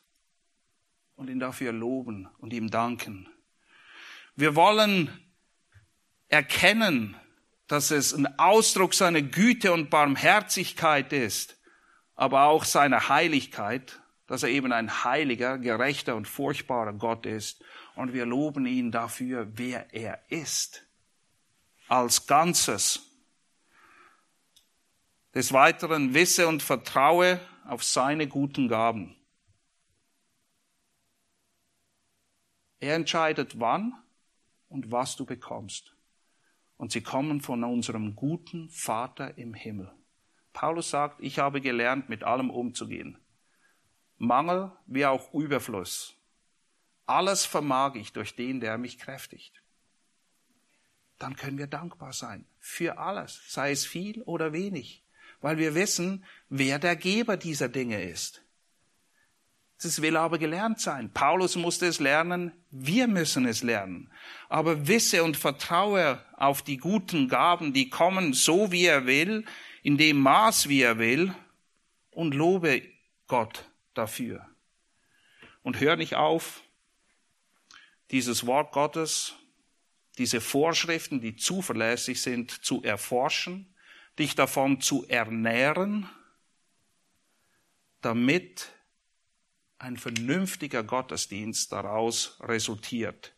und 1.17 1.29
ihn 1.29 1.37
dafür 1.37 1.73
loben 1.73 2.29
und 2.37 2.53
ihm 2.53 2.71
danken. 2.71 3.27
Wir 4.37 4.55
wollen 4.55 5.09
erkennen, 6.29 7.17
dass 7.67 7.91
es 7.91 8.13
ein 8.13 8.39
Ausdruck 8.39 8.93
seiner 8.93 9.21
Güte 9.21 9.73
und 9.73 9.89
Barmherzigkeit 9.89 11.11
ist, 11.11 11.57
aber 12.15 12.43
auch 12.43 12.63
seiner 12.63 13.09
Heiligkeit, 13.09 13.99
dass 14.25 14.43
er 14.43 14.49
eben 14.49 14.71
ein 14.71 15.03
heiliger, 15.03 15.57
gerechter 15.57 16.15
und 16.15 16.25
furchtbarer 16.25 16.93
Gott 16.93 17.25
ist. 17.25 17.65
Und 17.95 18.13
wir 18.13 18.25
loben 18.25 18.65
ihn 18.65 18.91
dafür, 18.91 19.45
wer 19.55 19.93
er 19.93 20.21
ist, 20.29 20.83
als 21.89 22.27
Ganzes. 22.27 23.06
Des 25.37 25.53
Weiteren 25.53 26.15
wisse 26.15 26.47
und 26.47 26.63
vertraue 26.63 27.39
auf 27.67 27.83
seine 27.83 28.27
guten 28.27 28.67
Gaben. 28.67 29.15
Er 32.79 32.95
entscheidet 32.95 33.59
wann 33.59 33.93
und 34.67 34.91
was 34.91 35.15
du 35.15 35.27
bekommst 35.27 35.95
und 36.77 36.91
sie 36.91 37.01
kommen 37.01 37.39
von 37.39 37.63
unserem 37.63 38.15
guten 38.15 38.67
Vater 38.71 39.37
im 39.37 39.53
Himmel. 39.53 39.93
Paulus 40.53 40.89
sagt, 40.89 41.21
ich 41.21 41.37
habe 41.37 41.61
gelernt, 41.61 42.09
mit 42.09 42.23
allem 42.23 42.49
umzugehen. 42.49 43.19
Mangel 44.17 44.71
wie 44.87 45.05
auch 45.05 45.31
Überfluss. 45.35 46.15
Alles 47.05 47.45
vermag 47.45 47.93
ich 47.93 48.11
durch 48.11 48.35
den, 48.35 48.59
der 48.59 48.79
mich 48.79 48.97
kräftigt. 48.97 49.61
Dann 51.19 51.35
können 51.35 51.59
wir 51.59 51.67
dankbar 51.67 52.13
sein 52.13 52.47
für 52.57 52.97
alles, 52.97 53.39
sei 53.53 53.69
es 53.69 53.85
viel 53.85 54.23
oder 54.23 54.51
wenig, 54.51 55.03
weil 55.41 55.57
wir 55.57 55.75
wissen, 55.75 56.25
wer 56.49 56.79
der 56.79 56.95
Geber 56.95 57.37
dieser 57.37 57.69
Dinge 57.69 58.03
ist. 58.03 58.41
Es 59.79 60.01
will 60.01 60.17
aber 60.17 60.39
gelernt 60.39 60.81
sein. 60.81 61.11
Paulus 61.13 61.55
musste 61.55 61.85
es 61.85 61.99
lernen, 61.99 62.51
wir 62.71 63.07
müssen 63.07 63.45
es 63.45 63.61
lernen. 63.61 64.11
Aber 64.49 64.87
wisse 64.87 65.23
und 65.23 65.37
vertraue 65.37 66.23
auf 66.35 66.63
die 66.63 66.77
guten 66.77 67.29
Gaben, 67.29 67.73
die 67.73 67.89
kommen 67.89 68.33
so 68.33 68.71
wie 68.71 68.85
er 68.85 69.05
will, 69.05 69.45
in 69.83 69.97
dem 69.97 70.19
Maß 70.19 70.67
wie 70.67 70.81
er 70.81 70.97
will 70.97 71.33
und 72.09 72.33
lobe 72.33 72.81
Gott 73.27 73.69
dafür. 73.93 74.47
Und 75.61 75.79
hör 75.79 75.95
nicht 75.95 76.15
auf, 76.15 76.63
dieses 78.09 78.47
Wort 78.47 78.71
Gottes, 78.71 79.35
diese 80.17 80.41
Vorschriften, 80.41 81.21
die 81.21 81.35
zuverlässig 81.35 82.21
sind, 82.21 82.51
zu 82.51 82.81
erforschen, 82.81 83.73
dich 84.19 84.35
davon 84.35 84.81
zu 84.81 85.05
ernähren, 85.07 86.09
damit 88.01 88.69
ein 89.79 89.97
vernünftiger 89.97 90.83
Gottesdienst 90.83 91.71
daraus 91.71 92.37
resultiert. 92.41 93.35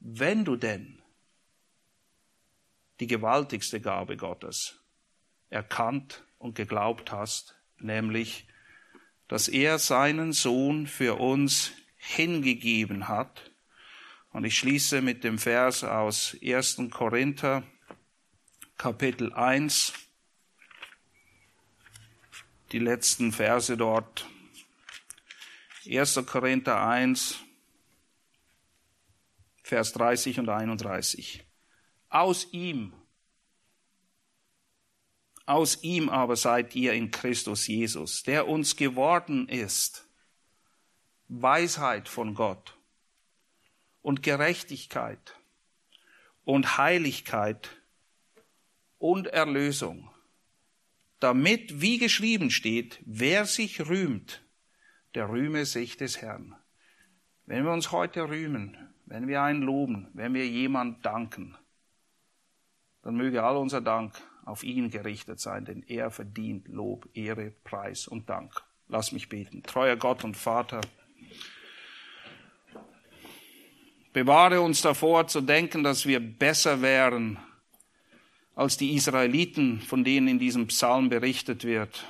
Wenn 0.00 0.44
du 0.44 0.56
denn 0.56 1.02
die 3.00 3.06
gewaltigste 3.06 3.80
Gabe 3.80 4.16
Gottes 4.16 4.80
erkannt 5.50 6.24
und 6.38 6.54
geglaubt 6.54 7.12
hast, 7.12 7.56
nämlich, 7.78 8.46
dass 9.28 9.48
er 9.48 9.78
seinen 9.78 10.32
Sohn 10.32 10.86
für 10.86 11.16
uns 11.16 11.72
hingegeben 11.96 13.08
hat. 13.08 13.50
Und 14.30 14.44
ich 14.44 14.56
schließe 14.56 15.02
mit 15.02 15.24
dem 15.24 15.38
Vers 15.38 15.84
aus 15.84 16.36
1. 16.42 16.82
Korinther 16.90 17.62
Kapitel 18.78 19.32
1, 19.32 19.92
die 22.70 22.78
letzten 22.78 23.32
Verse 23.32 23.76
dort 23.76 24.24
1. 25.84 26.24
Korinther 26.24 26.80
1, 26.86 27.40
Vers 29.64 29.92
30 29.94 30.38
und 30.38 30.48
31. 30.48 31.44
Aus 32.08 32.52
ihm, 32.52 32.92
aus 35.44 35.82
ihm 35.82 36.08
aber 36.08 36.36
seid 36.36 36.76
ihr 36.76 36.92
in 36.92 37.10
Christus 37.10 37.66
Jesus, 37.66 38.22
der 38.22 38.46
uns 38.46 38.76
geworden 38.76 39.48
ist, 39.48 40.06
Weisheit 41.26 42.08
von 42.08 42.32
Gott 42.34 42.78
und 44.02 44.22
Gerechtigkeit 44.22 45.34
und 46.44 46.78
Heiligkeit 46.78 47.77
und 48.98 49.28
Erlösung, 49.28 50.10
damit, 51.20 51.80
wie 51.80 51.98
geschrieben 51.98 52.50
steht, 52.50 53.00
wer 53.04 53.44
sich 53.46 53.88
rühmt, 53.88 54.44
der 55.14 55.28
rühme 55.28 55.64
sich 55.64 55.96
des 55.96 56.20
Herrn. 56.20 56.54
Wenn 57.46 57.64
wir 57.64 57.72
uns 57.72 57.92
heute 57.92 58.28
rühmen, 58.28 58.76
wenn 59.06 59.26
wir 59.26 59.42
einen 59.42 59.62
loben, 59.62 60.08
wenn 60.12 60.34
wir 60.34 60.46
jemand 60.46 61.04
danken, 61.04 61.56
dann 63.02 63.16
möge 63.16 63.42
all 63.42 63.56
unser 63.56 63.80
Dank 63.80 64.14
auf 64.44 64.62
ihn 64.62 64.90
gerichtet 64.90 65.40
sein, 65.40 65.64
denn 65.64 65.82
er 65.82 66.10
verdient 66.10 66.68
Lob, 66.68 67.08
Ehre, 67.14 67.52
Preis 67.64 68.06
und 68.06 68.28
Dank. 68.28 68.62
Lass 68.88 69.12
mich 69.12 69.28
beten. 69.28 69.62
Treuer 69.62 69.96
Gott 69.96 70.24
und 70.24 70.36
Vater, 70.36 70.80
bewahre 74.12 74.60
uns 74.60 74.82
davor 74.82 75.26
zu 75.26 75.40
denken, 75.40 75.82
dass 75.82 76.06
wir 76.06 76.20
besser 76.20 76.82
wären 76.82 77.38
als 78.58 78.76
die 78.76 78.96
Israeliten, 78.96 79.80
von 79.80 80.02
denen 80.02 80.26
in 80.26 80.40
diesem 80.40 80.66
Psalm 80.66 81.10
berichtet 81.10 81.62
wird. 81.62 82.04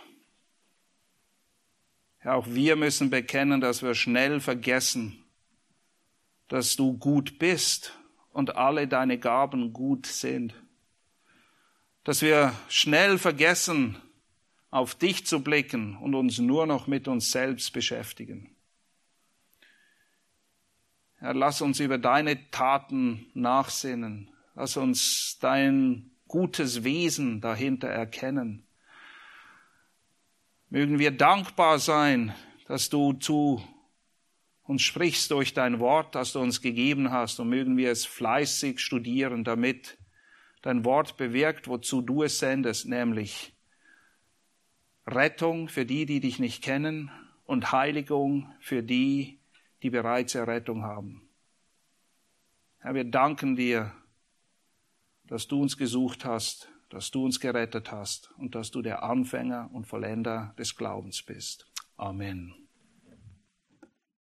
Ja, 2.24 2.36
auch 2.36 2.46
wir 2.48 2.74
müssen 2.74 3.10
bekennen, 3.10 3.60
dass 3.60 3.82
wir 3.82 3.94
schnell 3.94 4.40
vergessen, 4.40 5.22
dass 6.48 6.74
du 6.74 6.96
gut 6.96 7.38
bist 7.38 7.92
und 8.30 8.56
alle 8.56 8.88
deine 8.88 9.18
Gaben 9.18 9.74
gut 9.74 10.06
sind. 10.06 10.54
Dass 12.02 12.22
wir 12.22 12.54
schnell 12.70 13.18
vergessen, 13.18 13.98
auf 14.70 14.94
dich 14.94 15.26
zu 15.26 15.44
blicken 15.44 15.98
und 15.98 16.14
uns 16.14 16.38
nur 16.38 16.66
noch 16.66 16.86
mit 16.86 17.08
uns 17.08 17.30
selbst 17.30 17.74
beschäftigen. 17.74 18.56
Herr, 21.16 21.34
lass 21.34 21.60
uns 21.60 21.78
über 21.78 21.98
deine 21.98 22.50
Taten 22.50 23.26
nachsinnen. 23.34 24.30
Lass 24.54 24.78
uns 24.78 25.36
dein 25.40 26.10
gutes 26.28 26.84
Wesen 26.84 27.40
dahinter 27.40 27.88
erkennen. 27.88 28.66
Mögen 30.70 30.98
wir 30.98 31.10
dankbar 31.10 31.78
sein, 31.78 32.34
dass 32.66 32.90
du 32.90 33.14
zu 33.14 33.62
uns 34.62 34.82
sprichst 34.82 35.30
durch 35.30 35.54
dein 35.54 35.80
Wort, 35.80 36.14
das 36.14 36.34
du 36.34 36.40
uns 36.40 36.60
gegeben 36.60 37.10
hast, 37.10 37.40
und 37.40 37.48
mögen 37.48 37.78
wir 37.78 37.90
es 37.90 38.04
fleißig 38.04 38.80
studieren, 38.80 39.42
damit 39.42 39.96
dein 40.60 40.84
Wort 40.84 41.16
bewirkt, 41.16 41.68
wozu 41.68 42.02
du 42.02 42.22
es 42.22 42.38
sendest, 42.38 42.86
nämlich 42.86 43.54
Rettung 45.06 45.68
für 45.68 45.86
die, 45.86 46.04
die 46.04 46.20
dich 46.20 46.38
nicht 46.38 46.62
kennen, 46.62 47.10
und 47.46 47.72
Heiligung 47.72 48.52
für 48.60 48.82
die, 48.82 49.40
die 49.82 49.88
bereits 49.88 50.34
Errettung 50.34 50.82
haben. 50.82 51.30
Herr, 52.80 52.94
wir 52.94 53.04
danken 53.04 53.56
dir, 53.56 53.94
dass 55.28 55.46
du 55.46 55.62
uns 55.62 55.76
gesucht 55.76 56.24
hast 56.24 56.68
dass 56.88 57.10
du 57.10 57.24
uns 57.24 57.40
gerettet 57.40 57.92
hast 57.92 58.30
und 58.38 58.54
dass 58.54 58.70
du 58.70 58.82
der 58.82 59.02
Anfänger 59.02 59.70
und 59.72 59.86
Vollender 59.86 60.54
des 60.58 60.76
Glaubens 60.76 61.22
bist. 61.22 61.66
Amen. 61.96 62.67